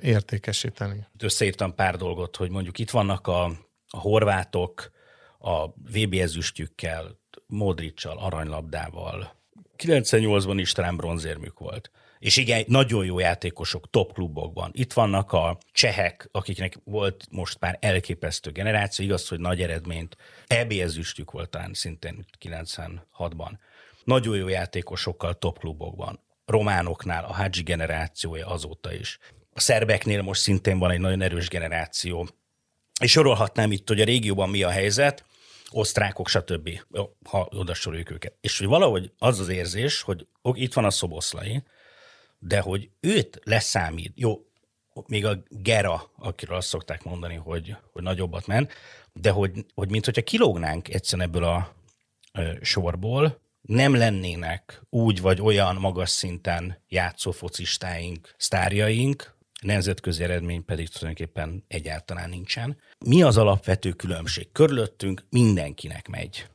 értékesíteni. 0.01 1.07
Összeírtam 1.19 1.75
pár 1.75 1.97
dolgot, 1.97 2.35
hogy 2.35 2.49
mondjuk 2.49 2.79
itt 2.79 2.89
vannak 2.89 3.27
a, 3.27 3.43
a 3.87 3.99
horvátok 3.99 4.91
a 5.39 5.67
VB 5.67 6.13
ezüstjükkel, 6.13 7.21
Modricsal, 7.47 8.17
aranylabdával. 8.17 9.35
98-ban 9.77 10.55
is 10.57 10.71
talán 10.71 10.95
bronzérmük 10.95 11.59
volt. 11.59 11.91
És 12.23 12.37
igen, 12.37 12.63
nagyon 12.67 13.05
jó 13.05 13.19
játékosok 13.19 13.89
top 13.89 14.13
klubokban. 14.13 14.71
Itt 14.73 14.93
vannak 14.93 15.31
a 15.31 15.57
csehek, 15.71 16.29
akiknek 16.31 16.79
volt 16.83 17.27
most 17.29 17.59
már 17.59 17.77
elképesztő 17.81 18.51
generáció, 18.51 19.05
igaz, 19.05 19.27
hogy 19.27 19.39
nagy 19.39 19.61
eredményt. 19.61 20.17
EB 20.47 20.71
ezüstjük 20.71 21.31
volt 21.31 21.49
talán 21.49 21.73
szintén 21.73 22.25
96-ban 22.39 23.51
nagyon 24.03 24.37
jó 24.37 24.47
játékosokkal 24.47 25.33
top 25.33 25.59
klubokban. 25.59 26.19
Románoknál 26.45 27.23
a 27.23 27.33
Hadzsi 27.33 27.63
generációja 27.63 28.47
azóta 28.47 28.93
is. 28.93 29.19
A 29.53 29.59
szerbeknél 29.59 30.21
most 30.21 30.41
szintén 30.41 30.79
van 30.79 30.91
egy 30.91 30.99
nagyon 30.99 31.21
erős 31.21 31.47
generáció. 31.47 32.27
És 33.01 33.11
sorolhatnám 33.11 33.71
itt, 33.71 33.87
hogy 33.87 34.01
a 34.01 34.05
régióban 34.05 34.49
mi 34.49 34.63
a 34.63 34.69
helyzet, 34.69 35.25
osztrákok, 35.69 36.27
stb., 36.27 36.69
ha 37.29 37.47
oda 37.51 37.73
soroljuk 37.73 38.11
őket. 38.11 38.33
És 38.41 38.57
hogy 38.57 38.67
valahogy 38.67 39.11
az 39.17 39.39
az 39.39 39.49
érzés, 39.49 40.01
hogy 40.01 40.27
itt 40.41 40.73
van 40.73 40.85
a 40.85 40.89
szoboszlai, 40.89 41.63
de 42.47 42.59
hogy 42.59 42.89
őt 42.99 43.39
leszámít, 43.43 44.11
jó, 44.15 44.45
még 45.07 45.25
a 45.25 45.43
Gera, 45.49 46.11
akiről 46.17 46.55
azt 46.55 46.67
szokták 46.67 47.03
mondani, 47.03 47.35
hogy, 47.35 47.75
hogy 47.91 48.03
nagyobbat 48.03 48.47
ment, 48.47 48.73
de 49.13 49.29
hogy, 49.29 49.65
hogy 49.73 49.89
mint 49.89 50.05
hogyha 50.05 50.21
kilógnánk 50.21 50.89
egyszerűen 50.93 51.27
ebből 51.27 51.43
a 51.43 51.75
sorból, 52.61 53.41
nem 53.61 53.95
lennének 53.95 54.81
úgy 54.89 55.21
vagy 55.21 55.41
olyan 55.41 55.75
magas 55.75 56.09
szinten 56.09 56.81
játszó 56.87 57.31
focistáink, 57.31 58.33
sztárjaink, 58.37 59.35
nemzetközi 59.61 60.23
eredmény 60.23 60.65
pedig 60.65 60.89
tulajdonképpen 60.89 61.63
egyáltalán 61.67 62.29
nincsen. 62.29 62.77
Mi 63.05 63.23
az 63.23 63.37
alapvető 63.37 63.91
különbség? 63.91 64.51
Körülöttünk 64.51 65.25
mindenkinek 65.29 66.07
megy. 66.07 66.47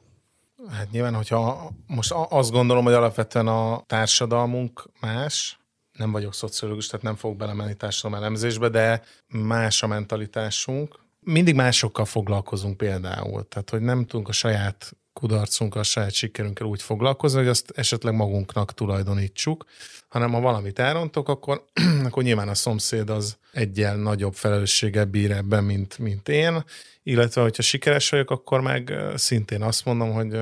Hát 0.71 0.91
nyilván, 0.91 1.15
hogyha 1.15 1.71
most 1.87 2.13
azt 2.13 2.51
gondolom, 2.51 2.85
hogy 2.85 2.93
alapvetően 2.93 3.47
a 3.47 3.83
társadalmunk 3.87 4.91
más, 5.01 5.58
nem 5.99 6.13
vagyok 6.13 6.35
szociológus, 6.35 6.87
tehát 6.87 7.05
nem 7.05 7.17
fogok 7.17 7.37
belemenni 7.37 7.75
társadalom 7.75 8.23
elemzésbe, 8.25 8.69
de 8.69 9.03
más 9.29 9.83
a 9.83 9.87
mentalitásunk. 9.87 10.99
Mindig 11.21 11.55
másokkal 11.55 12.05
foglalkozunk 12.05 12.77
például, 12.77 13.49
tehát 13.49 13.71
hogy 13.71 13.81
nem 13.81 14.07
tudunk 14.07 14.29
a 14.29 14.33
saját 14.33 14.97
kudarcunkkal, 15.13 15.81
a 15.81 15.85
saját 15.85 16.13
sikerünkkel 16.13 16.67
úgy 16.67 16.83
foglalkozni, 16.83 17.39
hogy 17.39 17.49
azt 17.49 17.73
esetleg 17.77 18.15
magunknak 18.15 18.75
tulajdonítsuk, 18.75 19.65
hanem 20.09 20.33
ha 20.33 20.41
valamit 20.41 20.79
elrontok, 20.79 21.29
akkor, 21.29 21.65
akkor 22.07 22.23
nyilván 22.23 22.49
a 22.49 22.55
szomszéd 22.55 23.11
az 23.11 23.37
egyel 23.53 23.97
nagyobb 23.97 24.35
felelősséggel 24.35 25.05
bír 25.05 25.31
ebben, 25.31 25.65
mint, 25.65 25.99
mint 25.99 26.29
én, 26.29 26.65
illetve 27.03 27.43
hogyha 27.43 27.63
sikeres 27.63 28.11
vagyok, 28.11 28.31
akkor 28.31 28.61
meg 28.61 28.95
szintén 29.15 29.63
azt 29.63 29.85
mondom, 29.85 30.13
hogy 30.13 30.39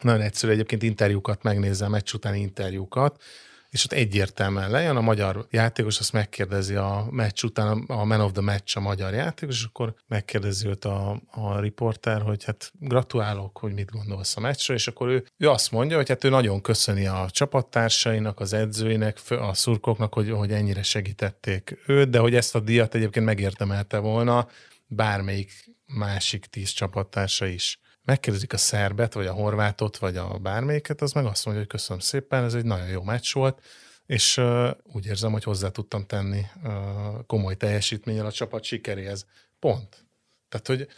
nagyon 0.00 0.20
egyszerű 0.20 0.52
egyébként 0.52 0.82
interjúkat 0.82 1.42
megnézem, 1.42 1.90
meccs 1.90 2.14
utáni 2.14 2.40
interjúkat, 2.40 3.22
és 3.74 3.84
ott 3.84 3.92
egyértelműen 3.92 4.70
lejön 4.70 4.96
a 4.96 5.00
magyar 5.00 5.46
játékos, 5.50 5.98
azt 5.98 6.12
megkérdezi 6.12 6.74
a 6.74 7.06
meccs 7.10 7.44
után, 7.44 7.84
a 7.86 8.04
man 8.04 8.20
of 8.20 8.32
the 8.32 8.42
match 8.42 8.76
a 8.76 8.80
magyar 8.80 9.12
játékos, 9.14 9.54
és 9.54 9.64
akkor 9.64 9.94
megkérdezi 10.06 10.66
őt 10.68 10.84
a, 10.84 11.20
a 11.30 11.60
riporter, 11.60 12.22
hogy 12.22 12.44
hát 12.44 12.72
gratulálok, 12.78 13.58
hogy 13.58 13.72
mit 13.72 13.90
gondolsz 13.90 14.36
a 14.36 14.40
meccsről, 14.40 14.76
és 14.76 14.86
akkor 14.86 15.08
ő, 15.08 15.24
ő 15.36 15.50
azt 15.50 15.70
mondja, 15.70 15.96
hogy 15.96 16.08
hát 16.08 16.24
ő 16.24 16.28
nagyon 16.28 16.60
köszöni 16.60 17.06
a 17.06 17.28
csapattársainak, 17.30 18.40
az 18.40 18.52
edzőinek, 18.52 19.18
a 19.28 19.54
szurkoknak, 19.54 20.14
hogy, 20.14 20.30
hogy 20.30 20.52
ennyire 20.52 20.82
segítették 20.82 21.78
őt, 21.86 22.10
de 22.10 22.18
hogy 22.18 22.34
ezt 22.34 22.54
a 22.54 22.60
díjat 22.60 22.94
egyébként 22.94 23.24
megérdemelte 23.24 23.98
volna 23.98 24.48
bármelyik 24.86 25.52
másik 25.86 26.46
tíz 26.46 26.70
csapattársa 26.70 27.46
is 27.46 27.78
megkérdezik 28.04 28.52
a 28.52 28.56
szerbet, 28.56 29.12
vagy 29.12 29.26
a 29.26 29.32
horvátot, 29.32 29.96
vagy 29.96 30.16
a 30.16 30.38
bármelyiket, 30.38 31.02
az 31.02 31.12
meg 31.12 31.24
azt 31.24 31.44
mondja, 31.44 31.62
hogy 31.62 31.72
köszönöm 31.72 32.00
szépen, 32.00 32.44
ez 32.44 32.54
egy 32.54 32.64
nagyon 32.64 32.88
jó 32.88 33.02
meccs 33.02 33.32
volt, 33.32 33.62
és 34.06 34.36
uh, 34.36 34.70
úgy 34.92 35.06
érzem, 35.06 35.32
hogy 35.32 35.44
hozzá 35.44 35.68
tudtam 35.68 36.06
tenni 36.06 36.40
uh, 36.64 36.70
komoly 37.26 37.54
teljesítménnyel 37.54 38.26
a 38.26 38.32
csapat 38.32 38.64
sikeréhez. 38.64 39.26
Pont. 39.58 40.06
Tehát, 40.48 40.66
hogy 40.66 40.88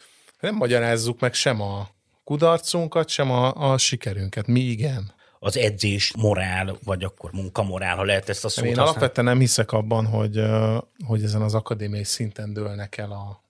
nem 0.41 0.55
magyarázzuk 0.55 1.21
meg 1.21 1.35
sem 1.35 1.61
a 1.61 1.89
kudarcunkat, 2.25 3.09
sem 3.09 3.31
a, 3.31 3.73
a 3.73 3.79
sikerünket. 3.79 4.47
Mi 4.47 4.61
igen. 4.61 5.13
az 5.39 5.57
edzés 5.57 6.13
morál, 6.17 6.77
vagy 6.85 7.05
akkor 7.05 7.33
munkamorál, 7.33 7.97
ha 7.97 8.05
lehet 8.05 8.29
ezt 8.29 8.45
a 8.45 8.49
szót 8.49 8.65
Én 8.65 8.71
használni? 8.71 8.91
alapvetően 8.91 9.27
nem 9.27 9.39
hiszek 9.39 9.73
abban, 9.73 10.07
hogy, 10.07 10.43
hogy 11.07 11.23
ezen 11.23 11.43
az 11.43 11.55
akadémiai 11.55 12.05
szinten 12.05 12.53
dőlnek 12.53 12.97
el 12.97 13.13
a, 13.13 13.45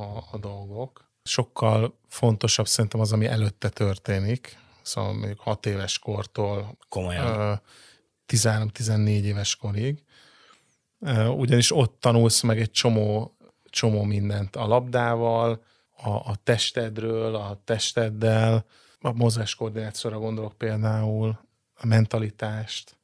a, 0.00 0.24
a 0.30 0.38
dolgok. 0.40 1.10
Sokkal 1.22 2.00
fontosabb 2.12 2.66
szerintem 2.66 3.00
az, 3.00 3.12
ami 3.12 3.26
előtte 3.26 3.68
történik, 3.68 4.58
szóval 4.82 5.12
mondjuk 5.12 5.40
6 5.40 5.66
éves 5.66 5.98
kortól 5.98 6.76
Komolyan. 6.88 7.60
13-14 8.28 9.06
éves 9.06 9.56
korig, 9.56 10.02
ugyanis 11.36 11.76
ott 11.76 12.00
tanulsz 12.00 12.40
meg 12.40 12.60
egy 12.60 12.70
csomó, 12.70 13.36
csomó 13.64 14.02
mindent 14.02 14.56
a 14.56 14.66
labdával, 14.66 15.64
a, 15.96 16.10
a 16.10 16.34
testedről, 16.44 17.34
a 17.34 17.60
testeddel, 17.64 18.64
a 19.00 19.12
mozgáskoordinációra 19.12 20.18
gondolok 20.18 20.58
például, 20.58 21.38
a 21.74 21.86
mentalitást, 21.86 22.96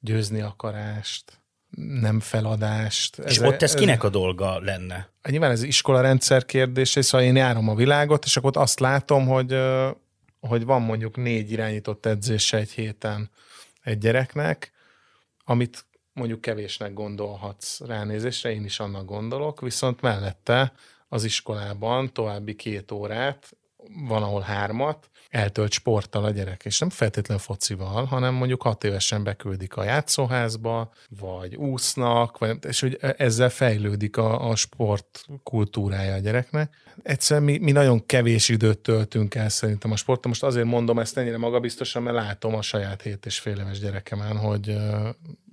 győzni 0.00 0.40
akarást, 0.40 1.39
nem 1.76 2.20
feladást. 2.20 3.18
És 3.18 3.36
ez, 3.36 3.42
ott 3.42 3.62
ez, 3.62 3.74
kinek 3.74 4.04
a 4.04 4.08
dolga 4.08 4.60
lenne? 4.60 5.08
Nyilván 5.30 5.50
ez 5.50 5.62
iskola 5.62 6.00
rendszer 6.00 6.44
kérdése, 6.44 7.02
szóval 7.02 7.26
én 7.26 7.36
járom 7.36 7.68
a 7.68 7.74
világot, 7.74 8.24
és 8.24 8.36
akkor 8.36 8.48
ott 8.48 8.62
azt 8.62 8.80
látom, 8.80 9.26
hogy, 9.26 9.56
hogy 10.40 10.64
van 10.64 10.82
mondjuk 10.82 11.16
négy 11.16 11.50
irányított 11.50 12.06
edzése 12.06 12.56
egy 12.56 12.70
héten 12.70 13.30
egy 13.82 13.98
gyereknek, 13.98 14.72
amit 15.44 15.84
mondjuk 16.12 16.40
kevésnek 16.40 16.92
gondolhatsz 16.92 17.80
ránézésre, 17.80 18.52
én 18.52 18.64
is 18.64 18.80
annak 18.80 19.04
gondolok, 19.04 19.60
viszont 19.60 20.00
mellette 20.00 20.72
az 21.08 21.24
iskolában 21.24 22.12
további 22.12 22.54
két 22.54 22.90
órát, 22.90 23.56
van 24.08 24.22
ahol 24.22 24.40
hármat, 24.40 25.10
eltölt 25.30 25.72
sporttal 25.72 26.24
a 26.24 26.30
gyerek, 26.30 26.64
és 26.64 26.78
nem 26.78 26.90
feltétlenül 26.90 27.42
focival, 27.42 28.04
hanem 28.04 28.34
mondjuk 28.34 28.62
hat 28.62 28.84
évesen 28.84 29.24
beküldik 29.24 29.76
a 29.76 29.84
játszóházba, 29.84 30.92
vagy 31.20 31.56
úsznak, 31.56 32.38
vagy, 32.38 32.58
és 32.66 32.80
hogy 32.80 32.98
ezzel 33.16 33.50
fejlődik 33.50 34.16
a, 34.16 34.48
a 34.48 34.56
sport 34.56 35.24
kultúrája 35.42 36.14
a 36.14 36.18
gyereknek. 36.18 36.76
Egyszerűen 37.02 37.46
mi, 37.46 37.58
mi 37.58 37.72
nagyon 37.72 38.06
kevés 38.06 38.48
időt 38.48 38.78
töltünk 38.78 39.34
el 39.34 39.48
szerintem 39.48 39.90
a 39.90 39.96
sporton. 39.96 40.30
Most 40.30 40.42
azért 40.42 40.66
mondom 40.66 40.98
ezt 40.98 41.16
ennyire 41.16 41.38
magabiztosan, 41.38 42.02
mert 42.02 42.16
látom 42.16 42.54
a 42.54 42.62
saját 42.62 43.02
hét 43.02 43.26
és 43.26 43.38
fél 43.38 43.58
éves 43.58 43.80
gyerekemen, 43.80 44.36
hogy 44.36 44.76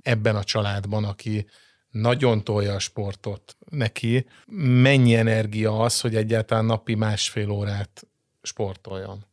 ebben 0.02 0.36
a 0.36 0.44
családban, 0.44 1.04
aki 1.04 1.46
nagyon 1.90 2.44
tolja 2.44 2.74
a 2.74 2.80
sportot 2.80 3.58
neki, 3.70 4.26
mennyi 4.82 5.16
energia 5.16 5.80
az, 5.80 6.02
hogy 6.02 6.16
egyáltalán 6.16 6.66
napi 6.66 6.96
másfél 6.96 7.50
órát 7.50 8.08
sportoljon. 8.48 9.26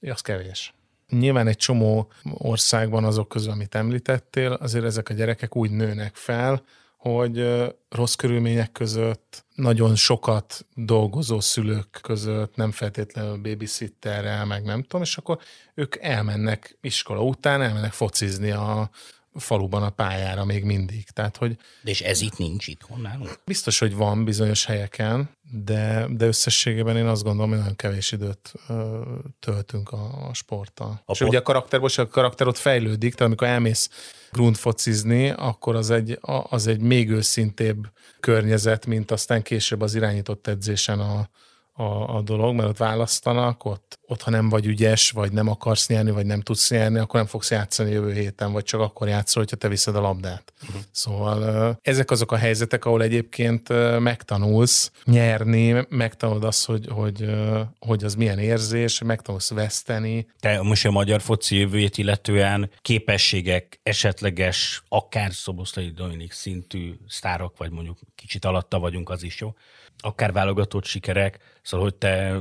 Az 0.00 0.20
kevés. 0.20 0.74
Nyilván 1.08 1.46
egy 1.46 1.56
csomó 1.56 2.12
országban 2.24 3.04
azok 3.04 3.28
közül, 3.28 3.50
amit 3.50 3.74
említettél, 3.74 4.52
azért 4.52 4.84
ezek 4.84 5.08
a 5.08 5.14
gyerekek 5.14 5.56
úgy 5.56 5.70
nőnek 5.70 6.14
fel, 6.14 6.62
hogy 6.96 7.64
rossz 7.88 8.14
körülmények 8.14 8.72
között, 8.72 9.44
nagyon 9.54 9.94
sokat 9.94 10.66
dolgozó 10.74 11.40
szülők 11.40 11.98
között, 12.02 12.56
nem 12.56 12.70
feltétlenül 12.70 13.36
babysitterrel, 13.36 14.44
meg 14.44 14.64
nem 14.64 14.82
tudom, 14.82 15.02
és 15.02 15.16
akkor 15.16 15.38
ők 15.74 15.96
elmennek 15.96 16.78
iskola 16.80 17.22
után, 17.22 17.62
elmennek 17.62 17.92
focizni 17.92 18.50
a, 18.50 18.90
faluban 19.34 19.82
a 19.82 19.90
pályára 19.90 20.44
még 20.44 20.64
mindig. 20.64 21.10
Tehát, 21.10 21.36
hogy 21.36 21.56
de 21.82 21.90
és 21.90 22.00
ez 22.00 22.20
itt 22.20 22.38
nincs 22.38 22.66
itthon 22.66 23.00
nálunk? 23.00 23.38
Biztos, 23.44 23.78
hogy 23.78 23.94
van 23.94 24.24
bizonyos 24.24 24.64
helyeken, 24.64 25.30
de, 25.50 26.06
de 26.10 26.26
összességében 26.26 26.96
én 26.96 27.06
azt 27.06 27.22
gondolom, 27.22 27.50
hogy 27.50 27.58
nagyon 27.58 27.76
kevés 27.76 28.12
időt 28.12 28.52
ö, 28.68 29.02
töltünk 29.40 29.92
a, 29.92 30.28
a 30.28 30.34
sporttal. 30.34 31.02
A 31.04 31.12
és 31.12 31.18
pot... 31.18 31.28
ugye 31.28 31.38
a 31.38 31.42
karakter, 31.42 31.80
most 31.80 31.98
a 31.98 32.08
karakter 32.08 32.46
ott 32.46 32.58
fejlődik, 32.58 33.14
tehát 33.14 33.26
amikor 33.26 33.46
elmész 33.46 33.90
grundfocizni, 34.32 35.30
akkor 35.30 35.76
az 35.76 35.90
egy, 35.90 36.18
az 36.48 36.66
egy 36.66 36.80
még 36.80 37.10
őszintébb 37.10 37.86
környezet, 38.20 38.86
mint 38.86 39.10
aztán 39.10 39.42
később 39.42 39.80
az 39.80 39.94
irányított 39.94 40.46
edzésen 40.46 41.00
a, 41.00 41.28
a, 41.74 42.16
a 42.16 42.22
dolog, 42.22 42.54
mert 42.54 42.68
ott 42.68 42.76
választanak, 42.76 43.64
ott, 43.64 43.98
ott 44.06 44.22
ha 44.22 44.30
nem 44.30 44.48
vagy 44.48 44.66
ügyes, 44.66 45.10
vagy 45.10 45.32
nem 45.32 45.48
akarsz 45.48 45.88
nyerni, 45.88 46.10
vagy 46.10 46.26
nem 46.26 46.40
tudsz 46.40 46.70
nyerni, 46.70 46.98
akkor 46.98 47.20
nem 47.20 47.28
fogsz 47.28 47.50
játszani 47.50 47.90
jövő 47.90 48.12
héten, 48.12 48.52
vagy 48.52 48.64
csak 48.64 48.80
akkor 48.80 49.08
játszol, 49.08 49.42
hogyha 49.42 49.56
te 49.56 49.68
viszed 49.68 49.96
a 49.96 50.00
labdát. 50.00 50.52
Uh-huh. 50.62 50.82
Szóval 50.90 51.78
ezek 51.82 52.10
azok 52.10 52.32
a 52.32 52.36
helyzetek, 52.36 52.84
ahol 52.84 53.02
egyébként 53.02 53.68
megtanulsz 53.98 54.92
nyerni, 55.04 55.86
megtanulod 55.88 56.44
azt, 56.44 56.64
hogy, 56.64 56.86
hogy, 56.90 57.30
hogy 57.78 58.04
az 58.04 58.14
milyen 58.14 58.38
érzés, 58.38 59.02
megtanulsz 59.02 59.50
veszteni. 59.50 60.26
Te 60.40 60.62
most 60.62 60.86
a 60.86 60.90
magyar 60.90 61.20
foci 61.20 61.56
jövőjét 61.56 61.98
illetően 61.98 62.70
képességek, 62.80 63.80
esetleges, 63.82 64.82
akár 64.88 65.32
Szoboszlai 65.32 65.90
Dominik 65.90 66.32
szintű 66.32 66.94
sztárok, 67.08 67.56
vagy 67.56 67.70
mondjuk 67.70 67.98
kicsit 68.14 68.44
alatta 68.44 68.78
vagyunk, 68.78 69.10
az 69.10 69.22
is 69.22 69.40
jó 69.40 69.54
akár 69.98 70.32
válogatott 70.32 70.84
sikerek, 70.84 71.38
szóval 71.62 71.86
hogy 71.86 71.96
te 71.96 72.40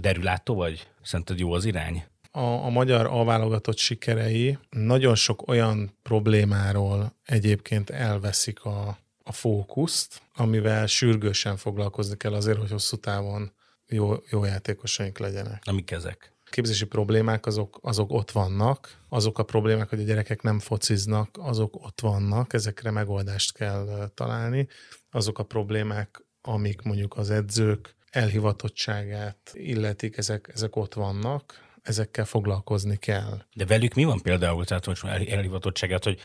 derülátó 0.00 0.54
vagy? 0.54 0.88
Szerinted 1.02 1.38
jó 1.38 1.52
az 1.52 1.64
irány? 1.64 2.04
A, 2.30 2.40
a 2.40 2.68
magyar 2.68 3.06
alválogatott 3.06 3.76
sikerei 3.76 4.58
nagyon 4.70 5.14
sok 5.14 5.48
olyan 5.48 5.96
problémáról 6.02 7.12
egyébként 7.24 7.90
elveszik 7.90 8.64
a, 8.64 8.98
a 9.22 9.32
fókuszt, 9.32 10.22
amivel 10.34 10.86
sürgősen 10.86 11.56
foglalkozni 11.56 12.16
kell 12.16 12.32
azért, 12.32 12.58
hogy 12.58 12.70
hosszú 12.70 12.96
távon 12.96 13.52
jó, 13.86 14.14
jó 14.30 14.44
játékosaink 14.44 15.18
legyenek. 15.18 15.62
Amik 15.64 15.90
ezek? 15.90 16.32
képzési 16.50 16.86
problémák 16.86 17.46
azok, 17.46 17.78
azok 17.82 18.12
ott 18.12 18.30
vannak, 18.30 18.98
azok 19.08 19.38
a 19.38 19.42
problémák, 19.42 19.88
hogy 19.88 20.00
a 20.00 20.04
gyerekek 20.04 20.42
nem 20.42 20.58
fociznak, 20.58 21.36
azok 21.38 21.74
ott 21.84 22.00
vannak, 22.00 22.52
ezekre 22.52 22.90
megoldást 22.90 23.52
kell 23.52 24.10
találni. 24.14 24.68
Azok 25.10 25.38
a 25.38 25.42
problémák, 25.42 26.24
amik 26.48 26.82
mondjuk 26.82 27.16
az 27.16 27.30
edzők 27.30 27.94
elhivatottságát 28.10 29.50
illetik, 29.52 30.16
ezek, 30.16 30.50
ezek 30.54 30.76
ott 30.76 30.94
vannak, 30.94 31.66
ezekkel 31.82 32.24
foglalkozni 32.24 32.96
kell. 32.96 33.42
De 33.54 33.66
velük 33.66 33.94
mi 33.94 34.04
van 34.04 34.20
például, 34.22 34.64
tehát 34.64 34.86
most 34.86 35.04
elhivatottságát, 35.04 36.04
hogy 36.04 36.20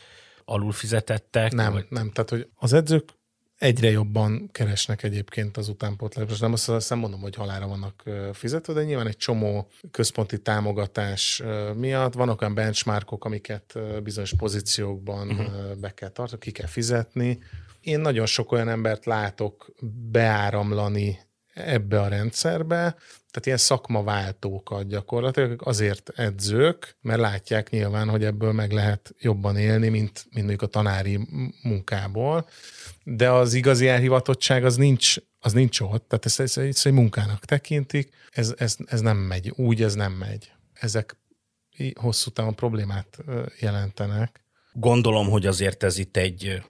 alul 0.46 0.72
fizetettek? 0.72 1.52
Nem, 1.52 1.72
vagy... 1.72 1.86
nem, 1.90 2.12
tehát 2.12 2.30
hogy 2.30 2.48
az 2.56 2.74
edzők 2.74 3.10
egyre 3.58 3.90
jobban 3.90 4.50
keresnek 4.52 5.04
egyébként 5.04 5.58
az 5.58 5.68
utánpótlás. 5.68 6.40
Nem 6.40 6.54
azt, 6.54 6.70
azt 6.70 6.90
nem 6.90 7.00
mondom, 7.00 7.22
hogy 7.22 7.36
halára 7.36 7.68
vannak 7.68 8.04
fizetve, 8.34 8.74
de 8.74 8.84
nyilván 8.84 9.08
egy 9.08 9.18
csomó 9.18 9.68
központi 9.92 10.42
támogatás 10.42 11.44
miatt 11.76 12.14
vannak 12.14 12.42
olyan 12.42 12.54
benchmarkok, 12.54 13.26
amiket 13.26 13.80
bizonyos 14.04 14.34
pozíciókban 14.38 15.30
uh-huh. 15.30 15.76
be 15.76 15.94
kell 15.94 16.10
tartani, 16.10 16.42
ki 16.42 16.52
kell 16.52 16.68
fizetni, 16.68 17.40
én 17.84 18.00
nagyon 18.00 18.26
sok 18.26 18.52
olyan 18.52 18.70
embert 18.70 19.06
látok 19.06 19.74
beáramlani 20.12 21.20
ebbe 21.54 22.02
a 22.02 22.08
rendszerbe, 22.08 22.96
tehát 23.34 23.46
ilyen 23.46 23.58
szakmaváltókat 23.58 24.88
gyakorlatilag 24.88 25.62
azért 25.64 26.10
edzők, 26.16 26.98
mert 27.02 27.20
látják 27.20 27.70
nyilván, 27.70 28.10
hogy 28.10 28.24
ebből 28.24 28.52
meg 28.52 28.72
lehet 28.72 29.16
jobban 29.20 29.58
élni, 29.58 29.90
mint, 29.90 30.26
mint 30.30 30.46
mondjuk 30.46 30.62
a 30.62 30.66
tanári 30.66 31.20
munkából, 31.64 32.48
de 33.04 33.30
az 33.30 33.54
igazi 33.54 33.88
elhivatottság 33.88 34.66
az 34.66 34.76
nincs, 34.76 35.16
az 35.40 35.54
nincs 35.54 35.80
ott, 35.80 36.08
tehát 36.08 36.26
ezt, 36.26 36.40
ezt, 36.40 36.58
ezt 36.58 36.86
egy 36.86 36.94
munkának 36.94 37.46
tekintik, 37.46 38.14
ez, 38.32 38.54
ez, 38.58 38.76
ez 38.86 39.02
nem 39.02 39.18
megy, 39.18 39.54
úgy 39.56 39.84
ez 39.84 39.94
nem 39.94 40.12
megy. 40.12 40.52
Ezek 40.74 41.18
hosszú 41.96 42.30
távon 42.30 42.56
problémát 42.56 43.18
jelentenek. 43.60 44.44
Gondolom, 44.74 45.30
hogy 45.30 45.46
azért 45.46 45.84
ez 45.84 45.98
itt 45.98 46.18
egy 46.18 46.64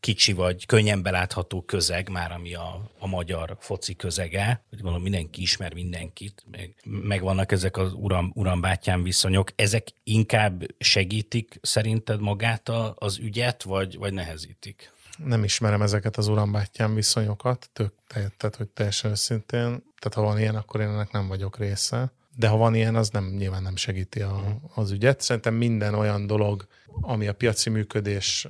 kicsi 0.00 0.32
vagy 0.32 0.66
könnyen 0.66 1.02
belátható 1.02 1.62
közeg 1.62 2.08
már, 2.08 2.32
ami 2.32 2.54
a, 2.54 2.90
a 2.98 3.06
magyar 3.06 3.56
foci 3.60 3.96
közege, 3.96 4.62
hogy 4.68 4.78
gondolom 4.78 5.02
mindenki 5.02 5.42
ismer 5.42 5.74
mindenkit, 5.74 6.44
meg, 6.50 6.74
meg 6.84 7.22
vannak 7.22 7.52
ezek 7.52 7.76
az 7.76 7.92
uram, 7.92 8.32
uram-bátyám 8.34 9.02
viszonyok, 9.02 9.50
ezek 9.56 9.88
inkább 10.04 10.64
segítik 10.78 11.58
szerinted 11.62 12.20
magát 12.20 12.68
a, 12.68 12.94
az 12.98 13.18
ügyet, 13.18 13.62
vagy, 13.62 13.96
vagy 13.96 14.12
nehezítik? 14.12 14.92
Nem 15.24 15.44
ismerem 15.44 15.82
ezeket 15.82 16.16
az 16.16 16.28
urambátyám 16.28 16.94
viszonyokat, 16.94 17.70
tök, 17.72 17.92
tehát 18.06 18.56
hogy 18.56 18.68
teljesen 18.68 19.10
őszintén, 19.10 19.82
tehát 19.98 20.14
ha 20.14 20.22
van 20.22 20.38
ilyen, 20.38 20.54
akkor 20.54 20.80
én 20.80 20.88
ennek 20.88 21.10
nem 21.10 21.28
vagyok 21.28 21.58
része 21.58 22.12
de 22.38 22.48
ha 22.48 22.56
van 22.56 22.74
ilyen, 22.74 22.96
az 22.96 23.10
nem 23.10 23.34
nyilván 23.36 23.62
nem 23.62 23.76
segíti 23.76 24.20
a, 24.20 24.60
az 24.74 24.90
ügyet. 24.90 25.20
Szerintem 25.20 25.54
minden 25.54 25.94
olyan 25.94 26.26
dolog, 26.26 26.66
ami 26.86 27.26
a 27.26 27.34
piaci 27.34 27.70
működés 27.70 28.46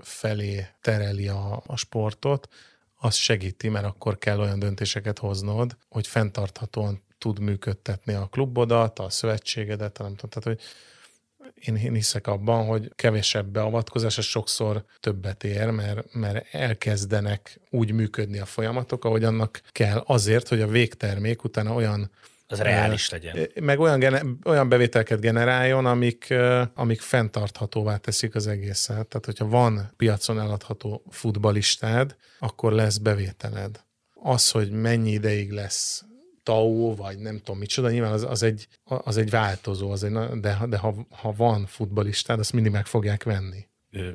felé 0.00 0.66
tereli 0.80 1.28
a, 1.28 1.62
a 1.66 1.76
sportot, 1.76 2.48
az 2.98 3.14
segíti, 3.14 3.68
mert 3.68 3.84
akkor 3.84 4.18
kell 4.18 4.38
olyan 4.38 4.58
döntéseket 4.58 5.18
hoznod, 5.18 5.76
hogy 5.88 6.06
fenntarthatóan 6.06 7.02
tud 7.18 7.38
működtetni 7.38 8.12
a 8.12 8.28
klubodat, 8.30 8.98
a 8.98 9.10
szövetségedet, 9.10 9.98
nem 9.98 10.14
tudom, 10.14 10.30
tehát 10.30 10.44
hogy 10.44 10.60
én, 11.54 11.76
én 11.76 11.94
hiszek 11.94 12.26
abban, 12.26 12.66
hogy 12.66 12.92
kevesebb 12.94 13.46
beavatkozás, 13.46 14.18
az 14.18 14.24
sokszor 14.24 14.84
többet 15.00 15.44
ér, 15.44 15.70
mert, 15.70 16.14
mert 16.14 16.54
elkezdenek 16.54 17.60
úgy 17.70 17.92
működni 17.92 18.38
a 18.38 18.44
folyamatok, 18.44 19.04
ahogy 19.04 19.24
annak 19.24 19.60
kell 19.72 20.02
azért, 20.06 20.48
hogy 20.48 20.60
a 20.60 20.66
végtermék 20.66 21.44
utána 21.44 21.74
olyan 21.74 22.10
Az 22.46 22.58
reális 22.58 23.10
legyen. 23.10 23.48
Meg 23.60 23.80
olyan, 23.80 23.98
gene- 23.98 24.24
olyan 24.44 24.68
bevételket 24.68 25.20
generáljon, 25.20 25.86
amik, 25.86 26.34
amik 26.74 27.00
fenntarthatóvá 27.00 27.96
teszik 27.96 28.34
az 28.34 28.46
egészet. 28.46 29.06
Tehát, 29.06 29.24
hogyha 29.24 29.48
van 29.48 29.92
piacon 29.96 30.40
eladható 30.40 31.02
futbalistád, 31.10 32.16
akkor 32.38 32.72
lesz 32.72 32.96
bevételed. 32.98 33.84
Az, 34.14 34.50
hogy 34.50 34.70
mennyi 34.70 35.10
ideig 35.10 35.50
lesz 35.50 36.04
TAO, 36.42 36.94
vagy 36.94 37.18
nem 37.18 37.38
tudom 37.38 37.58
micsoda, 37.58 37.90
nyilván 37.90 38.12
az, 38.12 38.22
az, 38.22 38.42
egy, 38.42 38.68
az 38.84 39.16
egy 39.16 39.30
változó, 39.30 39.90
az 39.90 40.04
egy, 40.04 40.12
de, 40.40 40.58
de 40.68 40.76
ha, 40.76 41.06
ha 41.10 41.32
van 41.32 41.66
futbalistád, 41.66 42.38
azt 42.38 42.52
mindig 42.52 42.72
meg 42.72 42.86
fogják 42.86 43.22
venni. 43.22 43.66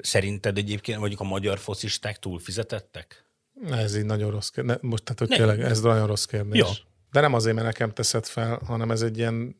Szerinted 0.01 0.57
egyébként 0.57 0.99
mondjuk 0.99 1.19
a 1.19 1.23
magyar 1.23 1.59
focisták 1.59 2.19
túl 2.19 2.39
fizetettek? 2.39 3.25
Ez 3.71 3.95
így 3.95 4.05
nagyon 4.05 4.31
rossz 4.31 4.49
kérdés. 4.49 4.75
Most, 4.81 5.03
tehát, 5.03 5.19
hogy 5.19 5.27
tényleg, 5.29 5.61
ez 5.61 5.81
nagyon 5.81 6.07
rossz 6.07 6.25
kérdés. 6.25 6.59
Jó. 6.59 6.67
De 7.11 7.19
nem 7.21 7.33
azért, 7.33 7.55
mert 7.55 7.67
nekem 7.67 7.91
teszed 7.91 8.25
fel, 8.25 8.59
hanem 8.65 8.91
ez 8.91 9.01
egy 9.01 9.17
ilyen, 9.17 9.55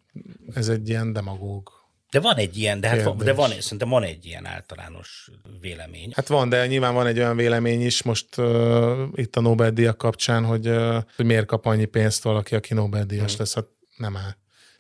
ez 0.54 0.70
egy 0.70 0.90
ilyen 0.90 1.14
demagóg 1.14 1.80
de 2.12 2.20
van 2.20 2.36
egy 2.36 2.58
ilyen, 2.58 2.80
de, 2.80 2.88
hát 2.88 3.04
van, 3.04 3.18
de 3.18 3.34
van, 3.34 3.50
szerintem 3.60 3.90
van 3.90 4.04
egy 4.04 4.26
ilyen 4.26 4.46
általános 4.46 5.30
vélemény. 5.62 6.12
Hát 6.16 6.28
van, 6.28 6.50
de 6.50 6.68
nyilván 6.68 6.94
van 6.94 7.08
egy 7.08 7.18
olyan 7.18 7.36
vélemény 7.36 7.82
is 7.82 8.04
most 8.04 8.38
uh, 8.38 9.08
itt 9.14 9.36
a 9.36 9.42
Nobel-díjak 9.42 9.98
kapcsán, 9.98 10.46
hogy, 10.46 10.68
uh, 10.68 10.98
hogy 11.16 11.26
miért 11.26 11.46
kap 11.46 11.66
annyi 11.66 11.86
pénzt 11.86 12.24
valaki, 12.24 12.56
aki 12.56 12.74
Nobel-díjas 12.74 13.32
hmm. 13.32 13.40
lesz. 13.40 13.54
Hát 13.54 13.66
nem 13.98 14.18
áll. 14.18 14.36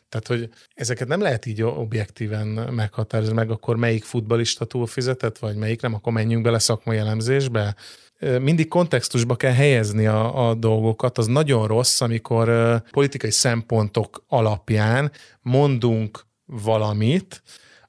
Tehát, 0.09 0.27
hogy 0.27 0.49
ezeket 0.73 1.07
nem 1.07 1.21
lehet 1.21 1.45
így 1.45 1.61
objektíven 1.61 2.47
meghatározni, 2.47 3.33
meg 3.33 3.49
akkor 3.51 3.75
melyik 3.75 4.03
futbalista 4.03 4.65
túl 4.65 4.87
fizetett, 4.87 5.37
vagy 5.37 5.55
melyik 5.55 5.81
nem, 5.81 5.93
akkor 5.93 6.13
menjünk 6.13 6.43
bele 6.43 6.59
szakmai 6.59 6.97
elemzésbe. 6.97 7.75
Mindig 8.19 8.67
kontextusba 8.67 9.35
kell 9.35 9.53
helyezni 9.53 10.05
a, 10.05 10.49
a 10.49 10.53
dolgokat. 10.53 11.17
Az 11.17 11.25
nagyon 11.25 11.67
rossz, 11.67 12.01
amikor 12.01 12.77
politikai 12.91 13.31
szempontok 13.31 14.23
alapján 14.27 15.11
mondunk 15.41 16.25
valamit, 16.45 17.43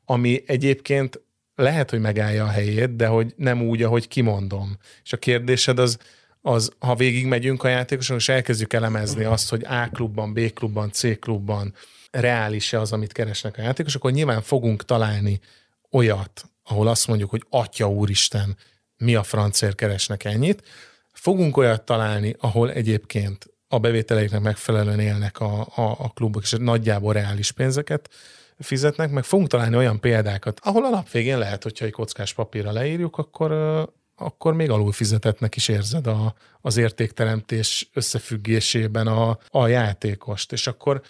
ami 0.05 0.43
egyébként 0.47 1.21
lehet, 1.55 1.91
hogy 1.91 2.01
megállja 2.01 2.45
a 2.45 2.49
helyét, 2.49 2.97
de 2.97 3.07
hogy 3.07 3.33
nem 3.37 3.63
úgy, 3.63 3.83
ahogy 3.83 4.09
kimondom. 4.09 4.77
És 5.03 5.13
a 5.13 5.17
kérdésed 5.17 5.79
az, 5.79 5.99
az 6.43 6.73
ha 6.79 6.95
végig 6.95 7.27
megyünk 7.27 7.65
a 7.65 7.69
játékoson, 7.69 8.17
és 8.17 8.29
elkezdjük 8.29 8.73
elemezni 8.73 9.25
azt, 9.25 9.51
hogy 9.51 9.65
A 9.65 9.89
klubban, 9.93 10.33
B 10.33 10.53
klubban, 10.53 10.93
C 10.93 11.19
klubban 11.19 11.75
reális-e 12.11 12.81
az, 12.81 12.93
amit 12.93 13.13
keresnek 13.13 13.59
a 13.59 13.63
játékosok, 13.63 14.03
akkor 14.03 14.17
nyilván 14.17 14.43
fogunk 14.43 14.85
találni 14.85 15.41
olyat, 15.91 16.45
ahol 16.65 16.89
azt 16.89 17.07
mondjuk, 17.07 17.31
hogy 17.31 17.45
atya 17.51 17.91
úristen, 17.91 18.57
mi 19.01 19.15
a 19.15 19.23
francér 19.23 19.75
keresnek 19.75 20.25
ennyit. 20.25 20.63
Fogunk 21.13 21.57
olyat 21.57 21.83
találni, 21.83 22.35
ahol 22.39 22.73
egyébként 22.73 23.47
a 23.69 23.79
bevételeiknek 23.79 24.41
megfelelően 24.41 25.01
élnek 25.01 25.41
a, 25.41 25.61
a, 25.61 25.83
a 25.83 26.11
klubok, 26.15 26.43
és 26.43 26.55
nagyjából 26.59 27.13
reális 27.13 27.53
pénzeket 27.53 28.11
fizetnek, 28.59 29.11
meg 29.11 29.25
fogunk 29.25 29.49
találni 29.49 29.77
olyan 29.77 30.01
példákat, 30.01 30.61
ahol 30.63 30.85
a 30.85 30.89
nap 30.89 31.11
végén 31.11 31.39
lehet, 31.39 31.63
hogyha 31.63 31.85
egy 31.85 31.93
kockás 31.93 32.35
papírra 32.35 32.73
leírjuk, 32.73 33.19
akkor, 33.19 33.53
akkor 34.17 34.55
még 34.55 34.71
alul 34.71 34.93
fizetetnek 34.93 35.57
is 35.57 35.69
érzed 35.69 36.07
a, 36.07 36.35
az 36.61 36.77
értékteremtés 36.77 37.91
összefüggésében 37.95 39.07
a, 39.07 39.39
a 39.49 39.67
játékost, 39.67 40.53
és 40.53 40.67
akkor 40.67 41.03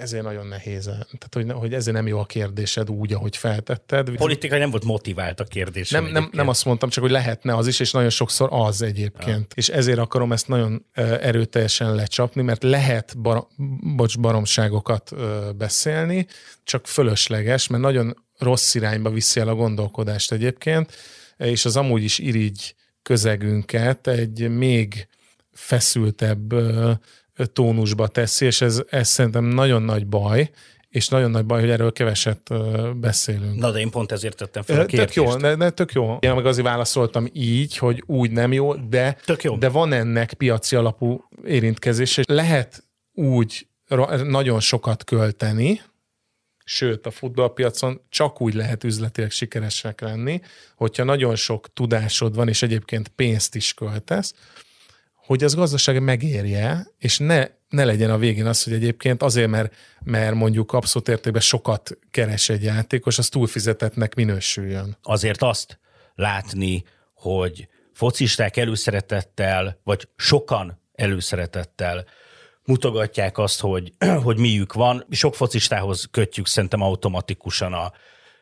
ezért 0.00 0.22
nagyon 0.22 0.46
nehéz. 0.46 0.84
Tehát, 0.84 1.28
hogy, 1.30 1.52
hogy 1.52 1.74
ezért 1.74 1.96
nem 1.96 2.06
jó 2.06 2.18
a 2.18 2.24
kérdésed 2.24 2.90
úgy, 2.90 3.12
ahogy 3.12 3.36
feltetted. 3.36 4.10
Politikai 4.10 4.58
nem 4.58 4.70
volt 4.70 4.84
motivált 4.84 5.40
a 5.40 5.44
kérdés. 5.44 5.90
Nem, 5.90 6.04
nem, 6.04 6.28
nem 6.32 6.48
azt 6.48 6.64
mondtam, 6.64 6.88
csak 6.88 7.02
hogy 7.02 7.12
lehetne 7.12 7.54
az 7.54 7.66
is, 7.66 7.80
és 7.80 7.90
nagyon 7.90 8.10
sokszor 8.10 8.48
az 8.52 8.82
egyébként. 8.82 9.28
Ja. 9.28 9.54
És 9.54 9.68
ezért 9.68 9.98
akarom 9.98 10.32
ezt 10.32 10.48
nagyon 10.48 10.86
erőteljesen 10.94 11.94
lecsapni, 11.94 12.42
mert 12.42 12.62
lehet 12.62 13.18
bar, 13.18 13.46
bocs, 13.96 14.18
baromságokat 14.18 15.12
beszélni, 15.56 16.26
csak 16.64 16.86
fölösleges, 16.86 17.66
mert 17.66 17.82
nagyon 17.82 18.24
rossz 18.38 18.74
irányba 18.74 19.10
viszi 19.10 19.40
el 19.40 19.48
a 19.48 19.54
gondolkodást 19.54 20.32
egyébként, 20.32 20.92
és 21.36 21.64
az 21.64 21.76
amúgy 21.76 22.02
is 22.02 22.18
irigy 22.18 22.74
közegünket 23.02 24.06
egy 24.06 24.48
még 24.48 25.08
feszültebb 25.52 26.54
tónusba 27.52 28.08
teszi, 28.08 28.46
és 28.46 28.60
ez, 28.60 28.82
ez 28.90 29.08
szerintem 29.08 29.44
nagyon 29.44 29.82
nagy 29.82 30.06
baj, 30.06 30.50
és 30.88 31.08
nagyon 31.08 31.30
nagy 31.30 31.44
baj, 31.44 31.60
hogy 31.60 31.70
erről 31.70 31.92
keveset 31.92 32.50
beszélünk. 32.96 33.58
Na, 33.58 33.70
de 33.70 33.78
én 33.78 33.90
pont 33.90 34.12
ezért 34.12 34.36
tettem 34.36 34.62
fel 34.62 34.80
a 34.80 34.84
kérdést. 34.84 35.14
Tök 35.14 35.24
jó, 35.24 35.36
de, 35.36 35.56
de 35.56 35.70
tök 35.70 35.92
jó. 35.92 36.16
Én 36.20 36.34
meg 36.34 36.46
azért 36.46 36.66
válaszoltam 36.66 37.28
így, 37.32 37.76
hogy 37.76 38.02
úgy 38.06 38.30
nem 38.30 38.52
jó, 38.52 38.74
de, 38.74 39.16
tök 39.24 39.42
jó. 39.42 39.56
de 39.56 39.68
van 39.68 39.92
ennek 39.92 40.34
piaci 40.34 40.76
alapú 40.76 41.24
érintkezés, 41.44 42.16
és 42.16 42.24
lehet 42.28 42.84
úgy 43.12 43.66
nagyon 44.24 44.60
sokat 44.60 45.04
költeni, 45.04 45.80
sőt 46.64 47.06
a 47.06 47.10
futballpiacon 47.10 48.00
csak 48.08 48.40
úgy 48.40 48.54
lehet 48.54 48.84
üzletileg 48.84 49.30
sikeresek 49.30 50.00
lenni, 50.00 50.40
hogyha 50.76 51.04
nagyon 51.04 51.36
sok 51.36 51.72
tudásod 51.72 52.34
van, 52.34 52.48
és 52.48 52.62
egyébként 52.62 53.08
pénzt 53.08 53.54
is 53.54 53.74
költesz, 53.74 54.34
hogy 55.26 55.44
az 55.44 55.54
gazdaság 55.54 56.02
megérje, 56.02 56.86
és 56.98 57.18
ne, 57.18 57.46
ne 57.68 57.84
legyen 57.84 58.10
a 58.10 58.18
végén 58.18 58.46
az, 58.46 58.62
hogy 58.62 58.72
egyébként 58.72 59.22
azért, 59.22 59.48
mert, 59.48 59.74
mert 60.04 60.34
mondjuk 60.34 60.72
abszolút 60.72 61.08
értékben 61.08 61.42
sokat 61.42 61.98
keres 62.10 62.48
egy 62.48 62.62
játékos, 62.62 63.18
az 63.18 63.28
túlfizetetnek 63.28 64.14
minősüljön. 64.14 64.96
Azért 65.02 65.42
azt 65.42 65.78
látni, 66.14 66.84
hogy 67.14 67.68
focisták 67.92 68.56
előszeretettel, 68.56 69.80
vagy 69.84 70.08
sokan 70.16 70.80
előszeretettel 70.94 72.04
mutogatják 72.64 73.38
azt, 73.38 73.60
hogy, 73.60 73.92
hogy 74.24 74.38
miük 74.38 74.72
van. 74.72 75.06
Sok 75.10 75.34
focistához 75.34 76.08
kötjük 76.10 76.46
szerintem 76.46 76.82
automatikusan 76.82 77.72
a 77.72 77.92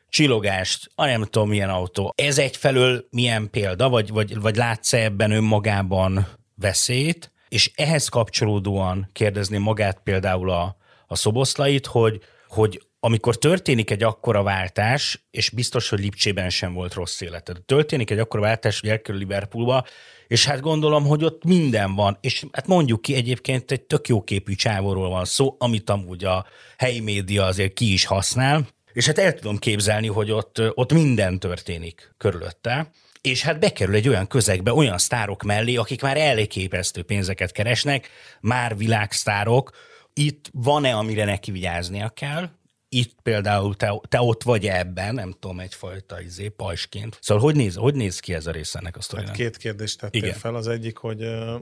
csillogást, 0.09 0.91
a 0.95 1.05
nem 1.05 1.25
tudom 1.25 1.49
milyen 1.49 1.69
autó. 1.69 2.13
Ez 2.17 2.39
egyfelől 2.39 3.07
milyen 3.11 3.51
példa, 3.51 3.89
vagy, 3.89 4.11
vagy, 4.11 4.41
vagy 4.41 4.57
látsz 4.57 4.93
ebben 4.93 5.31
önmagában 5.31 6.27
veszélyt, 6.55 7.33
és 7.49 7.71
ehhez 7.75 8.09
kapcsolódóan 8.09 9.11
kérdezni 9.13 9.59
magát 9.59 10.01
például 10.03 10.51
a, 10.51 10.77
a 11.07 11.17
szoboszlait, 11.17 11.87
hogy, 11.87 12.21
hogy 12.49 12.83
amikor 13.01 13.37
történik 13.37 13.91
egy 13.91 14.03
akkora 14.03 14.43
váltás, 14.43 15.25
és 15.31 15.51
biztos, 15.51 15.89
hogy 15.89 15.99
Lipcsében 15.99 16.51
sem 16.51 16.73
volt 16.73 16.95
rossz 16.95 17.21
életed, 17.21 17.63
történik 17.67 18.11
egy 18.11 18.19
akkora 18.19 18.43
váltás, 18.43 18.81
hogy 18.81 18.91
elkerül 18.91 19.21
Liverpoolba, 19.21 19.85
és 20.27 20.47
hát 20.47 20.61
gondolom, 20.61 21.07
hogy 21.07 21.25
ott 21.25 21.45
minden 21.45 21.95
van, 21.95 22.19
és 22.21 22.45
hát 22.53 22.67
mondjuk 22.67 23.03
ki 23.03 23.15
egyébként 23.15 23.71
egy 23.71 23.83
tök 23.83 24.09
jó 24.09 24.23
képű 24.23 24.55
csávóról 24.55 25.09
van 25.09 25.25
szó, 25.25 25.57
amit 25.59 25.91
amúgy 25.91 26.25
a 26.25 26.47
helyi 26.77 27.01
média 27.01 27.45
azért 27.45 27.73
ki 27.73 27.93
is 27.93 28.05
használ, 28.05 28.67
és 28.93 29.07
hát 29.07 29.19
el 29.19 29.35
tudom 29.35 29.59
képzelni, 29.59 30.07
hogy 30.07 30.31
ott, 30.31 30.63
ott 30.75 30.93
minden 30.93 31.39
történik 31.39 32.15
körülötte, 32.17 32.91
és 33.25 33.43
hát 33.43 33.59
bekerül 33.59 33.95
egy 33.95 34.09
olyan 34.09 34.27
közegbe, 34.27 34.73
olyan 34.73 34.99
sztárok 34.99 35.43
mellé, 35.43 35.77
akik 35.77 36.03
már 36.03 36.17
elképesztő 36.17 37.03
pénzeket 37.03 37.53
keresnek, 37.53 38.09
már 38.41 38.77
világsztárok. 38.77 39.71
Itt 40.13 40.51
van-e, 40.53 40.97
amire 40.97 41.25
neki 41.25 41.51
vigyáznia 41.51 42.09
kell? 42.09 42.49
Itt 42.89 43.17
például 43.23 43.75
te, 43.77 44.01
te 44.09 44.21
ott 44.21 44.43
vagy 44.43 44.67
ebben, 44.67 45.15
nem 45.15 45.37
tudom, 45.41 45.61
egyfajta 45.61 46.21
izé, 46.21 46.49
pajsként. 46.49 47.19
Szóval 47.21 47.43
hogy 47.45 47.55
néz, 47.55 47.75
hogy 47.75 47.95
néz 47.95 48.21
ki 48.21 48.35
ez 48.35 48.47
a 48.47 48.51
része 48.51 48.79
ennek 48.79 48.97
a 48.97 49.01
sztorinak? 49.01 49.31
Hát 49.31 49.41
két 49.41 49.57
kérdést 49.57 49.99
tettél 49.99 50.23
Igen. 50.23 50.39
fel. 50.39 50.55
Az 50.55 50.69
egyik, 50.69 50.97
hogy 50.97 51.25
uh, 51.25 51.55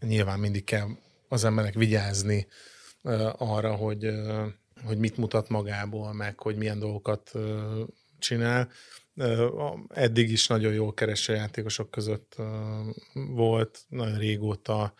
nyilván 0.00 0.38
mindig 0.38 0.64
kell 0.64 0.86
az 1.28 1.44
embernek 1.44 1.74
vigyázni 1.74 2.46
uh, 3.02 3.30
arra, 3.38 3.74
hogy, 3.74 4.06
uh, 4.06 4.46
hogy 4.84 4.98
mit 4.98 5.16
mutat 5.16 5.48
magából, 5.48 6.12
meg 6.12 6.38
hogy 6.38 6.56
milyen 6.56 6.78
dolgokat 6.78 7.30
uh, 7.34 7.42
csinál 8.18 8.68
eddig 9.88 10.30
is 10.30 10.46
nagyon 10.46 10.72
jól 10.72 10.94
kereső 10.94 11.34
játékosok 11.34 11.90
között 11.90 12.36
volt, 13.12 13.84
nagyon 13.88 14.18
régóta 14.18 14.94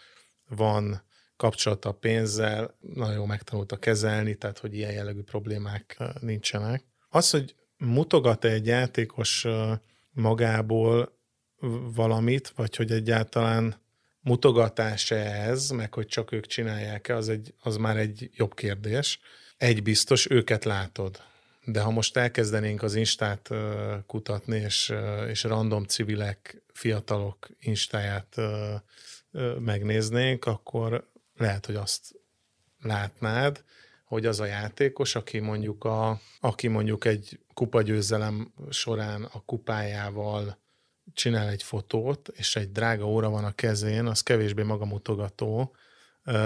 van 0.49 1.03
kapcsolata 1.37 1.89
a 1.89 1.93
pénzzel, 1.93 2.79
nagyon 2.81 3.15
jól 3.15 3.27
megtanulta 3.27 3.77
kezelni, 3.77 4.35
tehát 4.35 4.59
hogy 4.59 4.75
ilyen 4.75 4.93
jellegű 4.93 5.23
problémák 5.23 6.03
nincsenek. 6.21 6.85
Az, 7.09 7.31
hogy 7.31 7.55
mutogat-e 7.77 8.49
egy 8.49 8.67
játékos 8.67 9.47
magából 10.11 11.19
valamit, 11.95 12.49
vagy 12.49 12.77
hogy 12.77 12.91
egyáltalán 12.91 13.81
mutogatás-e 14.21 15.49
ez, 15.49 15.71
meg 15.71 15.95
hogy 15.95 16.07
csak 16.07 16.33
ők 16.33 16.47
csinálják-e, 16.47 17.17
az, 17.17 17.29
egy, 17.29 17.55
az 17.61 17.77
már 17.77 17.97
egy 17.97 18.31
jobb 18.33 18.55
kérdés. 18.55 19.21
Egy 19.57 19.83
biztos, 19.83 20.31
őket 20.31 20.65
látod 20.65 21.21
de 21.65 21.81
ha 21.81 21.91
most 21.91 22.17
elkezdenénk 22.17 22.83
az 22.83 22.95
Instát 22.95 23.51
kutatni, 24.07 24.59
és, 24.59 24.93
és 25.29 25.43
random 25.43 25.85
civilek, 25.85 26.63
fiatalok 26.73 27.49
Instáját 27.61 28.37
megnéznénk, 29.59 30.45
akkor 30.45 31.11
lehet, 31.37 31.67
hogy 31.67 31.75
azt 31.75 32.15
látnád, 32.83 33.65
hogy 34.05 34.27
az 34.27 34.41
a 34.41 34.45
játékos, 34.45 35.15
aki 35.15 35.39
mondjuk, 35.39 35.85
a, 35.85 36.21
aki 36.41 36.69
mondjuk 36.69 37.05
egy 37.05 37.41
kupagyőzelem 37.55 38.53
során 38.71 39.23
a 39.23 39.43
kupájával 39.45 40.59
csinál 41.15 41.49
egy 41.49 41.63
fotót, 41.63 42.29
és 42.29 42.57
egy 42.57 42.73
drága 42.73 43.05
óra 43.05 43.31
van 43.31 43.45
a 43.45 43.55
kezén, 43.55 44.07
az 44.07 44.23
kevésbé 44.23 44.63
magamutogató, 44.63 45.75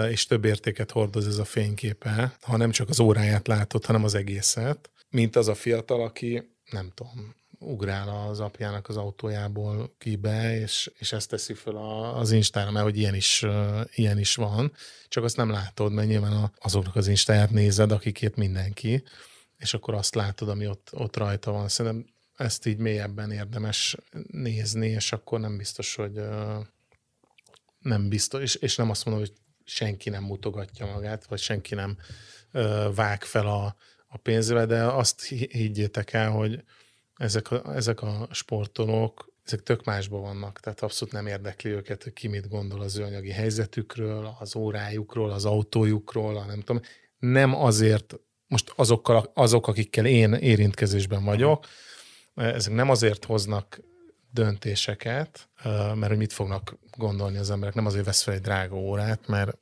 és 0.09 0.25
több 0.25 0.45
értéket 0.45 0.91
hordoz 0.91 1.27
ez 1.27 1.37
a 1.37 1.45
fényképe, 1.45 2.37
ha 2.41 2.57
nem 2.57 2.71
csak 2.71 2.89
az 2.89 2.99
óráját 2.99 3.47
látod, 3.47 3.85
hanem 3.85 4.03
az 4.03 4.15
egészet, 4.15 4.89
mint 5.09 5.35
az 5.35 5.47
a 5.47 5.55
fiatal, 5.55 6.01
aki 6.03 6.55
nem 6.71 6.91
tudom, 6.95 7.35
ugrál 7.59 8.27
az 8.29 8.39
apjának 8.39 8.89
az 8.89 8.97
autójából 8.97 9.95
kibe, 9.97 10.59
és, 10.59 10.91
és 10.97 11.11
ezt 11.11 11.29
teszi 11.29 11.53
föl 11.53 11.77
az 12.15 12.31
Instára, 12.31 12.71
mert 12.71 12.85
hogy 12.85 12.97
ilyen 12.97 13.15
is, 13.15 13.45
ilyen 13.93 14.19
is 14.19 14.35
van, 14.35 14.73
csak 15.07 15.23
azt 15.23 15.37
nem 15.37 15.49
látod, 15.49 15.91
mert 15.91 16.07
nyilván 16.07 16.51
azoknak 16.59 16.95
az 16.95 17.07
Instáját 17.07 17.49
nézed, 17.49 17.91
akikért 17.91 18.35
mindenki, 18.35 19.03
és 19.57 19.73
akkor 19.73 19.93
azt 19.93 20.15
látod, 20.15 20.49
ami 20.49 20.67
ott, 20.67 20.89
ott 20.91 21.17
rajta 21.17 21.51
van. 21.51 21.67
Szerintem 21.67 22.13
ezt 22.35 22.65
így 22.65 22.77
mélyebben 22.77 23.31
érdemes 23.31 23.97
nézni, 24.27 24.87
és 24.87 25.11
akkor 25.11 25.39
nem 25.39 25.57
biztos, 25.57 25.95
hogy 25.95 26.21
nem 27.79 28.09
biztos, 28.09 28.41
és, 28.41 28.55
és 28.55 28.75
nem 28.75 28.89
azt 28.89 29.05
mondom, 29.05 29.23
hogy 29.23 29.33
senki 29.63 30.09
nem 30.09 30.23
mutogatja 30.23 30.85
magát, 30.85 31.25
vagy 31.25 31.39
senki 31.39 31.75
nem 31.75 31.97
vág 32.95 33.23
fel 33.23 33.47
a, 33.47 33.75
a 34.17 34.19
pénzre, 34.23 34.65
de 34.65 34.83
azt 34.83 35.23
higgyétek 35.51 36.13
el, 36.13 36.29
hogy 36.31 36.63
ezek 37.15 37.51
a, 37.51 37.75
ezek 37.75 38.01
a 38.01 38.27
sportolók, 38.31 39.31
ezek 39.45 39.63
tök 39.63 39.83
másban 39.83 40.21
vannak, 40.21 40.59
tehát 40.59 40.81
abszolút 40.81 41.13
nem 41.13 41.27
érdekli 41.27 41.69
őket, 41.69 42.03
hogy 42.03 42.13
ki 42.13 42.27
mit 42.27 42.49
gondol 42.49 42.81
az 42.81 42.97
ő 42.97 43.03
anyagi 43.03 43.31
helyzetükről, 43.31 44.35
az 44.39 44.55
órájukról, 44.55 45.31
az 45.31 45.45
autójukról, 45.45 46.37
a 46.37 46.45
nem 46.45 46.61
tudom. 46.61 46.81
Nem 47.19 47.55
azért, 47.55 48.15
most 48.47 48.73
azokkal, 48.75 49.31
azok, 49.33 49.67
akikkel 49.67 50.05
én 50.05 50.33
érintkezésben 50.33 51.23
vagyok, 51.23 51.65
ezek 52.35 52.73
nem 52.73 52.89
azért 52.89 53.25
hoznak 53.25 53.81
döntéseket, 54.31 55.49
mert 55.63 56.07
hogy 56.07 56.17
mit 56.17 56.33
fognak 56.33 56.77
gondolni 56.97 57.37
az 57.37 57.49
emberek, 57.49 57.75
nem 57.75 57.85
azért 57.85 58.05
vesz 58.05 58.21
fel 58.21 58.33
egy 58.33 58.41
drága 58.41 58.75
órát, 58.75 59.27
mert 59.27 59.57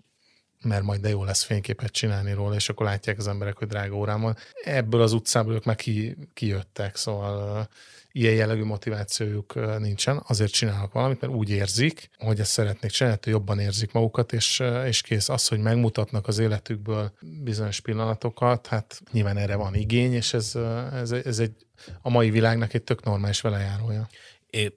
mert 0.66 0.84
majd 0.84 1.01
de 1.01 1.09
jó 1.09 1.24
lesz 1.24 1.43
fényképet 1.43 1.91
csinálni 1.91 2.34
róla, 2.34 2.55
és 2.55 2.70
akkor 2.70 2.86
látják 2.86 3.18
az 3.18 3.28
emberek, 3.28 3.57
hogy 3.57 3.68
drága 3.68 3.95
órám 3.95 4.22
van. 4.22 4.38
Ebből 4.63 5.01
az 5.01 5.13
utcából 5.13 5.53
ők 5.53 5.66
meg 5.66 5.76
ki, 5.76 6.18
kijöttek, 6.34 6.95
szóval 6.95 7.68
ilyen 8.11 8.34
jellegű 8.34 8.63
motivációjuk 8.63 9.80
nincsen, 9.80 10.24
azért 10.28 10.51
csinálnak 10.51 10.93
valamit, 10.93 11.22
mert 11.22 11.34
úgy 11.34 11.49
érzik, 11.49 12.09
hogy 12.18 12.39
ezt 12.39 12.51
szeretnék 12.51 12.91
csinálni, 12.91 13.20
hogy 13.24 13.34
jobban 13.34 13.59
érzik 13.59 13.91
magukat, 13.91 14.34
és, 14.34 14.63
és 14.86 15.01
kész. 15.01 15.30
Az, 15.30 15.47
hogy 15.47 15.59
megmutatnak 15.59 16.28
az 16.28 16.39
életükből 16.39 17.11
bizonyos 17.43 17.80
pillanatokat, 17.80 18.68
hát 18.68 19.01
nyilván 19.11 19.38
erre 19.38 19.55
van 19.55 19.76
igény, 19.76 20.13
és 20.13 20.34
ez, 20.34 20.55
ez, 20.93 21.11
ez 21.11 21.39
egy 21.39 21.53
a 22.01 22.09
mai 22.09 22.30
világnak 22.30 22.74
egy 22.74 22.84
tök 22.84 23.03
normális 23.03 23.41
velejárója. 23.41 24.07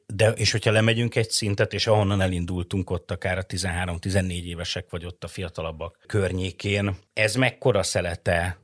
De, 0.07 0.31
és 0.31 0.51
hogyha 0.51 0.71
lemegyünk 0.71 1.15
egy 1.15 1.31
szintet, 1.31 1.73
és 1.73 1.87
ahonnan 1.87 2.21
elindultunk 2.21 2.91
ott 2.91 3.11
akár 3.11 3.39
a 3.39 3.47
13-14 3.47 4.43
évesek, 4.43 4.91
vagy 4.91 5.05
ott 5.05 5.25
a 5.25 5.29
fiatalabbak 5.29 5.99
környékén, 6.07 6.97
ez 7.13 7.35
mekkora 7.35 7.83
szelete? 7.83 8.59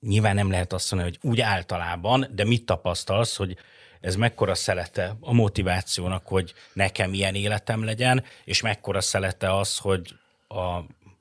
Nyilván 0.00 0.34
nem 0.34 0.50
lehet 0.50 0.72
azt 0.72 0.90
mondani, 0.92 1.12
hogy 1.14 1.30
úgy 1.30 1.40
általában, 1.40 2.26
de 2.34 2.44
mit 2.44 2.66
tapasztalsz, 2.66 3.36
hogy 3.36 3.56
ez 4.00 4.16
mekkora 4.16 4.54
szelete 4.54 5.16
a 5.20 5.32
motivációnak, 5.32 6.26
hogy 6.26 6.52
nekem 6.72 7.14
ilyen 7.14 7.34
életem 7.34 7.84
legyen, 7.84 8.24
és 8.44 8.62
mekkora 8.62 9.00
szelete 9.00 9.56
az, 9.56 9.78
hogy 9.78 10.14
a, 10.48 10.62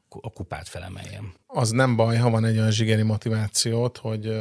a 0.09 0.31
kupát 0.33 0.67
felemeljem? 0.67 1.33
Az 1.47 1.69
nem 1.69 1.95
baj, 1.95 2.17
ha 2.17 2.29
van 2.29 2.45
egy 2.45 2.57
olyan 2.57 2.71
zsigeri 2.71 3.01
motivációt, 3.01 3.97
hogy 3.97 4.37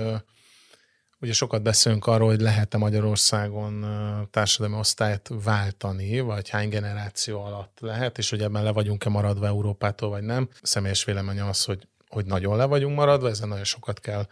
Ugye 1.24 1.32
sokat 1.32 1.62
beszélünk 1.62 2.06
arról, 2.06 2.28
hogy 2.28 2.40
lehet-e 2.40 2.78
Magyarországon 2.78 3.86
társadalmi 4.30 4.78
osztályt 4.78 5.30
váltani, 5.44 6.20
vagy 6.20 6.48
hány 6.48 6.68
generáció 6.68 7.44
alatt 7.44 7.78
lehet, 7.80 8.18
és 8.18 8.30
hogy 8.30 8.40
ebben 8.40 8.62
le 8.62 8.72
vagyunk-e 8.72 9.08
maradva 9.08 9.46
Európától, 9.46 10.08
vagy 10.08 10.22
nem. 10.22 10.48
Személyes 10.62 11.04
véleményem 11.04 11.48
az, 11.48 11.64
hogy, 11.64 11.88
hogy 12.08 12.24
nagyon 12.26 12.56
le 12.56 12.64
vagyunk 12.64 12.96
maradva, 12.96 13.28
ezen 13.28 13.48
nagyon 13.48 13.64
sokat 13.64 14.00
kell 14.00 14.26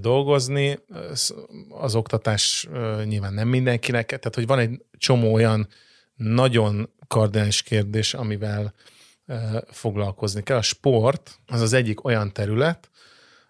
dolgozni. 0.00 0.78
Az 1.68 1.94
oktatás 1.94 2.68
nyilván 3.04 3.34
nem 3.34 3.48
mindenkinek, 3.48 4.06
tehát 4.06 4.34
hogy 4.34 4.46
van 4.46 4.58
egy 4.58 4.84
csomó 4.98 5.32
olyan 5.32 5.68
nagyon 6.14 6.90
kardinális 7.08 7.62
kérdés, 7.62 8.14
amivel 8.14 8.74
foglalkozni 9.66 10.42
kell. 10.42 10.56
A 10.56 10.62
sport 10.62 11.38
az 11.46 11.60
az 11.60 11.72
egyik 11.72 12.04
olyan 12.04 12.32
terület, 12.32 12.90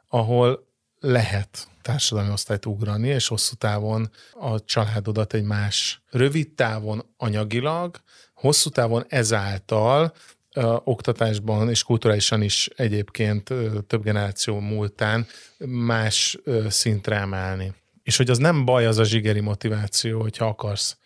ahol 0.08 0.65
lehet 1.06 1.68
társadalmi 1.82 2.32
osztályt 2.32 2.66
ugrani, 2.66 3.08
és 3.08 3.28
hosszú 3.28 3.54
távon 3.54 4.10
a 4.32 4.64
családodat 4.64 5.34
egy 5.34 5.44
más, 5.44 6.02
rövid 6.10 6.52
távon 6.52 7.14
anyagilag, 7.16 8.00
hosszú 8.34 8.70
távon 8.70 9.04
ezáltal 9.08 10.12
oktatásban 10.84 11.70
és 11.70 11.82
kulturálisan 11.82 12.42
is 12.42 12.68
egyébként 12.76 13.52
több 13.86 14.02
generáció 14.02 14.58
múltán 14.58 15.26
más 15.58 16.38
szintre 16.68 17.16
emelni. 17.16 17.74
És 18.02 18.16
hogy 18.16 18.30
az 18.30 18.38
nem 18.38 18.64
baj 18.64 18.86
az 18.86 18.98
a 18.98 19.04
zsigeri 19.04 19.40
motiváció, 19.40 20.20
hogyha 20.20 20.46
akarsz 20.46 20.96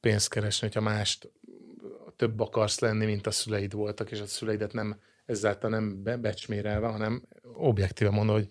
pénzt 0.00 0.28
keresni, 0.28 0.66
hogyha 0.66 0.80
mást 0.80 1.30
több 2.16 2.40
akarsz 2.40 2.78
lenni, 2.78 3.04
mint 3.04 3.26
a 3.26 3.30
szüleid 3.30 3.72
voltak, 3.72 4.10
és 4.10 4.20
a 4.20 4.26
szüleidet 4.26 4.72
nem 4.72 5.00
ezáltal 5.26 5.70
nem 5.70 6.02
becsmérelve, 6.02 6.86
hanem 6.86 7.22
objektíve 7.54 8.10
mondom, 8.10 8.34
hogy 8.34 8.48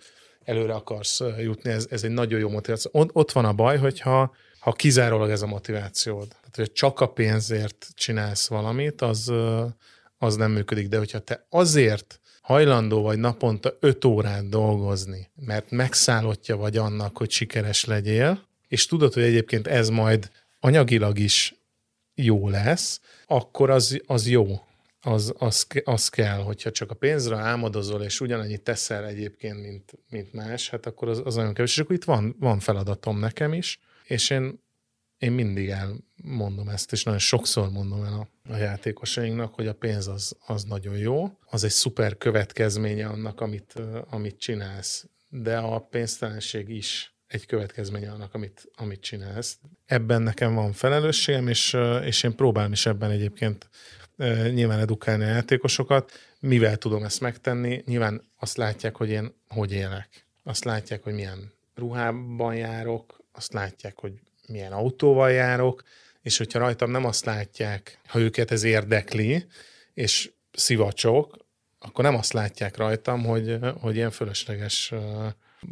előre 0.48 0.74
akarsz 0.74 1.22
jutni, 1.40 1.72
ez, 1.72 1.88
ez 1.90 2.04
egy 2.04 2.12
nagyon 2.12 2.40
jó 2.40 2.50
motiváció. 2.50 2.92
Ott, 2.94 3.10
ott 3.14 3.32
van 3.32 3.46
a 3.46 3.54
baj, 3.54 3.78
hogyha 3.78 4.36
ha 4.60 4.72
kizárólag 4.72 5.30
ez 5.30 5.42
a 5.42 5.48
motivációd, 5.48 6.28
tehát 6.28 6.56
hogy 6.56 6.72
csak 6.72 7.00
a 7.00 7.10
pénzért 7.10 7.88
csinálsz 7.94 8.48
valamit, 8.48 9.02
az, 9.02 9.32
az 10.18 10.36
nem 10.36 10.52
működik, 10.52 10.88
de 10.88 10.98
hogyha 10.98 11.20
te 11.20 11.46
azért 11.50 12.20
hajlandó 12.42 13.02
vagy 13.02 13.18
naponta 13.18 13.78
öt 13.80 14.06
órát 14.06 14.50
dolgozni, 14.50 15.30
mert 15.36 15.72
megszállottja 15.72 16.58
vagy 16.58 16.78
annak, 16.78 17.18
hogy 17.18 17.32
sikeres 17.32 17.86
legyél, 17.86 18.48
és 18.68 18.86
tudod, 18.86 19.14
hogy 19.14 19.24
egyébként 19.24 19.68
ez 19.68 19.90
majd 19.90 20.30
anyagilag 20.60 21.20
is 21.20 21.56
jó 22.16 22.50
lesz, 22.50 23.02
akkor 23.26 23.70
az, 23.70 24.02
az 24.06 24.28
jó 24.28 24.46
az, 25.02 25.34
az, 25.38 25.68
az 25.84 26.10
kell, 26.10 26.38
hogyha 26.38 26.72
csak 26.72 26.92
a 26.92 26.96
pénzre 26.96 27.36
álmodozol, 27.36 28.02
és 28.02 28.20
ugyanannyit 28.20 28.62
teszel 28.62 29.06
egyébként, 29.06 29.62
mint, 29.62 29.94
mint 30.10 30.34
más, 30.34 30.70
hát 30.70 30.86
akkor 30.86 31.08
az, 31.08 31.22
az 31.26 31.36
nagyon 31.36 31.54
kevés. 31.54 31.72
És 31.72 31.80
akkor 31.80 31.96
itt 31.96 32.04
van, 32.04 32.36
van 32.40 32.60
feladatom 32.60 33.20
nekem 33.20 33.54
is, 33.54 33.80
és 34.04 34.30
én, 34.30 34.64
én 35.18 35.32
mindig 35.32 35.70
elmondom 35.70 36.70
ezt, 36.70 36.92
és 36.92 37.04
nagyon 37.04 37.20
sokszor 37.20 37.70
mondom 37.70 38.04
el 38.04 38.14
a, 38.14 38.52
a 38.54 38.56
játékosainknak, 38.56 39.54
hogy 39.54 39.68
a 39.68 39.74
pénz 39.74 40.08
az, 40.08 40.36
az 40.46 40.64
nagyon 40.64 40.98
jó, 40.98 41.38
az 41.46 41.64
egy 41.64 41.72
szuper 41.72 42.18
következménye 42.18 43.08
annak, 43.08 43.42
amit, 43.42 43.74
amit 44.10 44.40
csinálsz, 44.40 45.06
de 45.30 45.58
a 45.58 45.80
pénztelenség 45.80 46.70
is 46.70 47.16
egy 47.28 47.46
következménye 47.46 48.12
annak, 48.12 48.34
amit, 48.34 48.72
amit 48.76 49.02
csinálsz. 49.02 49.60
Ebben 49.86 50.22
nekem 50.22 50.54
van 50.54 50.74
felelősségem, 50.74 51.48
és, 51.48 51.78
és 52.04 52.24
én 52.24 52.36
próbálom 52.36 52.72
is 52.72 52.86
ebben 52.86 53.12
egyébként 53.12 53.70
nyilván 54.54 54.80
edukálni 54.80 55.24
a 55.24 55.28
játékosokat. 55.28 56.12
Mivel 56.40 56.78
tudom 56.78 57.04
ezt 57.04 57.22
megtenni? 57.22 57.82
Nyilván 57.86 58.22
azt 58.40 58.58
látják, 58.58 58.96
hogy 58.96 59.10
én 59.10 59.34
hogy 59.48 59.72
élek. 59.72 60.26
Azt 60.44 60.64
látják, 60.64 61.04
hogy 61.04 61.14
milyen 61.14 61.54
ruhában 61.76 62.56
járok, 62.56 63.20
azt 63.32 63.54
látják, 63.54 64.00
hogy 64.00 64.14
milyen 64.48 64.72
autóval 64.72 65.32
járok, 65.32 65.84
és 66.22 66.38
hogyha 66.38 66.60
rajtam 66.60 66.92
nem 66.92 67.06
azt 67.06 67.26
látják, 67.26 68.00
ha 68.08 68.20
őket 68.20 68.52
ez 68.52 68.64
érdekli, 68.64 69.46
és 69.94 70.32
szivacsok, 70.52 71.38
akkor 71.80 72.04
nem 72.04 72.16
azt 72.16 72.34
látják 72.34 72.78
rajtam, 72.78 73.24
hogy, 73.24 73.58
hogy 73.80 73.96
ilyen 73.96 74.12
fölösleges 74.12 74.94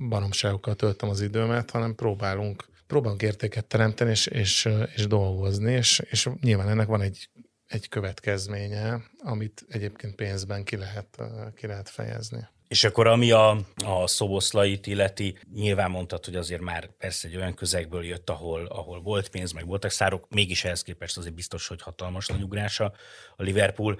baromságokkal 0.09 0.75
töltöm 0.75 1.09
az 1.09 1.21
időmet, 1.21 1.71
hanem 1.71 1.95
próbálunk, 1.95 2.65
próbálunk 2.87 3.21
értéket 3.21 3.65
teremteni 3.65 4.09
és, 4.09 4.27
és, 4.27 4.69
és 4.95 5.07
dolgozni, 5.07 5.71
és, 5.71 6.01
és 6.09 6.29
nyilván 6.41 6.69
ennek 6.69 6.87
van 6.87 7.01
egy 7.01 7.29
egy 7.67 7.89
következménye, 7.89 9.01
amit 9.17 9.65
egyébként 9.69 10.15
pénzben 10.15 10.63
ki 10.63 10.77
lehet, 10.77 11.17
ki 11.55 11.67
lehet 11.67 11.89
fejezni. 11.89 12.47
És 12.67 12.83
akkor 12.83 13.07
ami 13.07 13.31
a, 13.31 13.57
a 13.85 14.07
szoboszlait 14.07 14.87
illeti, 14.87 15.37
nyilván 15.53 15.91
mondtad, 15.91 16.25
hogy 16.25 16.35
azért 16.35 16.61
már 16.61 16.89
persze 16.97 17.27
egy 17.27 17.35
olyan 17.35 17.53
közegből 17.53 18.05
jött, 18.05 18.29
ahol, 18.29 18.65
ahol 18.65 19.01
volt 19.01 19.29
pénz, 19.29 19.51
meg 19.51 19.65
voltak 19.65 19.91
szárok, 19.91 20.29
mégis 20.29 20.63
ehhez 20.63 20.81
képest 20.81 21.17
azért 21.17 21.33
biztos, 21.33 21.67
hogy 21.67 21.81
hatalmas 21.81 22.27
nagy 22.27 22.41
ugrása 22.41 22.93
a 23.35 23.43
Liverpool 23.43 23.99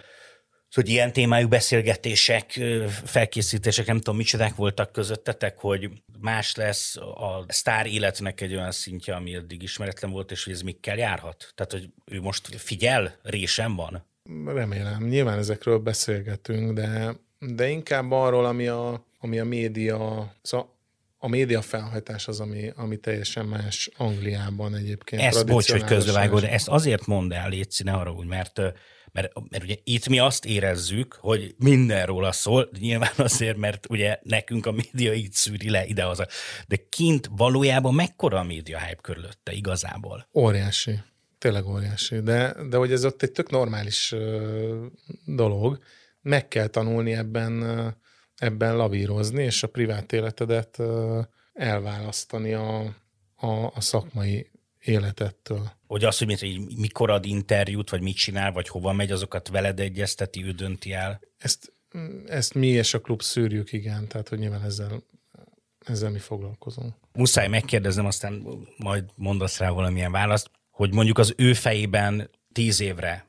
hogy 0.73 0.89
ilyen 0.89 1.13
témájú 1.13 1.47
beszélgetések, 1.47 2.59
felkészítések, 3.05 3.85
nem 3.85 3.97
tudom, 3.97 4.15
micsodák 4.15 4.55
voltak 4.55 4.91
közöttetek, 4.91 5.57
hogy 5.57 5.89
más 6.19 6.55
lesz 6.55 6.95
a 6.97 7.45
sztár 7.47 7.85
életnek 7.85 8.41
egy 8.41 8.53
olyan 8.53 8.71
szintje, 8.71 9.15
ami 9.15 9.35
eddig 9.35 9.61
ismeretlen 9.61 10.11
volt, 10.11 10.31
és 10.31 10.43
hogy 10.43 10.53
ez 10.53 10.61
mikkel 10.61 10.97
járhat? 10.97 11.51
Tehát, 11.55 11.71
hogy 11.71 11.89
ő 12.05 12.21
most 12.21 12.55
figyel, 12.55 13.19
résem 13.23 13.75
van? 13.75 14.05
Remélem. 14.45 15.03
Nyilván 15.03 15.37
ezekről 15.37 15.77
beszélgetünk, 15.77 16.73
de, 16.73 17.15
de 17.39 17.67
inkább 17.67 18.11
arról, 18.11 18.45
ami 18.45 18.67
a, 18.67 19.05
ami 19.19 19.39
a 19.39 19.45
média, 19.45 20.31
szóval 20.41 20.73
a 21.17 21.27
média 21.27 21.61
felhajtás 21.61 22.27
az, 22.27 22.39
ami, 22.39 22.71
ami 22.75 22.97
teljesen 22.97 23.45
más 23.45 23.89
Angliában 23.97 24.75
egyébként. 24.75 25.21
Ezt 25.21 25.45
bocs, 25.45 25.71
hogy 25.71 25.83
közbevágod, 25.83 26.43
ezt 26.43 26.67
azért 26.67 27.05
mondd 27.05 27.33
el, 27.33 27.49
Léci, 27.49 27.83
ne 27.83 27.91
arra 27.91 28.11
úgy, 28.11 28.25
mert 28.25 28.61
Mert, 29.15 29.33
mert 29.49 29.63
ugye 29.63 29.75
itt 29.83 30.07
mi 30.07 30.19
azt 30.19 30.45
érezzük, 30.45 31.17
hogy 31.19 31.55
minden 31.57 32.05
róla 32.05 32.31
szól, 32.31 32.69
nyilván 32.79 33.13
azért, 33.17 33.57
mert 33.57 33.89
ugye 33.89 34.19
nekünk 34.23 34.65
a 34.65 34.71
média 34.71 35.13
így 35.13 35.31
szűri 35.31 35.69
le 35.69 35.85
ide-haza. 35.85 36.27
De 36.67 36.75
kint 36.89 37.29
valójában 37.31 37.93
mekkora 37.93 38.39
a 38.39 38.43
média 38.43 38.79
hype 38.79 39.01
körülötte 39.01 39.51
igazából? 39.51 40.27
Óriási. 40.33 40.99
Tényleg 41.37 41.65
óriási. 41.67 42.19
De, 42.19 42.55
de 42.69 42.77
hogy 42.77 42.91
ez 42.91 43.05
ott 43.05 43.21
egy 43.21 43.31
tök 43.31 43.49
normális 43.49 44.11
uh, 44.11 44.85
dolog. 45.25 45.79
Meg 46.21 46.47
kell 46.47 46.67
tanulni 46.67 47.13
ebben, 47.13 47.61
uh, 47.61 47.87
ebben 48.35 48.75
lavírozni, 48.75 49.43
és 49.43 49.63
a 49.63 49.67
privát 49.67 50.13
életedet 50.13 50.77
uh, 50.77 51.23
elválasztani 51.53 52.53
a, 52.53 52.79
a, 53.35 53.71
a 53.73 53.81
szakmai 53.81 54.51
életettől. 54.85 55.71
Hogy 55.87 56.03
az, 56.03 56.17
hogy 56.17 56.27
mit, 56.27 56.77
mikor 56.77 57.09
ad 57.09 57.25
interjút, 57.25 57.89
vagy 57.89 58.01
mit 58.01 58.15
csinál, 58.15 58.51
vagy 58.51 58.67
hova 58.67 58.93
megy, 58.93 59.11
azokat 59.11 59.47
veled 59.47 59.79
egyezteti, 59.79 60.45
ő 60.45 60.51
dönti 60.51 60.93
el? 60.93 61.21
Ezt, 61.37 61.73
ezt 62.25 62.53
mi 62.53 62.67
és 62.67 62.93
a 62.93 63.01
klub 63.01 63.21
szűrjük, 63.21 63.71
igen, 63.71 64.07
tehát 64.07 64.29
hogy 64.29 64.39
nyilván 64.39 64.63
ezzel, 64.63 65.03
ezzel 65.85 66.09
mi 66.09 66.19
foglalkozunk. 66.19 66.93
Muszáj 67.13 67.47
megkérdeznem, 67.47 68.05
aztán 68.05 68.45
majd 68.77 69.03
mondasz 69.15 69.57
rá 69.57 69.69
valamilyen 69.69 70.11
választ, 70.11 70.49
hogy 70.71 70.93
mondjuk 70.93 71.17
az 71.17 71.33
ő 71.37 71.53
fejében 71.53 72.29
tíz 72.51 72.79
évre, 72.79 73.25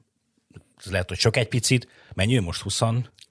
ez 0.84 0.90
lehet, 0.90 1.08
hogy 1.08 1.18
sok 1.18 1.36
egy 1.36 1.48
picit, 1.48 1.88
mennyi 2.14 2.36
ő 2.36 2.40
most 2.40 2.62
20 2.62 2.80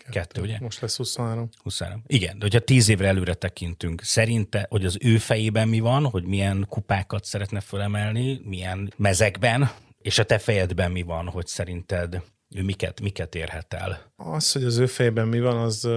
Kettő, 0.09 0.41
ugye? 0.41 0.57
Most 0.59 0.81
lesz 0.81 0.97
23. 0.97 1.49
23. 1.63 2.03
Igen, 2.07 2.37
de 2.37 2.43
hogyha 2.43 2.59
tíz 2.59 2.89
évre 2.89 3.07
előre 3.07 3.33
tekintünk, 3.33 4.01
szerinte, 4.01 4.65
hogy 4.69 4.85
az 4.85 4.97
ő 5.01 5.17
fejében 5.17 5.67
mi 5.67 5.79
van, 5.79 6.05
hogy 6.05 6.23
milyen 6.23 6.65
kupákat 6.69 7.25
szeretne 7.25 7.59
fölemelni, 7.59 8.41
milyen 8.43 8.93
mezekben, 8.97 9.71
és 9.97 10.19
a 10.19 10.23
te 10.23 10.37
fejedben 10.37 10.91
mi 10.91 11.01
van, 11.01 11.27
hogy 11.27 11.47
szerinted 11.47 12.21
ő 12.55 12.63
miket, 12.63 13.01
miket 13.01 13.35
érhet 13.35 13.73
el? 13.73 14.13
Az, 14.15 14.51
hogy 14.51 14.63
az 14.63 14.77
ő 14.77 14.85
fejében 14.85 15.27
mi 15.27 15.39
van, 15.39 15.57
az 15.57 15.87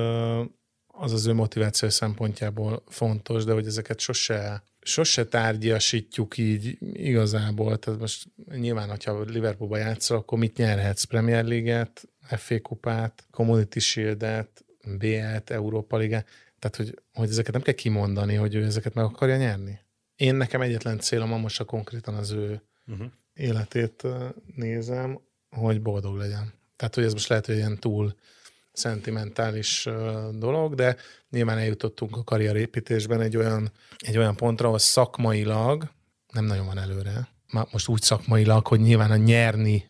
az, 0.99 1.13
az 1.13 1.27
ő 1.27 1.33
motiváció 1.33 1.89
szempontjából 1.89 2.83
fontos, 2.89 3.45
de 3.45 3.53
hogy 3.53 3.67
ezeket 3.67 3.99
sose, 3.99 4.63
sose 4.81 5.25
tárgyasítjuk 5.25 6.39
így 6.39 6.79
igazából. 6.93 7.79
Tehát 7.79 8.01
most 8.01 8.27
nyilván, 8.51 8.89
hogyha 8.89 9.21
Liverpoolba 9.21 9.77
játszol, 9.77 10.17
akkor 10.17 10.39
mit 10.39 10.57
nyerhetsz? 10.57 11.05
Premier 11.05 11.45
League-et, 11.45 12.09
FA 12.37 12.61
kupát, 12.61 13.27
Community 13.31 13.79
Shield-et, 13.79 14.65
BL-t, 14.99 15.51
Európa 15.51 15.97
Ligát, 15.97 16.27
tehát 16.59 16.77
hogy, 16.77 17.03
hogy 17.13 17.29
ezeket 17.29 17.53
nem 17.53 17.63
kell 17.63 17.75
kimondani, 17.75 18.35
hogy 18.35 18.55
ő 18.55 18.65
ezeket 18.65 18.95
meg 18.95 19.05
akarja 19.05 19.37
nyerni. 19.37 19.79
Én 20.17 20.35
nekem 20.35 20.61
egyetlen 20.61 20.99
célom, 20.99 21.41
most 21.41 21.61
a 21.61 21.65
konkrétan 21.65 22.15
az 22.15 22.31
ő 22.31 22.63
uh-huh. 22.87 23.07
életét 23.35 24.07
nézem, 24.55 25.21
hogy 25.51 25.83
boldog 25.83 26.17
legyen. 26.17 26.53
Tehát, 26.77 26.95
hogy 26.95 27.05
ez 27.05 27.13
most 27.13 27.29
lehet, 27.29 27.47
hogy 27.47 27.57
ilyen 27.57 27.79
túl 27.79 28.15
szentimentális 28.73 29.89
dolog, 30.33 30.75
de 30.75 30.97
nyilván 31.31 31.59
eljutottunk 31.59 32.17
a 32.17 32.25
karrierépítésben 32.25 33.21
egy 33.21 33.37
olyan, 33.37 33.73
egy 33.99 34.19
olyan 34.19 34.37
pontra, 34.37 34.67
ahol 34.67 34.79
szakmailag 34.79 35.91
nem 36.33 36.45
nagyon 36.45 36.67
van 36.67 36.79
előre. 36.79 37.29
Már 37.53 37.67
most 37.73 37.89
úgy 37.89 38.03
szakmailag, 38.03 38.67
hogy 38.67 38.81
nyilván 38.81 39.11
a 39.11 39.17
nyerni 39.17 39.89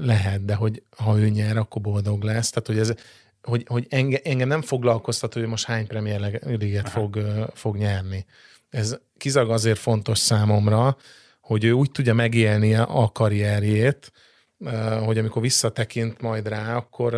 lehet, 0.00 0.44
de 0.44 0.54
hogy 0.54 0.82
ha 0.96 1.18
ő 1.18 1.28
nyer, 1.28 1.56
akkor 1.56 1.82
boldog 1.82 2.22
lesz. 2.22 2.50
Tehát, 2.50 2.66
hogy 2.66 2.78
ez, 2.78 2.94
hogy, 3.42 3.64
hogy 3.68 3.86
engem, 3.90 4.20
engem 4.24 4.48
nem 4.48 4.62
foglalkoztat, 4.62 5.32
hogy 5.32 5.46
most 5.46 5.64
hány 5.64 5.86
Premier 5.86 6.20
League-et 6.20 6.88
fog, 6.88 7.18
fog 7.54 7.76
nyerni. 7.76 8.26
Ez 8.70 8.98
kizag 9.16 9.50
azért 9.50 9.78
fontos 9.78 10.18
számomra, 10.18 10.96
hogy 11.40 11.64
ő 11.64 11.72
úgy 11.72 11.90
tudja 11.90 12.14
megélni 12.14 12.74
a 12.74 13.10
karrierjét, 13.12 14.12
hogy 15.04 15.18
amikor 15.18 15.42
visszatekint 15.42 16.20
majd 16.20 16.48
rá, 16.48 16.76
akkor, 16.76 17.14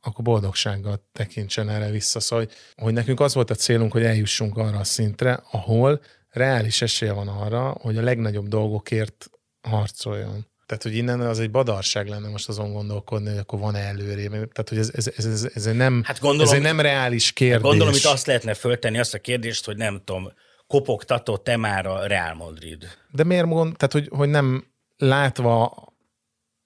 akkor 0.00 0.24
boldogsággal 0.24 1.08
tekintsen 1.12 1.68
erre 1.68 1.90
vissza. 1.90 2.20
Szóval, 2.20 2.44
hogy, 2.44 2.54
hogy 2.84 2.92
nekünk 2.92 3.20
az 3.20 3.34
volt 3.34 3.50
a 3.50 3.54
célunk, 3.54 3.92
hogy 3.92 4.04
eljussunk 4.04 4.56
arra 4.56 4.78
a 4.78 4.84
szintre, 4.84 5.42
ahol 5.50 6.00
reális 6.30 6.82
esélye 6.82 7.12
van 7.12 7.28
arra, 7.28 7.76
hogy 7.80 7.96
a 7.96 8.02
legnagyobb 8.02 8.48
dolgokért 8.48 9.30
harcoljon. 9.60 10.49
Tehát, 10.70 10.84
hogy 10.84 10.96
innen 10.96 11.20
az 11.20 11.38
egy 11.38 11.50
badarság 11.50 12.08
lenne 12.08 12.28
most 12.28 12.48
azon 12.48 12.72
gondolkodni, 12.72 13.28
hogy 13.28 13.38
akkor 13.38 13.58
van-e 13.58 13.78
előrébb. 13.78 14.30
Tehát, 14.30 14.68
hogy 14.68 14.78
ez, 14.78 14.90
ez, 14.94 15.06
ez, 15.16 15.50
ez, 15.54 15.64
nem, 15.64 16.02
hát 16.04 16.20
gondolom, 16.20 16.54
ez 16.54 16.60
nem 16.60 16.80
reális 16.80 17.32
kérdés. 17.32 17.56
Hát 17.56 17.64
gondolom, 17.64 17.92
hogy 17.92 18.02
azt 18.04 18.26
lehetne 18.26 18.54
föltenni 18.54 18.98
azt 18.98 19.14
a 19.14 19.18
kérdést, 19.18 19.64
hogy 19.64 19.76
nem 19.76 20.02
tudom, 20.04 20.32
kopogtató 20.66 21.36
te 21.36 21.56
már 21.56 21.86
a 21.86 22.06
Real 22.06 22.34
Madrid. 22.34 22.88
De 23.10 23.24
miért 23.24 23.46
mond, 23.46 23.76
tehát, 23.76 23.92
hogy, 23.92 24.08
hogy 24.18 24.28
nem 24.28 24.64
látva, 24.96 25.74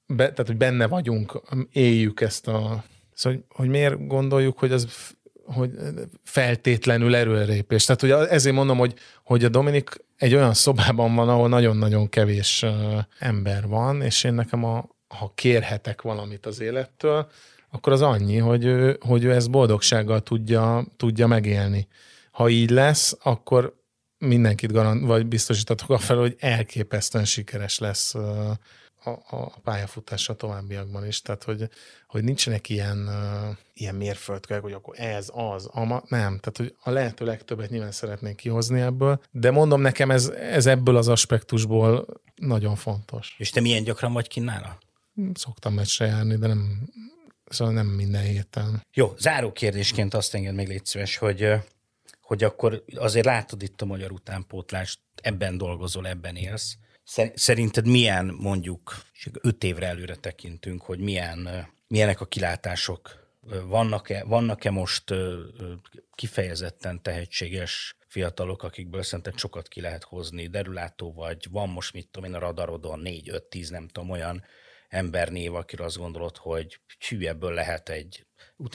be, 0.06 0.22
tehát, 0.30 0.46
hogy 0.46 0.56
benne 0.56 0.86
vagyunk, 0.86 1.40
éljük 1.72 2.20
ezt 2.20 2.48
a... 2.48 2.84
Szóval, 3.14 3.38
hogy, 3.38 3.44
hogy 3.48 3.68
miért 3.68 4.06
gondoljuk, 4.06 4.58
hogy 4.58 4.72
az 4.72 5.14
hogy 5.46 5.70
feltétlenül 6.22 7.14
erőlépés. 7.14 7.84
Tehát 7.84 8.00
hogy 8.00 8.10
ezért 8.10 8.54
mondom, 8.54 8.78
hogy, 8.78 8.94
hogy 9.24 9.44
a 9.44 9.48
Dominik 9.48 10.04
egy 10.16 10.34
olyan 10.34 10.54
szobában 10.54 11.14
van, 11.14 11.28
ahol 11.28 11.48
nagyon-nagyon 11.48 12.08
kevés 12.08 12.64
ember 13.18 13.66
van, 13.66 14.02
és 14.02 14.24
én 14.24 14.34
nekem, 14.34 14.64
a, 14.64 14.88
ha 15.08 15.32
kérhetek 15.34 16.02
valamit 16.02 16.46
az 16.46 16.60
élettől, 16.60 17.30
akkor 17.70 17.92
az 17.92 18.02
annyi, 18.02 18.38
hogy 18.38 18.64
ő, 18.64 18.98
hogy 19.00 19.24
ő 19.24 19.32
ezt 19.32 19.50
boldogsággal 19.50 20.20
tudja, 20.20 20.86
tudja 20.96 21.26
megélni. 21.26 21.88
Ha 22.30 22.48
így 22.48 22.70
lesz, 22.70 23.16
akkor 23.22 23.74
mindenkit 24.18 24.72
garant, 24.72 25.06
vagy 25.06 25.26
biztosítatok 25.26 25.90
a 25.90 25.98
fel, 25.98 26.16
hogy 26.16 26.36
elképesztően 26.38 27.24
sikeres 27.24 27.78
lesz 27.78 28.14
a, 29.04 29.36
a 29.36 29.60
pályafutása 29.62 30.34
továbbiakban 30.34 31.06
is. 31.06 31.22
Tehát, 31.22 31.44
hogy, 31.44 31.68
hogy 32.06 32.24
nincsenek 32.24 32.68
ilyen, 32.68 32.98
uh, 32.98 33.56
ilyen 33.74 33.94
mérföldkövek, 33.94 34.62
hogy 34.62 34.72
akkor 34.72 35.00
ez, 35.00 35.30
az, 35.32 35.66
ama, 35.66 36.02
nem. 36.08 36.38
Tehát, 36.38 36.56
hogy 36.56 36.76
a 36.82 36.90
lehető 36.90 37.24
legtöbbet 37.24 37.70
nyilván 37.70 37.92
szeretnénk 37.92 38.36
kihozni 38.36 38.80
ebből, 38.80 39.20
de 39.30 39.50
mondom 39.50 39.80
nekem, 39.80 40.10
ez, 40.10 40.26
ez 40.28 40.66
ebből 40.66 40.96
az 40.96 41.08
aspektusból 41.08 42.06
nagyon 42.34 42.76
fontos. 42.76 43.34
És 43.38 43.50
te 43.50 43.60
milyen 43.60 43.84
gyakran 43.84 44.12
vagy 44.12 44.28
kint 44.28 44.46
nála? 44.46 44.78
Szoktam 45.34 45.74
meccsre 45.74 46.06
járni, 46.06 46.36
de 46.36 46.46
nem, 46.46 46.88
szóval 47.48 47.74
nem 47.74 47.86
minden 47.86 48.22
héten. 48.22 48.86
Jó, 48.92 49.14
záró 49.18 49.52
kérdésként 49.52 50.14
azt 50.14 50.34
enged 50.34 50.54
még 50.54 50.68
légy 50.68 50.84
szíves, 50.84 51.16
hogy 51.16 51.48
hogy 52.24 52.44
akkor 52.44 52.84
azért 52.94 53.26
látod 53.26 53.62
itt 53.62 53.82
a 53.82 53.84
magyar 53.84 54.12
utánpótlást, 54.12 55.00
ebben 55.22 55.58
dolgozol, 55.58 56.06
ebben 56.06 56.36
élsz. 56.36 56.76
Szerinted 57.34 57.86
milyen 57.86 58.26
mondjuk, 58.26 58.96
öt 59.40 59.64
évre 59.64 59.86
előre 59.86 60.16
tekintünk, 60.16 60.82
hogy 60.82 60.98
milyen, 60.98 61.68
milyenek 61.86 62.20
a 62.20 62.26
kilátások? 62.26 63.22
Vannak-e, 63.66 64.24
vannak-e 64.24 64.70
most 64.70 65.14
kifejezetten 66.14 67.02
tehetséges 67.02 67.96
fiatalok, 68.06 68.62
akikből 68.62 69.02
szerintem 69.02 69.36
sokat 69.36 69.68
ki 69.68 69.80
lehet 69.80 70.04
hozni, 70.04 70.46
derülátó 70.46 71.12
vagy, 71.12 71.46
van 71.50 71.68
most 71.68 71.92
mit 71.92 72.08
tudom 72.08 72.28
én 72.30 72.36
a 72.36 72.38
radarodon 72.38 73.00
4, 73.00 73.28
5, 73.28 73.44
10, 73.44 73.70
nem 73.70 73.88
tudom, 73.88 74.10
olyan 74.10 74.44
embernév, 74.88 75.54
akire 75.54 75.84
azt 75.84 75.96
gondolod, 75.96 76.36
hogy 76.36 76.80
hű, 77.08 77.26
ebből 77.26 77.52
lehet 77.52 77.88
egy 77.88 78.26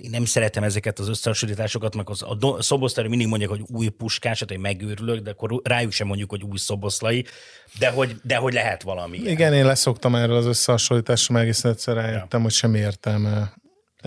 én 0.01 0.09
nem 0.09 0.25
szeretem 0.25 0.63
ezeket 0.63 0.99
az 0.99 1.07
összehasonlításokat, 1.07 1.95
meg 1.95 2.09
az, 2.09 2.23
a 2.23 2.61
szoboszlai 2.61 3.07
mindig 3.07 3.27
mondják, 3.27 3.49
hogy 3.49 3.63
új 3.67 3.87
puskás, 3.87 4.39
hát 4.39 4.49
hogy 4.49 4.59
megőrülök, 4.59 5.19
de 5.19 5.29
akkor 5.29 5.61
rájuk 5.63 5.91
sem 5.91 6.07
mondjuk, 6.07 6.29
hogy 6.29 6.43
új 6.43 6.57
szoboszlai, 6.57 7.25
de 7.79 7.89
hogy, 7.89 8.15
de 8.23 8.35
hogy 8.35 8.53
lehet 8.53 8.83
valami. 8.83 9.17
Igen, 9.17 9.53
én 9.53 9.65
leszoktam 9.65 10.15
erről 10.15 10.35
az 10.35 10.45
összehasonlításra, 10.45 11.33
meg 11.33 11.43
egészen 11.43 11.71
egyszer 11.71 11.95
rájöttem, 11.95 12.39
ja. 12.39 12.39
hogy 12.39 12.51
semmi 12.51 12.79
értelme. 12.79 13.53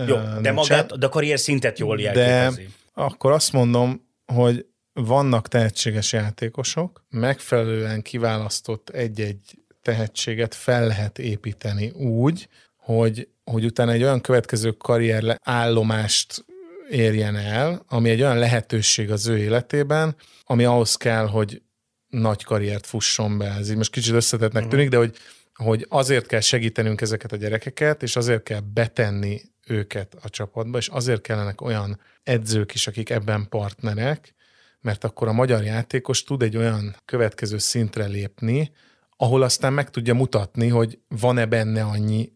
Jó, 0.05 0.17
de 0.41 0.51
magát, 0.51 0.99
de 0.99 1.05
a 1.05 1.09
karrier 1.09 1.39
szintet 1.39 1.79
jól 1.79 1.99
jelképezi. 1.99 2.63
De 2.63 2.69
akkor 2.93 3.31
azt 3.31 3.51
mondom, 3.51 4.07
hogy 4.25 4.65
vannak 4.93 5.47
tehetséges 5.47 6.13
játékosok, 6.13 7.05
megfelelően 7.09 8.01
kiválasztott 8.01 8.89
egy-egy 8.89 9.39
tehetséget 9.81 10.55
fel 10.55 10.87
lehet 10.87 11.19
építeni 11.19 11.89
úgy, 11.89 12.47
hogy 12.77 13.27
hogy 13.43 13.65
utána 13.65 13.91
egy 13.91 14.03
olyan 14.03 14.21
következő 14.21 14.71
karrier 14.71 15.39
állomást 15.43 16.45
érjen 16.89 17.35
el, 17.35 17.85
ami 17.87 18.09
egy 18.09 18.21
olyan 18.21 18.37
lehetőség 18.37 19.11
az 19.11 19.27
ő 19.27 19.37
életében, 19.37 20.15
ami 20.43 20.63
ahhoz 20.63 20.95
kell, 20.95 21.27
hogy 21.27 21.61
nagy 22.07 22.43
karriert 22.43 22.85
fusson 22.85 23.37
be. 23.37 23.45
Ez 23.45 23.69
így 23.69 23.77
most 23.77 23.91
kicsit 23.91 24.13
összetettnek 24.13 24.67
tűnik, 24.67 24.89
de 24.89 24.97
hogy, 24.97 25.15
hogy 25.53 25.85
azért 25.89 26.25
kell 26.25 26.39
segítenünk 26.39 27.01
ezeket 27.01 27.31
a 27.31 27.35
gyerekeket, 27.35 28.03
és 28.03 28.15
azért 28.15 28.43
kell 28.43 28.61
betenni 28.73 29.41
őket 29.67 30.17
a 30.21 30.29
csapatba, 30.29 30.77
és 30.77 30.87
azért 30.87 31.21
kellenek 31.21 31.61
olyan 31.61 31.99
edzők 32.23 32.73
is, 32.73 32.87
akik 32.87 33.09
ebben 33.09 33.49
partnerek, 33.49 34.35
mert 34.81 35.03
akkor 35.03 35.27
a 35.27 35.33
magyar 35.33 35.63
játékos 35.63 36.23
tud 36.23 36.41
egy 36.41 36.57
olyan 36.57 36.95
következő 37.05 37.57
szintre 37.57 38.05
lépni, 38.05 38.71
ahol 39.17 39.41
aztán 39.41 39.73
meg 39.73 39.89
tudja 39.89 40.13
mutatni, 40.13 40.67
hogy 40.67 40.99
van-e 41.07 41.45
benne 41.45 41.83
annyi 41.83 42.31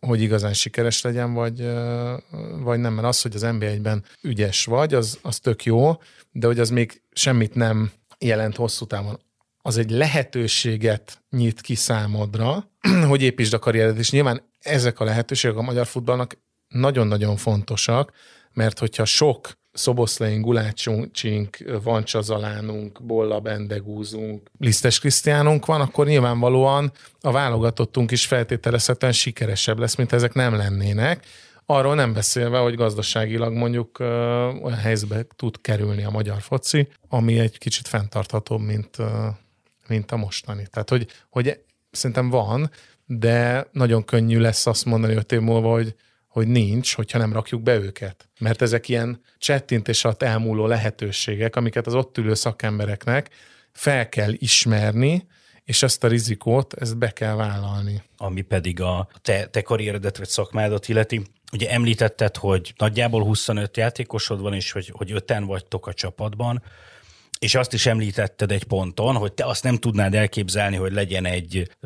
hogy 0.00 0.22
igazán 0.22 0.52
sikeres 0.52 1.02
legyen, 1.02 1.32
vagy, 1.32 1.72
vagy 2.58 2.78
nem. 2.78 2.94
Mert 2.94 3.06
az, 3.06 3.22
hogy 3.22 3.34
az 3.34 3.42
NB1-ben 3.44 4.04
ügyes 4.22 4.64
vagy, 4.64 4.94
az, 4.94 5.18
az 5.22 5.38
tök 5.38 5.64
jó, 5.64 6.00
de 6.32 6.46
hogy 6.46 6.58
az 6.58 6.70
még 6.70 7.02
semmit 7.12 7.54
nem 7.54 7.90
jelent 8.18 8.56
hosszú 8.56 8.86
távon. 8.86 9.20
Az 9.62 9.78
egy 9.78 9.90
lehetőséget 9.90 11.22
nyit 11.30 11.60
ki 11.60 11.74
számodra, 11.74 12.70
hogy 13.08 13.22
építsd 13.22 13.54
a 13.54 13.58
karriered, 13.58 13.98
és 13.98 14.10
nyilván 14.10 14.42
ezek 14.60 15.00
a 15.00 15.04
lehetőségek 15.04 15.56
a 15.56 15.62
magyar 15.62 15.86
futballnak 15.86 16.38
nagyon-nagyon 16.68 17.36
fontosak, 17.36 18.12
mert 18.52 18.78
hogyha 18.78 19.04
sok 19.04 19.58
Szoboszlain, 19.72 20.40
Gulácsink, 20.40 21.56
Vancsazalánunk, 21.82 23.02
Bolla 23.02 23.40
Bendegúzunk, 23.40 24.50
Lisztes 24.58 24.98
Krisztiánunk 24.98 25.66
van, 25.66 25.80
akkor 25.80 26.06
nyilvánvalóan 26.06 26.92
a 27.20 27.30
válogatottunk 27.30 28.10
is 28.10 28.26
feltételezhetően 28.26 29.12
sikeresebb 29.12 29.78
lesz, 29.78 29.94
mint 29.94 30.12
ezek 30.12 30.32
nem 30.32 30.54
lennének. 30.56 31.26
Arról 31.66 31.94
nem 31.94 32.12
beszélve, 32.12 32.58
hogy 32.58 32.74
gazdaságilag 32.74 33.52
mondjuk 33.52 33.98
ö, 33.98 34.04
olyan 34.46 34.78
helyzetbe 34.78 35.26
tud 35.36 35.60
kerülni 35.60 36.04
a 36.04 36.10
magyar 36.10 36.40
foci, 36.40 36.88
ami 37.08 37.38
egy 37.38 37.58
kicsit 37.58 37.88
fenntarthatóbb, 37.88 38.60
mint, 38.60 38.98
ö, 38.98 39.26
mint 39.88 40.10
a 40.10 40.16
mostani. 40.16 40.66
Tehát, 40.70 40.90
hogy, 40.90 41.06
hogy 41.28 41.60
szerintem 41.90 42.30
van, 42.30 42.70
de 43.06 43.68
nagyon 43.72 44.04
könnyű 44.04 44.38
lesz 44.38 44.66
azt 44.66 44.84
mondani 44.84 45.14
öt 45.14 45.32
év 45.32 45.40
múlva, 45.40 45.70
hogy 45.70 45.94
hogy 46.30 46.46
nincs, 46.46 46.94
hogyha 46.94 47.18
nem 47.18 47.32
rakjuk 47.32 47.62
be 47.62 47.74
őket. 47.74 48.28
Mert 48.38 48.62
ezek 48.62 48.88
ilyen 48.88 49.20
csettintés 49.38 50.04
alatt 50.04 50.22
elmúló 50.22 50.66
lehetőségek, 50.66 51.56
amiket 51.56 51.86
az 51.86 51.94
ott 51.94 52.18
ülő 52.18 52.34
szakembereknek 52.34 53.30
fel 53.72 54.08
kell 54.08 54.32
ismerni, 54.32 55.26
és 55.64 55.82
ezt 55.82 56.04
a 56.04 56.08
rizikót, 56.08 56.74
ezt 56.74 56.98
be 56.98 57.10
kell 57.10 57.34
vállalni. 57.34 58.02
Ami 58.16 58.40
pedig 58.40 58.80
a 58.80 59.08
te, 59.22 59.46
te 59.46 59.62
karrieredet 59.62 60.16
vagy 60.16 60.28
szakmádat 60.28 60.88
illeti. 60.88 61.22
Ugye 61.52 61.70
említetted, 61.70 62.36
hogy 62.36 62.72
nagyjából 62.76 63.22
25 63.22 63.76
játékosod 63.76 64.40
van, 64.40 64.54
és 64.54 64.72
hogy, 64.72 64.92
hogy 64.92 65.12
öten 65.12 65.44
vagytok 65.46 65.86
a 65.86 65.94
csapatban. 65.94 66.62
És 67.40 67.54
azt 67.54 67.72
is 67.72 67.86
említetted 67.86 68.52
egy 68.52 68.64
ponton, 68.64 69.16
hogy 69.16 69.32
te 69.32 69.44
azt 69.44 69.64
nem 69.64 69.76
tudnád 69.76 70.14
elképzelni, 70.14 70.76
hogy 70.76 70.92
legyen 70.92 71.24
egy 71.24 71.76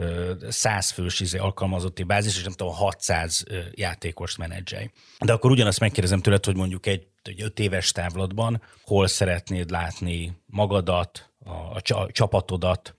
százfős 0.49 1.21
izé, 1.21 1.39
alkalmazotti 1.39 2.03
bázis, 2.03 2.37
és 2.37 2.43
nem 2.43 2.53
tudom, 2.53 2.75
600 2.75 3.45
játékos 3.75 4.37
menedzselj. 4.37 4.91
De 5.19 5.33
akkor 5.33 5.51
ugyanazt 5.51 5.81
megkérdezem 5.81 6.21
tőled, 6.21 6.45
hogy 6.45 6.57
mondjuk 6.57 6.87
egy, 6.87 7.07
egy 7.23 7.43
öt 7.43 7.59
éves 7.59 7.93
távlatban 7.93 8.63
hol 8.83 9.07
szeretnéd 9.07 9.71
látni 9.71 10.37
magadat, 10.47 11.31
a, 11.45 11.51
a 11.51 12.09
csapatodat, 12.13 12.97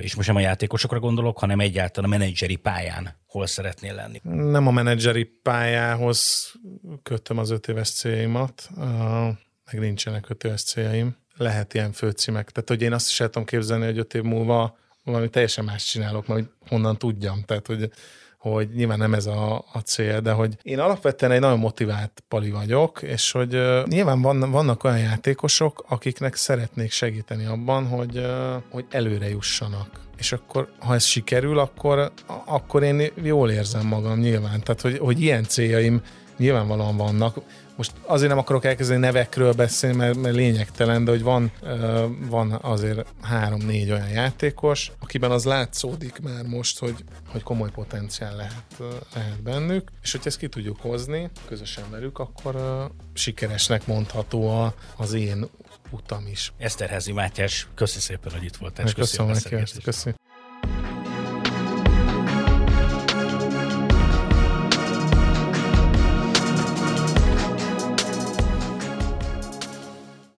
és 0.00 0.14
most 0.14 0.28
nem 0.28 0.36
a 0.36 0.40
játékosokra 0.40 1.00
gondolok, 1.00 1.38
hanem 1.38 1.60
egyáltalán 1.60 2.12
a 2.12 2.16
menedzseri 2.16 2.56
pályán 2.56 3.20
hol 3.26 3.46
szeretnél 3.46 3.94
lenni? 3.94 4.20
Nem 4.22 4.66
a 4.66 4.70
menedzseri 4.70 5.24
pályához 5.24 6.52
kötöm 7.02 7.38
az 7.38 7.50
öt 7.50 7.68
éves 7.68 7.90
céljaimat, 7.90 8.70
meg 9.64 9.80
nincsenek 9.80 10.30
öt 10.30 10.44
éves 10.44 10.62
céljaim 10.62 11.20
lehet 11.42 11.74
ilyen 11.74 11.92
főcímek. 11.92 12.50
Tehát, 12.50 12.68
hogy 12.68 12.82
én 12.82 12.92
azt 12.92 13.08
is 13.08 13.20
el 13.20 13.26
tudom 13.26 13.44
képzelni, 13.44 13.84
hogy 13.84 13.98
öt 13.98 14.14
év 14.14 14.22
múlva 14.22 14.76
valami 15.04 15.28
teljesen 15.28 15.64
más 15.64 15.84
csinálok, 15.84 16.26
mert 16.26 16.44
honnan 16.68 16.96
tudjam. 16.96 17.42
Tehát, 17.46 17.66
hogy, 17.66 17.90
hogy 18.38 18.68
nyilván 18.74 18.98
nem 18.98 19.14
ez 19.14 19.26
a, 19.26 19.64
a 19.72 19.78
cél, 19.78 20.20
de 20.20 20.32
hogy 20.32 20.56
én 20.62 20.78
alapvetően 20.78 21.32
egy 21.32 21.40
nagyon 21.40 21.58
motivált 21.58 22.22
pali 22.28 22.50
vagyok, 22.50 23.02
és 23.02 23.30
hogy 23.30 23.54
uh, 23.54 23.86
nyilván 23.86 24.22
van, 24.22 24.50
vannak 24.50 24.84
olyan 24.84 24.98
játékosok, 24.98 25.84
akiknek 25.88 26.34
szeretnék 26.34 26.90
segíteni 26.90 27.44
abban, 27.44 27.86
hogy, 27.86 28.16
uh, 28.16 28.62
hogy 28.70 28.84
előre 28.90 29.28
jussanak. 29.28 30.00
És 30.16 30.32
akkor, 30.32 30.68
ha 30.78 30.94
ez 30.94 31.04
sikerül, 31.04 31.58
akkor, 31.58 32.12
akkor 32.44 32.82
én 32.82 33.12
jól 33.22 33.50
érzem 33.50 33.86
magam 33.86 34.18
nyilván. 34.18 34.60
Tehát, 34.60 34.80
hogy, 34.80 34.98
hogy 34.98 35.20
ilyen 35.20 35.44
céljaim 35.44 36.02
nyilvánvalóan 36.36 36.96
vannak 36.96 37.36
most 37.82 37.96
azért 38.06 38.28
nem 38.28 38.38
akarok 38.38 38.64
elkezdeni 38.64 39.00
nevekről 39.00 39.52
beszélni, 39.52 39.96
mert, 39.96 40.16
mert 40.16 40.34
lényegtelen, 40.34 41.04
de 41.04 41.10
hogy 41.10 41.22
van, 41.22 41.52
van 42.28 42.58
azért 42.62 43.06
három-négy 43.20 43.90
olyan 43.90 44.08
játékos, 44.08 44.92
akiben 45.00 45.30
az 45.30 45.44
látszódik 45.44 46.20
már 46.20 46.44
most, 46.44 46.78
hogy, 46.78 47.04
hogy 47.26 47.42
komoly 47.42 47.70
potenciál 47.70 48.36
lehet, 48.36 48.96
lehet 49.14 49.42
bennük, 49.42 49.90
és 50.02 50.12
hogyha 50.12 50.26
ezt 50.26 50.38
ki 50.38 50.48
tudjuk 50.48 50.80
hozni 50.80 51.30
közösen 51.46 51.84
velük, 51.90 52.18
akkor 52.18 52.90
sikeresnek 53.12 53.86
mondható 53.86 54.72
az 54.96 55.12
én 55.12 55.48
utam 55.90 56.26
is. 56.26 56.52
Eszterházi 56.58 57.12
Mátyás, 57.12 57.68
köszi 57.74 58.00
szépen, 58.00 58.32
hogy 58.32 58.44
itt 58.44 58.56
voltál. 58.56 58.92
Köszönöm, 58.92 59.32
köszönöm, 59.32 59.64
köszönöm. 59.82 60.21